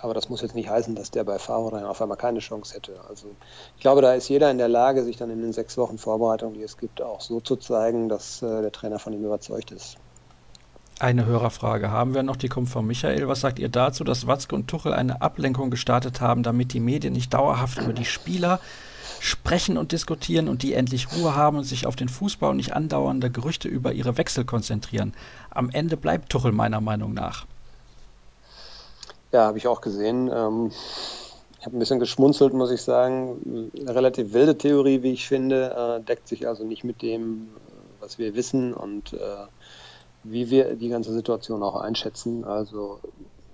Aber 0.00 0.14
das 0.14 0.28
muss 0.28 0.40
jetzt 0.40 0.56
nicht 0.56 0.68
heißen, 0.68 0.96
dass 0.96 1.12
der 1.12 1.22
bei 1.22 1.36
dann 1.36 1.84
auf 1.84 2.02
einmal 2.02 2.16
keine 2.16 2.40
Chance 2.40 2.74
hätte. 2.74 3.00
Also 3.08 3.28
ich 3.76 3.82
glaube, 3.82 4.02
da 4.02 4.14
ist 4.14 4.28
jeder 4.28 4.50
in 4.50 4.58
der 4.58 4.68
Lage, 4.68 5.04
sich 5.04 5.16
dann 5.16 5.30
in 5.30 5.40
den 5.40 5.52
sechs 5.52 5.78
Wochen 5.78 5.96
Vorbereitung, 5.96 6.54
die 6.54 6.62
es 6.62 6.76
gibt, 6.76 7.00
auch 7.00 7.20
so 7.20 7.40
zu 7.40 7.54
zeigen, 7.56 8.08
dass 8.08 8.42
äh, 8.42 8.62
der 8.62 8.72
Trainer 8.72 8.98
von 8.98 9.12
ihm 9.12 9.24
überzeugt 9.24 9.70
ist. 9.70 9.98
Eine 10.98 11.26
Hörerfrage 11.26 11.90
haben 11.90 12.14
wir 12.14 12.22
noch, 12.22 12.36
die 12.36 12.48
kommt 12.48 12.68
von 12.68 12.86
Michael. 12.86 13.28
Was 13.28 13.40
sagt 13.40 13.58
ihr 13.58 13.68
dazu, 13.68 14.02
dass 14.04 14.26
Watzke 14.26 14.54
und 14.54 14.68
Tuchel 14.68 14.92
eine 14.92 15.22
Ablenkung 15.22 15.70
gestartet 15.70 16.20
haben, 16.20 16.42
damit 16.42 16.72
die 16.72 16.80
Medien 16.80 17.12
nicht 17.12 17.32
dauerhaft 17.32 17.78
über 17.78 17.92
die 17.92 18.04
Spieler 18.04 18.60
sprechen 19.22 19.78
und 19.78 19.92
diskutieren 19.92 20.48
und 20.48 20.64
die 20.64 20.74
endlich 20.74 21.06
Ruhe 21.12 21.36
haben 21.36 21.56
und 21.58 21.64
sich 21.64 21.86
auf 21.86 21.94
den 21.94 22.08
Fußball 22.08 22.50
und 22.50 22.56
nicht 22.56 22.74
andauernde 22.74 23.30
Gerüchte 23.30 23.68
über 23.68 23.92
ihre 23.92 24.18
Wechsel 24.18 24.44
konzentrieren? 24.44 25.14
Am 25.50 25.70
Ende 25.70 25.96
bleibt 25.96 26.28
Tuchel 26.28 26.50
meiner 26.50 26.80
Meinung 26.80 27.14
nach. 27.14 27.46
Ja, 29.30 29.46
habe 29.46 29.58
ich 29.58 29.68
auch 29.68 29.80
gesehen. 29.80 30.28
Ähm, 30.34 30.72
ich 31.60 31.64
habe 31.64 31.76
ein 31.76 31.78
bisschen 31.78 32.00
geschmunzelt, 32.00 32.52
muss 32.52 32.72
ich 32.72 32.82
sagen. 32.82 33.70
Eine 33.78 33.94
relativ 33.94 34.32
wilde 34.32 34.58
Theorie, 34.58 35.04
wie 35.04 35.12
ich 35.12 35.28
finde, 35.28 36.00
äh, 36.00 36.04
deckt 36.04 36.26
sich 36.26 36.48
also 36.48 36.64
nicht 36.64 36.82
mit 36.82 37.00
dem, 37.00 37.48
was 38.00 38.18
wir 38.18 38.34
wissen 38.34 38.74
und 38.74 39.12
äh, 39.12 39.46
wie 40.24 40.50
wir 40.50 40.74
die 40.74 40.88
ganze 40.88 41.12
Situation 41.12 41.62
auch 41.62 41.76
einschätzen. 41.76 42.44
Also 42.44 42.98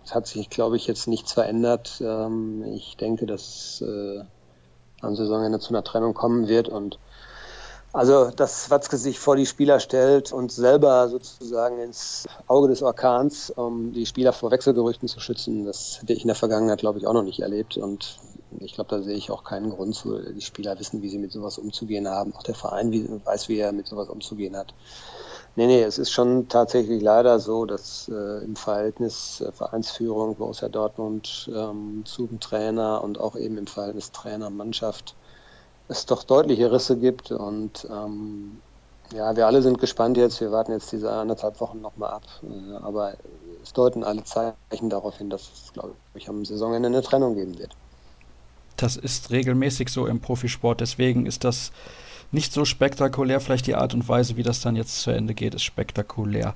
es 0.02 0.14
hat 0.14 0.26
sich, 0.26 0.48
glaube 0.48 0.76
ich, 0.76 0.86
jetzt 0.86 1.08
nichts 1.08 1.34
verändert. 1.34 2.02
Ähm, 2.02 2.64
ich 2.74 2.96
denke, 2.96 3.26
dass 3.26 3.82
äh, 3.82 4.24
am 5.00 5.16
Saisonende 5.16 5.60
zu 5.60 5.70
einer 5.70 5.84
Trennung 5.84 6.14
kommen 6.14 6.48
wird 6.48 6.68
und 6.68 6.98
also, 7.92 8.30
dass 8.30 8.70
Watzke 8.70 8.98
sich 8.98 9.18
vor 9.18 9.36
die 9.36 9.46
Spieler 9.46 9.80
stellt 9.80 10.30
und 10.30 10.52
selber 10.52 11.08
sozusagen 11.08 11.78
ins 11.78 12.26
Auge 12.46 12.68
des 12.68 12.82
Orkans, 12.82 13.50
um 13.50 13.92
die 13.92 14.04
Spieler 14.04 14.34
vor 14.34 14.50
Wechselgerüchten 14.50 15.08
zu 15.08 15.20
schützen, 15.20 15.64
das 15.64 15.98
hätte 16.00 16.12
ich 16.12 16.20
in 16.20 16.28
der 16.28 16.36
Vergangenheit, 16.36 16.80
glaube 16.80 16.98
ich, 16.98 17.06
auch 17.06 17.14
noch 17.14 17.22
nicht 17.22 17.40
erlebt. 17.40 17.78
Und 17.78 18.18
ich 18.60 18.74
glaube, 18.74 18.90
da 18.90 19.02
sehe 19.02 19.16
ich 19.16 19.30
auch 19.30 19.42
keinen 19.42 19.70
Grund 19.70 19.94
zu. 19.94 20.18
Die 20.18 20.42
Spieler 20.42 20.78
wissen, 20.78 21.00
wie 21.00 21.08
sie 21.08 21.18
mit 21.18 21.32
sowas 21.32 21.56
umzugehen 21.56 22.08
haben. 22.08 22.34
Auch 22.36 22.42
der 22.42 22.54
Verein 22.54 23.22
weiß, 23.24 23.48
wie 23.48 23.58
er 23.58 23.72
mit 23.72 23.86
sowas 23.86 24.10
umzugehen 24.10 24.54
hat. 24.54 24.74
Nee, 25.58 25.66
nee, 25.66 25.82
es 25.82 25.98
ist 25.98 26.12
schon 26.12 26.46
tatsächlich 26.46 27.02
leider 27.02 27.40
so, 27.40 27.64
dass 27.66 28.08
äh, 28.08 28.44
im 28.44 28.54
Verhältnis 28.54 29.40
äh, 29.40 29.50
Vereinsführung 29.50 30.36
Borussia 30.36 30.68
Dortmund 30.68 31.50
ähm, 31.52 32.02
zu 32.04 32.28
dem 32.28 32.38
Trainer 32.38 33.02
und 33.02 33.18
auch 33.18 33.34
eben 33.34 33.58
im 33.58 33.66
Verhältnis 33.66 34.12
Trainer-Mannschaft 34.12 35.16
es 35.88 36.06
doch 36.06 36.22
deutliche 36.22 36.70
Risse 36.70 36.96
gibt 36.96 37.32
und 37.32 37.88
ähm, 37.90 38.58
ja, 39.12 39.34
wir 39.34 39.48
alle 39.48 39.60
sind 39.60 39.80
gespannt 39.80 40.16
jetzt. 40.16 40.40
Wir 40.40 40.52
warten 40.52 40.70
jetzt 40.70 40.92
diese 40.92 41.10
anderthalb 41.10 41.60
Wochen 41.60 41.80
nochmal 41.80 42.10
ab. 42.10 42.22
Äh, 42.44 42.76
aber 42.76 43.14
es 43.60 43.72
deuten 43.72 44.04
alle 44.04 44.22
Zeichen 44.22 44.90
darauf 44.90 45.18
hin, 45.18 45.28
dass 45.28 45.42
es, 45.42 45.72
glaube 45.72 45.96
ich, 46.14 46.28
am 46.28 46.44
Saisonende 46.44 46.86
eine 46.86 47.02
Trennung 47.02 47.34
geben 47.34 47.58
wird. 47.58 47.74
Das 48.76 48.96
ist 48.96 49.32
regelmäßig 49.32 49.88
so 49.88 50.06
im 50.06 50.20
Profisport. 50.20 50.80
Deswegen 50.80 51.26
ist 51.26 51.42
das 51.42 51.72
nicht 52.30 52.52
so 52.52 52.64
spektakulär. 52.64 53.40
Vielleicht 53.40 53.66
die 53.66 53.74
Art 53.74 53.94
und 53.94 54.08
Weise, 54.08 54.36
wie 54.36 54.42
das 54.42 54.60
dann 54.60 54.76
jetzt 54.76 55.00
zu 55.00 55.10
Ende 55.10 55.34
geht, 55.34 55.54
ist 55.54 55.64
spektakulär. 55.64 56.54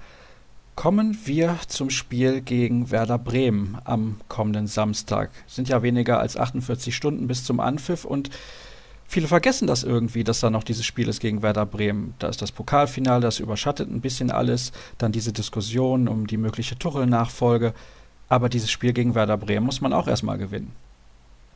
Kommen 0.74 1.18
wir 1.24 1.58
zum 1.68 1.90
Spiel 1.90 2.40
gegen 2.40 2.90
Werder 2.90 3.18
Bremen 3.18 3.78
am 3.84 4.20
kommenden 4.28 4.66
Samstag. 4.66 5.30
Sind 5.46 5.68
ja 5.68 5.82
weniger 5.82 6.18
als 6.18 6.36
48 6.36 6.96
Stunden 6.96 7.26
bis 7.26 7.44
zum 7.44 7.60
Anpfiff 7.60 8.06
und 8.06 8.30
viele 9.06 9.28
vergessen 9.28 9.66
das 9.66 9.82
irgendwie, 9.82 10.24
dass 10.24 10.40
da 10.40 10.48
noch 10.48 10.64
dieses 10.64 10.86
Spiel 10.86 11.08
ist 11.08 11.20
gegen 11.20 11.42
Werder 11.42 11.66
Bremen. 11.66 12.14
Da 12.18 12.28
ist 12.28 12.40
das 12.40 12.52
Pokalfinale, 12.52 13.20
das 13.20 13.38
überschattet 13.38 13.90
ein 13.90 14.00
bisschen 14.00 14.30
alles. 14.30 14.72
Dann 14.96 15.12
diese 15.12 15.34
Diskussion 15.34 16.08
um 16.08 16.26
die 16.26 16.38
mögliche 16.38 16.78
Tuchel-Nachfolge. 16.78 17.74
Aber 18.30 18.48
dieses 18.48 18.70
Spiel 18.70 18.94
gegen 18.94 19.14
Werder 19.14 19.36
Bremen 19.36 19.66
muss 19.66 19.82
man 19.82 19.92
auch 19.92 20.08
erstmal 20.08 20.38
gewinnen. 20.38 20.72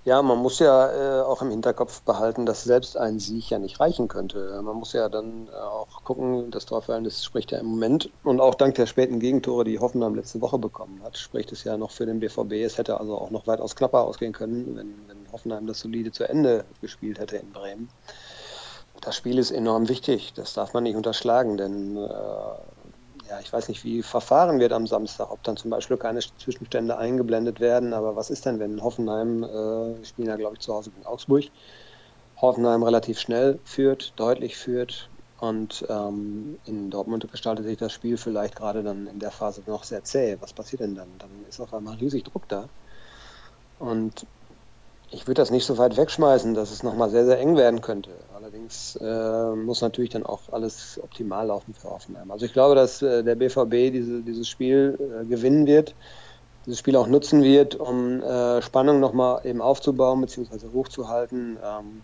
Ja, 0.06 0.22
man 0.22 0.38
muss 0.38 0.60
ja 0.60 1.18
äh, 1.18 1.22
auch 1.22 1.42
im 1.42 1.50
Hinterkopf 1.50 2.02
behalten, 2.02 2.46
dass 2.46 2.62
selbst 2.62 2.96
ein 2.96 3.18
Sieg 3.18 3.50
ja 3.50 3.58
nicht 3.58 3.80
reichen 3.80 4.06
könnte. 4.06 4.62
Man 4.62 4.76
muss 4.76 4.92
ja 4.92 5.08
dann 5.08 5.48
äh, 5.48 5.56
auch 5.56 6.04
gucken, 6.04 6.52
das 6.52 6.64
Torverhältnis 6.64 7.24
spricht 7.24 7.50
ja 7.50 7.58
im 7.58 7.66
Moment 7.66 8.08
und 8.22 8.40
auch 8.40 8.54
dank 8.54 8.76
der 8.76 8.86
späten 8.86 9.18
Gegentore, 9.18 9.64
die 9.64 9.80
Hoffenheim 9.80 10.14
letzte 10.14 10.40
Woche 10.40 10.58
bekommen 10.58 11.02
hat, 11.02 11.18
spricht 11.18 11.50
es 11.50 11.64
ja 11.64 11.76
noch 11.76 11.90
für 11.90 12.06
den 12.06 12.20
BVB. 12.20 12.52
Es 12.52 12.78
hätte 12.78 13.00
also 13.00 13.18
auch 13.18 13.30
noch 13.30 13.48
weitaus 13.48 13.74
knapper 13.74 14.02
ausgehen 14.02 14.32
können, 14.32 14.76
wenn, 14.76 15.08
wenn 15.08 15.32
Hoffenheim 15.32 15.66
das 15.66 15.80
solide 15.80 16.12
zu 16.12 16.22
Ende 16.22 16.64
gespielt 16.80 17.18
hätte 17.18 17.38
in 17.38 17.50
Bremen. 17.50 17.88
Das 19.00 19.16
Spiel 19.16 19.38
ist 19.38 19.50
enorm 19.50 19.88
wichtig, 19.88 20.34
das 20.34 20.54
darf 20.54 20.72
man 20.72 20.84
nicht 20.84 20.94
unterschlagen, 20.94 21.56
denn 21.56 21.96
äh, 21.96 22.10
ja, 23.28 23.40
ich 23.40 23.52
weiß 23.52 23.68
nicht, 23.68 23.84
wie 23.84 24.02
verfahren 24.02 24.60
wird 24.60 24.72
am 24.72 24.86
Samstag, 24.86 25.30
ob 25.30 25.42
dann 25.42 25.56
zum 25.56 25.70
Beispiel 25.70 25.96
keine 25.96 26.20
Zwischenstände 26.20 26.96
eingeblendet 26.96 27.60
werden. 27.60 27.92
Aber 27.92 28.16
was 28.16 28.30
ist 28.30 28.46
denn, 28.46 28.58
wenn 28.60 28.82
Hoffenheim, 28.82 29.42
äh, 29.42 30.04
spielen 30.04 30.28
ja, 30.28 30.36
glaube 30.36 30.54
ich, 30.54 30.60
zu 30.60 30.74
Hause 30.74 30.90
gegen 30.90 31.06
Augsburg, 31.06 31.44
Hoffenheim 32.36 32.82
relativ 32.82 33.18
schnell 33.18 33.60
führt, 33.64 34.18
deutlich 34.18 34.56
führt 34.56 35.10
und 35.38 35.84
ähm, 35.88 36.58
in 36.64 36.90
Dortmund 36.90 37.30
gestaltet 37.30 37.66
sich 37.66 37.76
das 37.78 37.92
Spiel 37.92 38.16
vielleicht 38.16 38.56
gerade 38.56 38.82
dann 38.82 39.06
in 39.06 39.18
der 39.18 39.30
Phase 39.30 39.62
noch 39.66 39.84
sehr 39.84 40.04
zäh. 40.04 40.36
Was 40.40 40.52
passiert 40.52 40.80
denn 40.82 40.94
dann? 40.94 41.18
Dann 41.18 41.44
ist 41.44 41.60
auf 41.60 41.74
einmal 41.74 41.96
riesig 41.96 42.24
Druck 42.24 42.48
da. 42.48 42.66
Und 43.78 44.26
ich 45.10 45.26
würde 45.26 45.40
das 45.40 45.50
nicht 45.50 45.66
so 45.66 45.78
weit 45.78 45.96
wegschmeißen, 45.96 46.54
dass 46.54 46.70
es 46.70 46.82
nochmal 46.82 47.10
sehr, 47.10 47.26
sehr 47.26 47.38
eng 47.38 47.56
werden 47.56 47.80
könnte. 47.80 48.10
Allerdings 48.66 48.96
äh, 49.00 49.57
muss 49.57 49.81
natürlich 49.81 50.11
dann 50.11 50.26
auch 50.26 50.52
alles 50.52 51.00
optimal 51.02 51.46
laufen 51.46 51.72
für 51.74 51.90
Hoffenheim. 51.90 52.31
Also 52.31 52.46
ich 52.46 52.52
glaube, 52.52 52.74
dass 52.74 53.00
äh, 53.00 53.22
der 53.22 53.37
BVB 53.37 53.92
diese, 53.92 54.22
dieses 54.22 54.48
Spiel 54.48 54.98
äh, 54.98 55.24
gewinnen 55.26 55.66
wird, 55.66 55.94
dieses 56.64 56.81
Spiel 56.81 56.96
auch 56.96 57.07
nutzen 57.07 57.44
wird, 57.44 57.76
um 57.76 58.20
äh, 58.22 58.61
Spannung 58.62 58.98
nochmal 58.98 59.46
eben 59.46 59.62
aufzubauen 59.62 60.20
bzw. 60.20 60.68
hochzuhalten. 60.72 61.59
Ähm, 61.62 62.02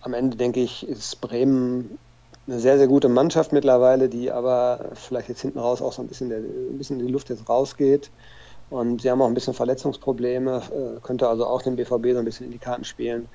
am 0.00 0.14
Ende 0.14 0.36
denke 0.36 0.60
ich, 0.60 0.88
ist 0.88 1.20
Bremen 1.20 1.98
eine 2.48 2.58
sehr, 2.58 2.78
sehr 2.78 2.88
gute 2.88 3.08
Mannschaft 3.08 3.52
mittlerweile, 3.52 4.08
die 4.08 4.32
aber 4.32 4.90
vielleicht 4.94 5.28
jetzt 5.28 5.42
hinten 5.42 5.60
raus 5.60 5.80
auch 5.80 5.92
so 5.92 6.02
ein 6.02 6.08
bisschen, 6.08 6.28
der, 6.28 6.38
ein 6.38 6.78
bisschen 6.78 6.98
in 6.98 7.06
die 7.06 7.12
Luft 7.12 7.30
jetzt 7.30 7.48
rausgeht. 7.48 8.10
Und 8.70 9.02
sie 9.02 9.10
haben 9.10 9.22
auch 9.22 9.28
ein 9.28 9.34
bisschen 9.34 9.54
Verletzungsprobleme, 9.54 10.62
äh, 10.96 11.00
könnte 11.00 11.28
also 11.28 11.46
auch 11.46 11.62
den 11.62 11.76
BVB 11.76 12.14
so 12.14 12.18
ein 12.18 12.24
bisschen 12.24 12.46
in 12.46 12.52
die 12.52 12.58
Karten 12.58 12.84
spielen. 12.84 13.28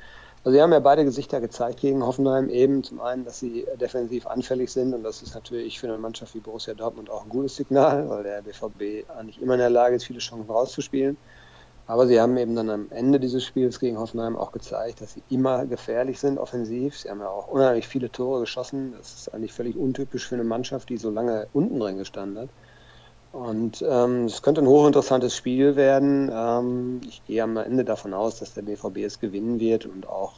Also 0.47 0.55
sie 0.55 0.62
haben 0.62 0.71
ja 0.71 0.79
beide 0.79 1.03
Gesichter 1.03 1.41
gezeigt 1.41 1.81
gegen 1.81 2.05
Hoffenheim. 2.05 2.47
Eben 2.47 2.81
zum 2.81 3.01
einen, 3.01 3.25
dass 3.25 3.38
sie 3.38 3.67
defensiv 3.81 4.27
anfällig 4.27 4.71
sind 4.71 4.93
und 4.93 5.03
das 5.03 5.21
ist 5.21 5.36
natürlich 5.36 5.77
für 5.77 5.88
eine 5.88 5.97
Mannschaft 5.97 6.33
wie 6.36 6.39
Borussia 6.39 6.73
Dortmund 6.73 7.10
auch 7.10 7.25
ein 7.25 7.29
gutes 7.29 7.57
Signal, 7.57 8.07
weil 8.07 8.23
der 8.23 8.41
BVB 8.43 9.10
eigentlich 9.10 9.41
immer 9.41 9.55
in 9.55 9.60
der 9.60 9.69
Lage 9.69 9.97
ist, 9.97 10.05
viele 10.05 10.19
Chancen 10.19 10.49
rauszuspielen. 10.49 11.17
Aber 11.86 12.07
sie 12.07 12.21
haben 12.21 12.38
eben 12.38 12.55
dann 12.55 12.69
am 12.69 12.89
Ende 12.91 13.19
dieses 13.19 13.43
Spiels 13.43 13.77
gegen 13.81 13.99
Hoffenheim 13.99 14.38
auch 14.38 14.53
gezeigt, 14.53 15.01
dass 15.01 15.12
sie 15.12 15.23
immer 15.27 15.65
gefährlich 15.65 16.17
sind 16.17 16.38
offensiv. 16.38 16.97
Sie 16.97 17.10
haben 17.10 17.19
ja 17.19 17.27
auch 17.27 17.49
unheimlich 17.49 17.86
viele 17.86 18.10
Tore 18.10 18.39
geschossen. 18.39 18.93
Das 18.97 19.15
ist 19.15 19.33
eigentlich 19.33 19.51
völlig 19.51 19.75
untypisch 19.75 20.29
für 20.29 20.36
eine 20.36 20.45
Mannschaft, 20.45 20.88
die 20.88 20.97
so 20.97 21.10
lange 21.10 21.49
unten 21.51 21.77
drin 21.77 21.97
gestanden 21.97 22.43
hat. 22.43 22.49
Und 23.38 23.86
ähm, 23.88 24.26
es 24.26 24.41
könnte 24.41 24.62
ein 24.62 24.67
hochinteressantes 24.67 25.36
Spiel 25.36 25.76
werden. 25.76 26.32
Ähm, 26.34 27.02
ich 27.08 27.23
gehe 27.28 27.43
am 27.43 27.56
Ende 27.58 27.86
davon 27.86 28.15
aus, 28.15 28.39
dass 28.39 28.56
der 28.56 28.63
BVB 28.63 28.97
es 29.06 29.19
gewinnen 29.19 29.60
wird 29.60 29.86
und 29.86 30.10
auch, 30.10 30.34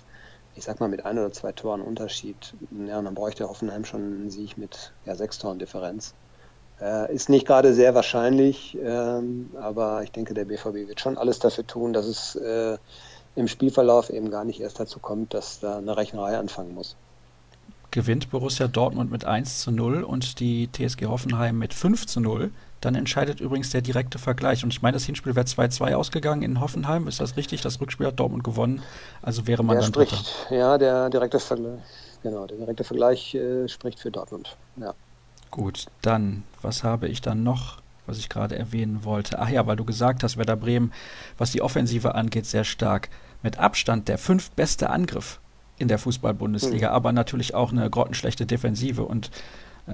ich 0.55 0.65
sag 0.65 0.81
mal, 0.81 0.89
mit 0.89 1.05
ein 1.05 1.17
oder 1.17 1.31
zwei 1.31 1.53
Toren 1.53 1.79
Unterschied. 1.79 2.53
Ja, 2.85 3.01
dann 3.01 3.15
bräuchte 3.15 3.47
Hoffenheim 3.47 3.85
schon 3.85 4.01
einen 4.01 4.29
Sieg 4.29 4.57
mit 4.57 4.91
ja, 5.05 5.15
sechs 5.15 5.39
Toren 5.39 5.59
Differenz. 5.59 6.13
Äh, 6.81 7.15
ist 7.15 7.29
nicht 7.29 7.47
gerade 7.47 7.73
sehr 7.73 7.95
wahrscheinlich, 7.95 8.77
ähm, 8.83 9.51
aber 9.61 10.03
ich 10.03 10.11
denke, 10.11 10.33
der 10.33 10.43
BVB 10.43 10.89
wird 10.89 10.99
schon 10.99 11.17
alles 11.17 11.39
dafür 11.39 11.65
tun, 11.65 11.93
dass 11.93 12.05
es 12.05 12.35
äh, 12.35 12.77
im 13.37 13.47
Spielverlauf 13.47 14.09
eben 14.09 14.29
gar 14.29 14.43
nicht 14.43 14.59
erst 14.59 14.77
dazu 14.77 14.99
kommt, 14.99 15.33
dass 15.33 15.61
da 15.61 15.77
eine 15.77 15.95
Rechnerei 15.95 16.37
anfangen 16.37 16.75
muss 16.75 16.97
gewinnt 17.91 18.29
Borussia 18.29 18.67
Dortmund 18.67 19.09
mit 19.09 19.25
1 19.25 19.61
zu 19.61 19.71
0 19.71 20.03
und 20.03 20.39
die 20.39 20.69
TSG 20.71 21.07
Hoffenheim 21.07 21.57
mit 21.57 21.73
5 21.73 22.05
zu 22.05 22.19
0. 22.19 22.51
Dann 22.81 22.95
entscheidet 22.95 23.41
übrigens 23.41 23.71
der 23.71 23.81
direkte 23.81 24.19
Vergleich. 24.19 24.63
Und 24.63 24.71
ich 24.71 24.81
meine, 24.81 24.95
das 24.95 25.05
Hinspiel 25.05 25.35
wäre 25.35 25.45
2-2 25.45 25.93
ausgegangen 25.93 26.43
in 26.43 26.59
Hoffenheim. 26.61 27.07
Ist 27.07 27.19
das 27.19 27.35
richtig? 27.35 27.61
Das 27.61 27.81
Rückspiel 27.81 28.07
hat 28.07 28.19
Dortmund 28.19 28.43
gewonnen. 28.43 28.81
Also 29.21 29.47
wäre 29.47 29.63
man 29.63 29.75
der 29.75 29.83
dann 29.83 29.93
spricht, 29.93 30.11
Dritter. 30.49 30.55
Ja, 30.55 30.77
der 30.77 31.09
direkte 31.09 31.39
Vergleich, 31.39 31.79
genau, 32.23 32.45
der 32.45 32.57
direkte 32.57 32.83
Vergleich 32.83 33.35
äh, 33.35 33.67
spricht 33.67 33.99
für 33.99 34.11
Dortmund. 34.11 34.55
Ja. 34.77 34.93
Gut, 35.51 35.87
dann, 36.01 36.43
was 36.61 36.83
habe 36.83 37.07
ich 37.07 37.21
dann 37.21 37.43
noch, 37.43 37.81
was 38.05 38.17
ich 38.17 38.29
gerade 38.29 38.57
erwähnen 38.57 39.03
wollte? 39.03 39.39
Ach 39.39 39.49
ja, 39.49 39.65
weil 39.67 39.75
du 39.75 39.83
gesagt 39.83 40.23
hast, 40.23 40.37
Werder 40.37 40.55
Bremen, 40.55 40.93
was 41.37 41.51
die 41.51 41.61
Offensive 41.61 42.15
angeht, 42.15 42.45
sehr 42.45 42.63
stark. 42.63 43.09
Mit 43.41 43.57
Abstand 43.57 44.07
der 44.09 44.17
fünf 44.17 44.51
beste 44.51 44.89
Angriff 44.89 45.39
in 45.77 45.87
der 45.87 45.97
Fußball-Bundesliga, 45.97 46.89
mhm. 46.89 46.93
aber 46.93 47.11
natürlich 47.13 47.55
auch 47.55 47.71
eine 47.71 47.89
grottenschlechte 47.89 48.45
Defensive. 48.45 49.03
Und 49.03 49.31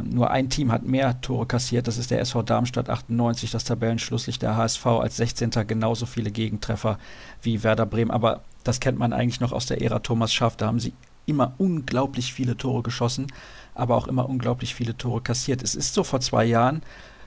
nur 0.03 0.31
ein 0.31 0.49
Team 0.49 0.71
hat 0.71 0.83
mehr 0.83 1.21
Tore 1.21 1.45
kassiert, 1.45 1.87
das 1.87 1.97
ist 1.97 2.11
der 2.11 2.19
SV 2.19 2.43
Darmstadt 2.43 2.89
98, 2.89 3.51
das 3.51 3.63
Tabellenschlusslicht 3.63 4.41
der 4.41 4.55
HSV 4.55 4.85
als 4.85 5.17
16. 5.17 5.51
genauso 5.67 6.05
viele 6.05 6.31
Gegentreffer 6.31 6.97
wie 7.41 7.63
Werder 7.63 7.85
Bremen. 7.85 8.11
Aber 8.11 8.41
das 8.63 8.79
kennt 8.79 8.99
man 8.99 9.13
eigentlich 9.13 9.39
noch 9.39 9.51
aus 9.51 9.65
der 9.65 9.81
Ära 9.81 9.99
Thomas 9.99 10.33
Schaff. 10.33 10.57
Da 10.57 10.67
haben 10.67 10.79
sie 10.79 10.93
immer 11.25 11.53
unglaublich 11.57 12.33
viele 12.33 12.57
Tore 12.57 12.83
geschossen, 12.83 13.27
aber 13.73 13.95
auch 13.95 14.07
immer 14.07 14.29
unglaublich 14.29 14.75
viele 14.75 14.97
Tore 14.97 15.21
kassiert. 15.21 15.63
Es 15.63 15.75
ist 15.75 15.93
so 15.93 16.03
vor 16.03 16.19
zwei 16.19 16.45
Jahren 16.45 16.81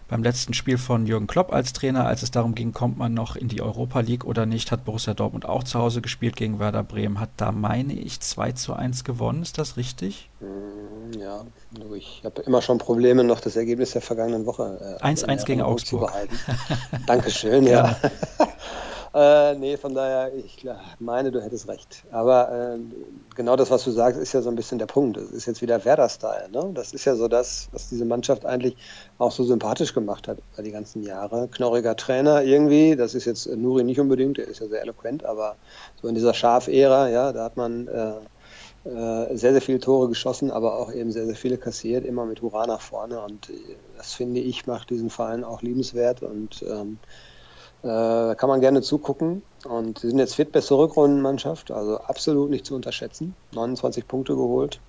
beim 0.08 0.22
letzten 0.22 0.54
Spiel 0.54 0.78
von 0.78 1.06
Jürgen 1.06 1.26
Klopp 1.26 1.52
als 1.52 1.72
Trainer, 1.72 2.06
als 2.06 2.22
es 2.22 2.30
darum 2.30 2.54
ging, 2.54 2.72
kommt 2.72 2.96
man 2.96 3.12
noch 3.12 3.36
in 3.36 3.48
die 3.48 3.60
Europa 3.60 4.00
League 4.00 4.24
oder 4.24 4.46
nicht, 4.46 4.72
hat 4.72 4.84
Borussia 4.84 5.14
Dortmund 5.14 5.46
auch 5.46 5.64
zu 5.64 5.78
Hause 5.78 6.00
gespielt 6.00 6.34
gegen 6.34 6.58
Werder 6.58 6.82
Bremen, 6.82 7.20
hat 7.20 7.30
da, 7.36 7.52
meine 7.52 7.92
ich, 7.92 8.20
2 8.20 8.52
zu 8.52 8.72
1 8.72 9.04
gewonnen. 9.04 9.42
Ist 9.42 9.58
das 9.58 9.76
richtig? 9.76 10.30
Mm, 10.40 11.18
ja, 11.20 11.44
ich 11.94 12.22
habe 12.24 12.42
immer 12.42 12.62
schon 12.62 12.78
Probleme, 12.78 13.22
noch 13.22 13.40
das 13.40 13.56
Ergebnis 13.56 13.92
der 13.92 14.02
vergangenen 14.02 14.46
Woche 14.46 14.98
1-1 15.02 15.42
äh, 15.42 15.44
gegen 15.44 15.62
Augsburg. 15.62 16.10
Dankeschön, 17.06 17.66
ja. 17.66 17.96
Äh, 19.14 19.54
nee, 19.54 19.76
von 19.78 19.94
daher, 19.94 20.34
ich 20.34 20.66
meine, 20.98 21.30
du 21.30 21.42
hättest 21.42 21.66
recht. 21.68 22.04
Aber 22.10 22.76
äh, 22.76 22.78
genau 23.34 23.56
das, 23.56 23.70
was 23.70 23.84
du 23.84 23.90
sagst, 23.90 24.20
ist 24.20 24.34
ja 24.34 24.42
so 24.42 24.50
ein 24.50 24.56
bisschen 24.56 24.78
der 24.78 24.86
Punkt. 24.86 25.16
Es 25.16 25.30
ist 25.30 25.46
jetzt 25.46 25.62
wieder 25.62 25.84
Werder-Style. 25.84 26.50
Ne? 26.50 26.72
Das 26.74 26.92
ist 26.92 27.06
ja 27.06 27.14
so 27.14 27.26
das, 27.26 27.68
was 27.72 27.88
diese 27.88 28.04
Mannschaft 28.04 28.44
eigentlich 28.44 28.76
auch 29.16 29.32
so 29.32 29.44
sympathisch 29.44 29.94
gemacht 29.94 30.28
hat 30.28 30.38
über 30.52 30.62
die 30.62 30.72
ganzen 30.72 31.02
Jahre. 31.02 31.48
Knorriger 31.48 31.96
Trainer 31.96 32.42
irgendwie, 32.42 32.96
das 32.96 33.14
ist 33.14 33.24
jetzt 33.24 33.46
Nuri 33.46 33.82
nicht 33.82 33.98
unbedingt, 33.98 34.36
der 34.36 34.46
ist 34.46 34.60
ja 34.60 34.68
sehr 34.68 34.82
eloquent, 34.82 35.24
aber 35.24 35.56
so 36.00 36.08
in 36.08 36.14
dieser 36.14 36.34
Schaf-Ära, 36.34 37.08
ja, 37.08 37.32
da 37.32 37.44
hat 37.44 37.56
man 37.56 37.88
äh, 37.88 38.88
äh 38.88 39.36
sehr, 39.36 39.52
sehr 39.52 39.62
viele 39.62 39.80
Tore 39.80 40.08
geschossen, 40.08 40.50
aber 40.50 40.76
auch 40.76 40.92
eben 40.92 41.12
sehr, 41.12 41.26
sehr 41.26 41.36
viele 41.36 41.56
kassiert, 41.56 42.04
immer 42.04 42.26
mit 42.26 42.42
Hurra 42.42 42.66
nach 42.66 42.82
vorne. 42.82 43.20
Und 43.22 43.48
äh, 43.48 43.54
das 43.96 44.12
finde 44.12 44.40
ich, 44.40 44.66
macht 44.66 44.90
diesen 44.90 45.08
Verein 45.08 45.44
auch 45.44 45.62
liebenswert 45.62 46.22
und 46.22 46.62
ähm, 46.68 46.98
da 47.82 48.32
äh, 48.32 48.34
kann 48.34 48.48
man 48.48 48.60
gerne 48.60 48.82
zugucken. 48.82 49.42
Und 49.68 49.98
sie 49.98 50.08
sind 50.08 50.18
jetzt 50.18 50.34
fit, 50.34 50.52
beste 50.52 50.74
Rückrundenmannschaft, 50.74 51.70
also 51.70 51.98
absolut 51.98 52.50
nicht 52.50 52.66
zu 52.66 52.74
unterschätzen. 52.74 53.34
29 53.52 54.06
Punkte 54.06 54.34
geholt 54.34 54.80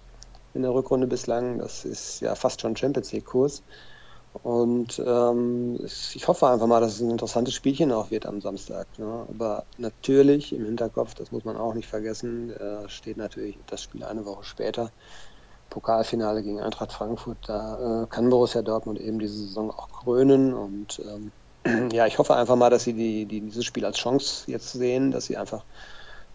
in 0.54 0.62
der 0.62 0.74
Rückrunde 0.74 1.08
bislang. 1.08 1.60
Das 1.60 1.86
ist 1.86 2.22
ja 2.22 2.36
fast 2.36 2.62
schon 2.62 2.76
Champions 2.76 3.12
League-Kurs. 3.12 3.64
Und 4.44 5.02
ähm, 5.06 5.80
ich 5.84 6.28
hoffe 6.28 6.48
einfach 6.48 6.68
mal, 6.68 6.80
dass 6.82 6.96
es 6.96 7.02
ein 7.02 7.10
interessantes 7.10 7.56
Spielchen 7.56 7.92
auch 7.92 8.12
wird 8.12 8.26
am 8.26 8.42
Samstag. 8.42 8.88
Ne? 8.98 9.26
Aber 9.28 9.66
natürlich 9.78 10.54
im 10.54 10.66
Hinterkopf, 10.66 11.16
das 11.16 11.32
muss 11.32 11.46
man 11.46 11.58
auch 11.58 11.74
nicht 11.74 11.88
vergessen, 11.88 12.52
äh, 12.52 12.88
steht 12.90 13.18
natürlich 13.18 13.58
das 13.68 13.82
Spiel 13.82 14.04
eine 14.04 14.26
Woche 14.26 14.44
später. 14.44 14.92
Pokalfinale 15.72 16.44
gegen 16.44 16.60
Eintracht 16.60 16.92
Frankfurt. 16.92 17.38
Da 17.48 18.04
äh, 18.04 18.08
kann 18.08 18.30
Borussia 18.30 18.62
Dortmund 18.62 19.00
eben 19.00 19.20
diese 19.20 19.38
Saison 19.38 19.72
auch 19.72 19.90
krönen. 19.90 20.54
Und 20.54 21.00
ähm, 21.00 21.32
ja, 21.92 22.08
ich 22.08 22.18
hoffe 22.18 22.36
einfach 22.36 22.56
mal, 22.56 22.70
dass 22.70 22.84
sie 22.84 22.94
die, 22.94 23.26
die, 23.26 23.42
dieses 23.42 23.66
Spiel 23.66 23.86
als 23.86 23.98
Chance 23.98 24.50
jetzt 24.50 24.72
sehen, 24.72 25.12
dass 25.12 25.26
sie 25.26 25.38
einfach 25.38 25.64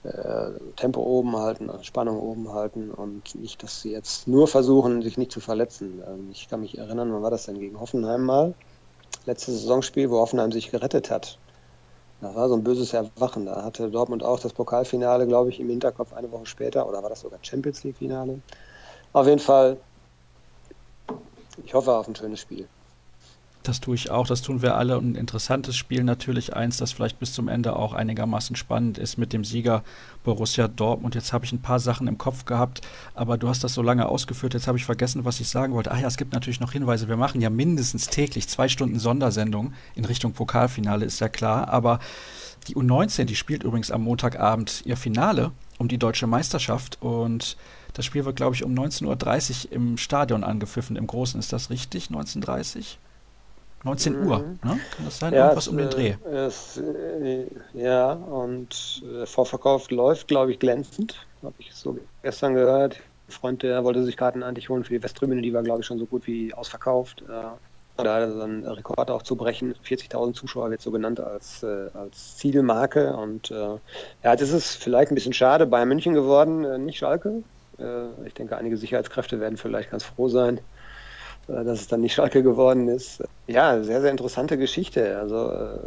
äh, 0.05 0.51
Tempo 0.77 1.01
oben 1.01 1.37
halten, 1.37 1.71
Spannung 1.83 2.21
oben 2.21 2.53
halten 2.53 2.91
und 2.91 3.35
nicht, 3.35 3.63
dass 3.63 3.81
sie 3.81 3.93
jetzt 3.93 4.29
nur 4.29 4.47
versuchen, 4.49 5.03
sich 5.03 5.17
nicht 5.17 5.33
zu 5.33 5.41
verletzen. 5.41 6.03
Ähm, 6.07 6.29
ich 6.31 6.49
kann 6.49 6.61
mich 6.61 6.77
erinnern, 6.77 7.13
wann 7.13 7.23
war 7.23 7.31
das 7.31 7.47
denn 7.47 7.59
gegen 7.59 7.81
Hoffenheim 7.81 8.23
mal? 8.23 8.55
Letztes 9.25 9.63
Saisonspiel, 9.63 10.11
wo 10.11 10.19
Hoffenheim 10.19 10.53
sich 10.53 10.71
gerettet 10.71 11.11
hat. 11.11 11.39
Das 12.21 12.35
war 12.35 12.49
so 12.49 12.55
ein 12.55 12.65
böses 12.65 12.93
Erwachen. 12.93 13.47
Da 13.47 13.63
hatte 13.65 13.91
Dortmund 13.91 14.23
auch 14.23 14.41
das 14.41 14.53
Pokalfinale, 14.53 15.27
glaube 15.27 15.51
ich, 15.51 15.61
im 15.61 15.69
Hinterkopf 15.69 16.13
eine 16.13 16.31
Woche 16.31 16.47
später. 16.47 16.89
Oder 16.89 17.03
war 17.03 17.11
das 17.11 17.21
sogar 17.21 17.39
Champions 17.43 17.83
League-Finale? 17.85 18.41
Auf 19.13 19.27
jeden 19.27 19.41
Fall, 19.41 19.79
ich 21.65 21.73
hoffe 21.75 21.93
auf 21.95 22.09
ein 22.09 22.17
schönes 22.17 22.41
Spiel. 22.41 22.69
Das 23.65 23.81
tue 23.81 23.95
ich 23.95 24.11
auch, 24.11 24.27
das 24.27 24.43
tun 24.43 24.61
wir 24.61 24.77
alle. 24.77 24.99
Und 24.99 25.13
ein 25.13 25.15
interessantes 25.15 25.75
Spiel 25.75 26.05
natürlich, 26.05 26.55
eins, 26.55 26.77
das 26.77 26.93
vielleicht 26.93 27.19
bis 27.19 27.33
zum 27.33 27.49
Ende 27.49 27.77
auch 27.77 27.95
einigermaßen 27.95 28.57
spannend 28.57 28.99
ist 28.99 29.17
mit 29.17 29.33
dem 29.33 29.43
Sieger 29.43 29.83
Borussia 30.23 30.69
Dortmund. 30.69 31.15
Jetzt 31.15 31.33
habe 31.33 31.47
ich 31.47 31.53
ein 31.53 31.63
paar 31.63 31.81
Sachen 31.81 32.07
im 32.07 32.19
Kopf 32.19 32.45
gehabt, 32.45 32.83
aber 33.15 33.39
du 33.39 33.49
hast 33.49 33.65
das 33.65 33.73
so 33.73 33.81
lange 33.81 34.07
ausgeführt, 34.07 34.53
jetzt 34.53 34.67
habe 34.67 34.77
ich 34.77 34.85
vergessen, 34.85 35.25
was 35.25 35.41
ich 35.41 35.49
sagen 35.49 35.73
wollte. 35.73 35.93
Ach 35.93 35.99
ja, 35.99 36.07
es 36.07 36.19
gibt 36.19 36.35
natürlich 36.35 36.61
noch 36.61 36.73
Hinweise. 36.73 37.09
Wir 37.09 37.17
machen 37.17 37.41
ja 37.41 37.49
mindestens 37.49 38.09
täglich 38.09 38.49
zwei 38.49 38.69
Stunden 38.69 38.99
Sondersendung 38.99 39.73
in 39.95 40.05
Richtung 40.05 40.35
Pokalfinale, 40.35 41.07
ist 41.07 41.21
ja 41.21 41.31
klar. 41.31 41.71
Aber 41.71 42.01
die 42.69 42.77
U19, 42.77 43.25
die 43.25 43.35
spielt 43.35 43.63
übrigens 43.63 43.91
am 43.91 44.03
Montagabend 44.03 44.83
ihr 44.85 44.99
Finale 44.99 45.53
um 45.79 45.89
die 45.89 45.99
deutsche 45.99 46.27
Meisterschaft 46.27 47.01
und 47.01 47.57
das 47.95 48.05
Spiel 48.05 48.27
wird, 48.27 48.37
glaube 48.37 48.55
ich, 48.55 48.63
um 48.63 48.75
19.30 48.75 49.67
Uhr 49.67 49.73
im 49.73 49.97
Stadion 49.97 50.45
angepfiffen, 50.45 50.97
im 50.97 51.07
Großen. 51.07 51.41
Ist 51.41 51.53
das 51.53 51.71
richtig? 51.71 52.09
19.30 52.09 52.77
Uhr? 52.77 52.85
19 53.85 54.19
mhm. 54.19 54.27
Uhr, 54.27 54.39
ne? 54.39 54.57
Kann 54.63 54.81
das 55.05 55.19
sein? 55.19 55.35
Ja, 55.35 55.45
Irgendwas 55.45 55.67
es, 55.67 55.69
um 55.69 55.77
den 55.77 55.91
Dreh. 55.91 56.15
Es, 56.25 56.79
äh, 56.79 57.47
ja, 57.75 58.13
und 58.13 59.03
der 59.05 59.27
Vorverkauf 59.27 59.91
läuft, 59.91 60.29
glaube 60.29 60.53
ich, 60.53 60.59
glänzend. 60.59 61.27
Habe 61.43 61.55
ich 61.59 61.75
so 61.75 61.99
gestern 62.23 62.55
gehört. 62.55 62.97
Ein 63.29 63.33
Freund, 63.33 63.63
der 63.63 63.85
wollte 63.85 64.03
sich 64.03 64.17
Karten 64.17 64.43
eigentlich 64.43 64.71
holen 64.71 64.85
für 64.85 64.95
die 64.95 65.03
Westtribüne, 65.03 65.43
die 65.43 65.53
war, 65.53 65.63
glaube 65.63 65.81
ich, 65.81 65.87
schon 65.87 65.99
so 65.99 66.07
gut 66.07 66.27
wie 66.27 66.55
ausverkauft. 66.55 67.23
Äh, 67.29 67.33
da 67.33 67.59
hat 67.97 68.07
er 68.07 68.43
einen 68.43 68.67
Rekord 68.67 69.11
auch 69.11 69.23
zu 69.23 69.37
brechen. 69.37 69.75
40.000 69.87 70.33
Zuschauer 70.33 70.71
wird 70.71 70.81
so 70.81 70.91
genannt 70.91 71.21
als, 71.21 71.63
äh, 71.63 71.89
als 71.95 72.39
Zielmarke. 72.39 73.15
Und 73.15 73.51
äh, 73.51 73.55
ja, 73.55 74.33
jetzt 74.33 74.41
ist 74.41 74.77
vielleicht 74.77 75.13
ein 75.13 75.15
bisschen 75.15 75.35
schade 75.35 75.67
bei 75.67 75.85
München 75.85 76.15
geworden, 76.15 76.65
äh, 76.65 76.79
nicht 76.79 76.99
Schalke. 76.99 77.43
Äh, 77.79 78.27
ich 78.27 78.35
denke, 78.35 78.57
einige 78.57 78.77
Sicherheitskräfte 78.79 79.41
werden 79.41 79.59
vielleicht 79.59 79.91
ganz 79.91 80.05
froh 80.05 80.29
sein, 80.29 80.59
äh, 80.59 80.61
dass 81.47 81.81
es 81.81 81.89
dann 81.89 82.01
nicht 82.01 82.15
Schalke 82.15 82.43
geworden 82.43 82.89
ist. 82.89 83.23
Ja, 83.47 83.83
sehr, 83.83 84.01
sehr 84.01 84.11
interessante 84.11 84.57
Geschichte. 84.59 85.19
Also 85.19 85.51
äh, 85.51 85.79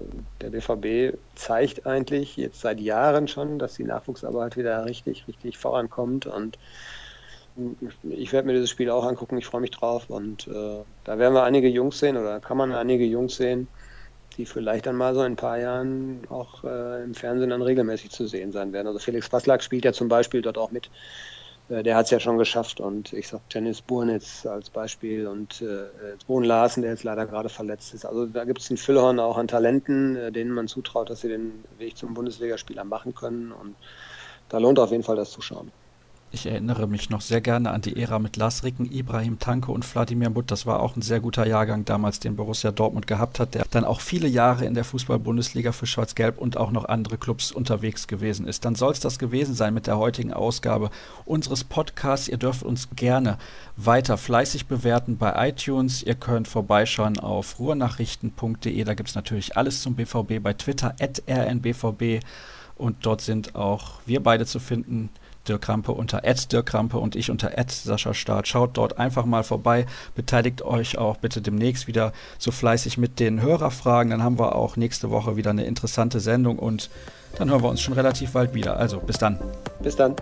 der 0.41 0.49
BVB 0.51 1.17
zeigt 1.35 1.85
eigentlich 1.85 2.35
jetzt 2.37 2.59
seit 2.61 2.79
Jahren 2.79 3.27
schon, 3.27 3.59
dass 3.59 3.73
die 3.73 3.83
Nachwuchsarbeit 3.83 4.57
wieder 4.57 4.85
richtig, 4.85 5.27
richtig 5.27 5.57
vorankommt 5.57 6.25
und 6.27 6.57
ich 8.03 8.33
werde 8.33 8.45
mir 8.47 8.53
dieses 8.53 8.69
Spiel 8.69 8.89
auch 8.89 9.03
angucken, 9.03 9.37
ich 9.37 9.45
freue 9.45 9.61
mich 9.61 9.71
drauf 9.71 10.09
und 10.09 10.47
äh, 10.47 10.83
da 11.03 11.17
werden 11.17 11.33
wir 11.33 11.43
einige 11.43 11.67
Jungs 11.67 11.99
sehen 11.99 12.17
oder 12.17 12.39
kann 12.39 12.57
man 12.57 12.71
einige 12.73 13.05
Jungs 13.05 13.35
sehen, 13.35 13.71
die 14.37 14.45
vielleicht 14.45 14.85
dann 14.85 14.95
mal 14.95 15.15
so 15.15 15.21
in 15.23 15.33
ein 15.33 15.35
paar 15.37 15.57
Jahren 15.59 16.27
auch 16.29 16.63
äh, 16.63 17.03
im 17.03 17.15
Fernsehen 17.15 17.49
dann 17.49 17.61
regelmäßig 17.63 18.11
zu 18.11 18.27
sehen 18.27 18.51
sein 18.51 18.73
werden. 18.73 18.87
Also 18.87 18.99
Felix 18.99 19.29
Passlack 19.29 19.63
spielt 19.63 19.85
ja 19.85 19.93
zum 19.93 20.07
Beispiel 20.09 20.41
dort 20.41 20.57
auch 20.57 20.71
mit 20.71 20.87
äh, 20.87 20.89
der 21.69 21.95
hat 21.95 22.05
es 22.05 22.11
ja 22.11 22.19
schon 22.19 22.37
geschafft 22.37 22.79
und 22.79 23.11
ich 23.13 23.27
sag 23.27 23.47
Dennis 23.49 23.81
Burnitz 23.81 24.45
als 24.45 24.69
Beispiel 24.69 25.27
und 25.27 25.61
äh, 25.61 25.87
Bohn 26.25 26.43
Larsen, 26.43 26.81
der 26.81 26.91
jetzt 26.91 27.03
leider 27.03 27.25
gerade 27.25 27.49
verletzt 27.49 27.93
ist. 27.93 28.05
Also 28.05 28.25
da 28.25 28.45
gibt 28.45 28.59
es 28.59 28.69
ein 28.69 28.77
Füllhorn 28.77 29.19
auch 29.19 29.37
an 29.37 29.47
Talenten, 29.47 30.15
äh, 30.15 30.31
denen 30.31 30.51
man 30.51 30.67
zutraut, 30.67 31.09
dass 31.09 31.21
sie 31.21 31.29
den 31.29 31.65
Weg 31.77 31.97
zum 31.97 32.13
Bundesligaspieler 32.13 32.85
machen 32.85 33.13
können 33.13 33.51
und 33.51 33.75
da 34.49 34.59
lohnt 34.59 34.79
auf 34.79 34.91
jeden 34.91 35.03
Fall 35.03 35.17
das 35.17 35.31
Zuschauen. 35.31 35.71
Ich 36.29 36.45
erinnere 36.45 36.87
mich 36.87 37.09
noch 37.09 37.21
sehr 37.21 37.39
gerne 37.39 37.71
an 37.71 37.79
die 37.79 37.95
Ära 37.95 38.19
mit 38.19 38.35
Lars 38.35 38.65
Ricken, 38.65 38.91
Ibrahim 38.91 39.39
Tanke 39.39 39.71
und 39.71 39.85
Wladimir 39.95 40.29
Mutt. 40.29 40.51
Das 40.51 40.65
war 40.65 40.81
auch 40.81 40.97
ein 40.97 41.01
sehr 41.01 41.21
guter 41.21 41.47
Jahrgang 41.47 41.85
damals, 41.85 42.19
den 42.19 42.35
Borussia 42.35 42.71
Dortmund 42.71 43.07
gehabt 43.07 43.39
hat, 43.39 43.55
der 43.55 43.63
dann 43.71 43.85
auch 43.85 44.01
viele 44.01 44.27
Jahre 44.27 44.65
in 44.65 44.73
der 44.73 44.83
Fußball-Bundesliga 44.83 45.71
für 45.71 45.85
Schwarz-Gelb 45.85 46.37
und 46.37 46.57
auch 46.57 46.71
noch 46.71 46.83
andere 46.83 47.17
Clubs 47.17 47.53
unterwegs 47.53 48.07
gewesen 48.07 48.45
ist. 48.45 48.65
Dann 48.65 48.75
soll 48.75 48.91
es 48.91 48.99
das 48.99 49.19
gewesen 49.19 49.55
sein 49.55 49.73
mit 49.73 49.87
der 49.87 49.97
heutigen 49.97 50.33
Ausgabe 50.33 50.89
unseres 51.23 51.63
Podcasts. 51.63 52.27
Ihr 52.27 52.37
dürft 52.37 52.63
uns 52.63 52.89
gerne 52.93 53.37
weiter 53.77 54.17
fleißig 54.17 54.65
bewerten 54.65 55.17
bei 55.17 55.47
iTunes. 55.47 56.03
Ihr 56.03 56.15
könnt 56.15 56.49
vorbeischauen 56.49 57.19
auf 57.19 57.57
ruhrnachrichten.de. 57.57 58.83
Da 58.83 58.93
gibt 58.95 59.07
es 59.07 59.15
natürlich 59.15 59.55
alles 59.55 59.81
zum 59.81 59.95
BVB 59.95 60.43
bei 60.43 60.51
Twitter, 60.51 60.93
rnbvb. 60.99 62.19
Und 62.75 63.05
dort 63.05 63.21
sind 63.21 63.55
auch 63.55 64.01
wir 64.05 64.21
beide 64.21 64.45
zu 64.45 64.59
finden. 64.59 65.09
Dirk 65.47 65.61
Krampe 65.61 65.91
unter 65.91 66.21
Dirk 66.21 66.65
Krampe 66.65 66.97
und 66.97 67.15
ich 67.15 67.31
unter 67.31 67.51
Sascha 67.69 68.13
Staat. 68.13 68.47
Schaut 68.47 68.77
dort 68.77 68.97
einfach 68.99 69.25
mal 69.25 69.43
vorbei. 69.43 69.85
Beteiligt 70.15 70.61
euch 70.61 70.97
auch 70.97 71.17
bitte 71.17 71.41
demnächst 71.41 71.87
wieder 71.87 72.13
so 72.37 72.51
fleißig 72.51 72.97
mit 72.97 73.19
den 73.19 73.41
Hörerfragen. 73.41 74.11
Dann 74.11 74.23
haben 74.23 74.39
wir 74.39 74.55
auch 74.55 74.77
nächste 74.77 75.09
Woche 75.09 75.35
wieder 75.37 75.51
eine 75.51 75.65
interessante 75.65 76.19
Sendung 76.19 76.59
und 76.59 76.89
dann 77.37 77.49
hören 77.49 77.63
wir 77.63 77.69
uns 77.69 77.81
schon 77.81 77.93
relativ 77.93 78.31
bald 78.31 78.53
wieder. 78.53 78.77
Also 78.77 78.99
bis 78.99 79.17
dann. 79.17 79.39
Bis 79.81 79.95
dann. 79.95 80.15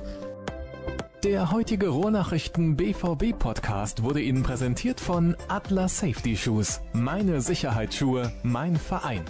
Der 1.23 1.51
heutige 1.51 1.87
Rohrnachrichten 1.87 2.75
BVB 2.75 3.37
Podcast 3.37 4.03
wurde 4.03 4.21
Ihnen 4.21 4.43
präsentiert 4.43 4.99
von 4.99 5.35
Atlas 5.47 5.97
Safety 5.97 6.37
Shoes. 6.37 6.81
Meine 6.93 7.41
Sicherheitsschuhe, 7.41 8.31
mein 8.43 8.75
Verein. 8.75 9.23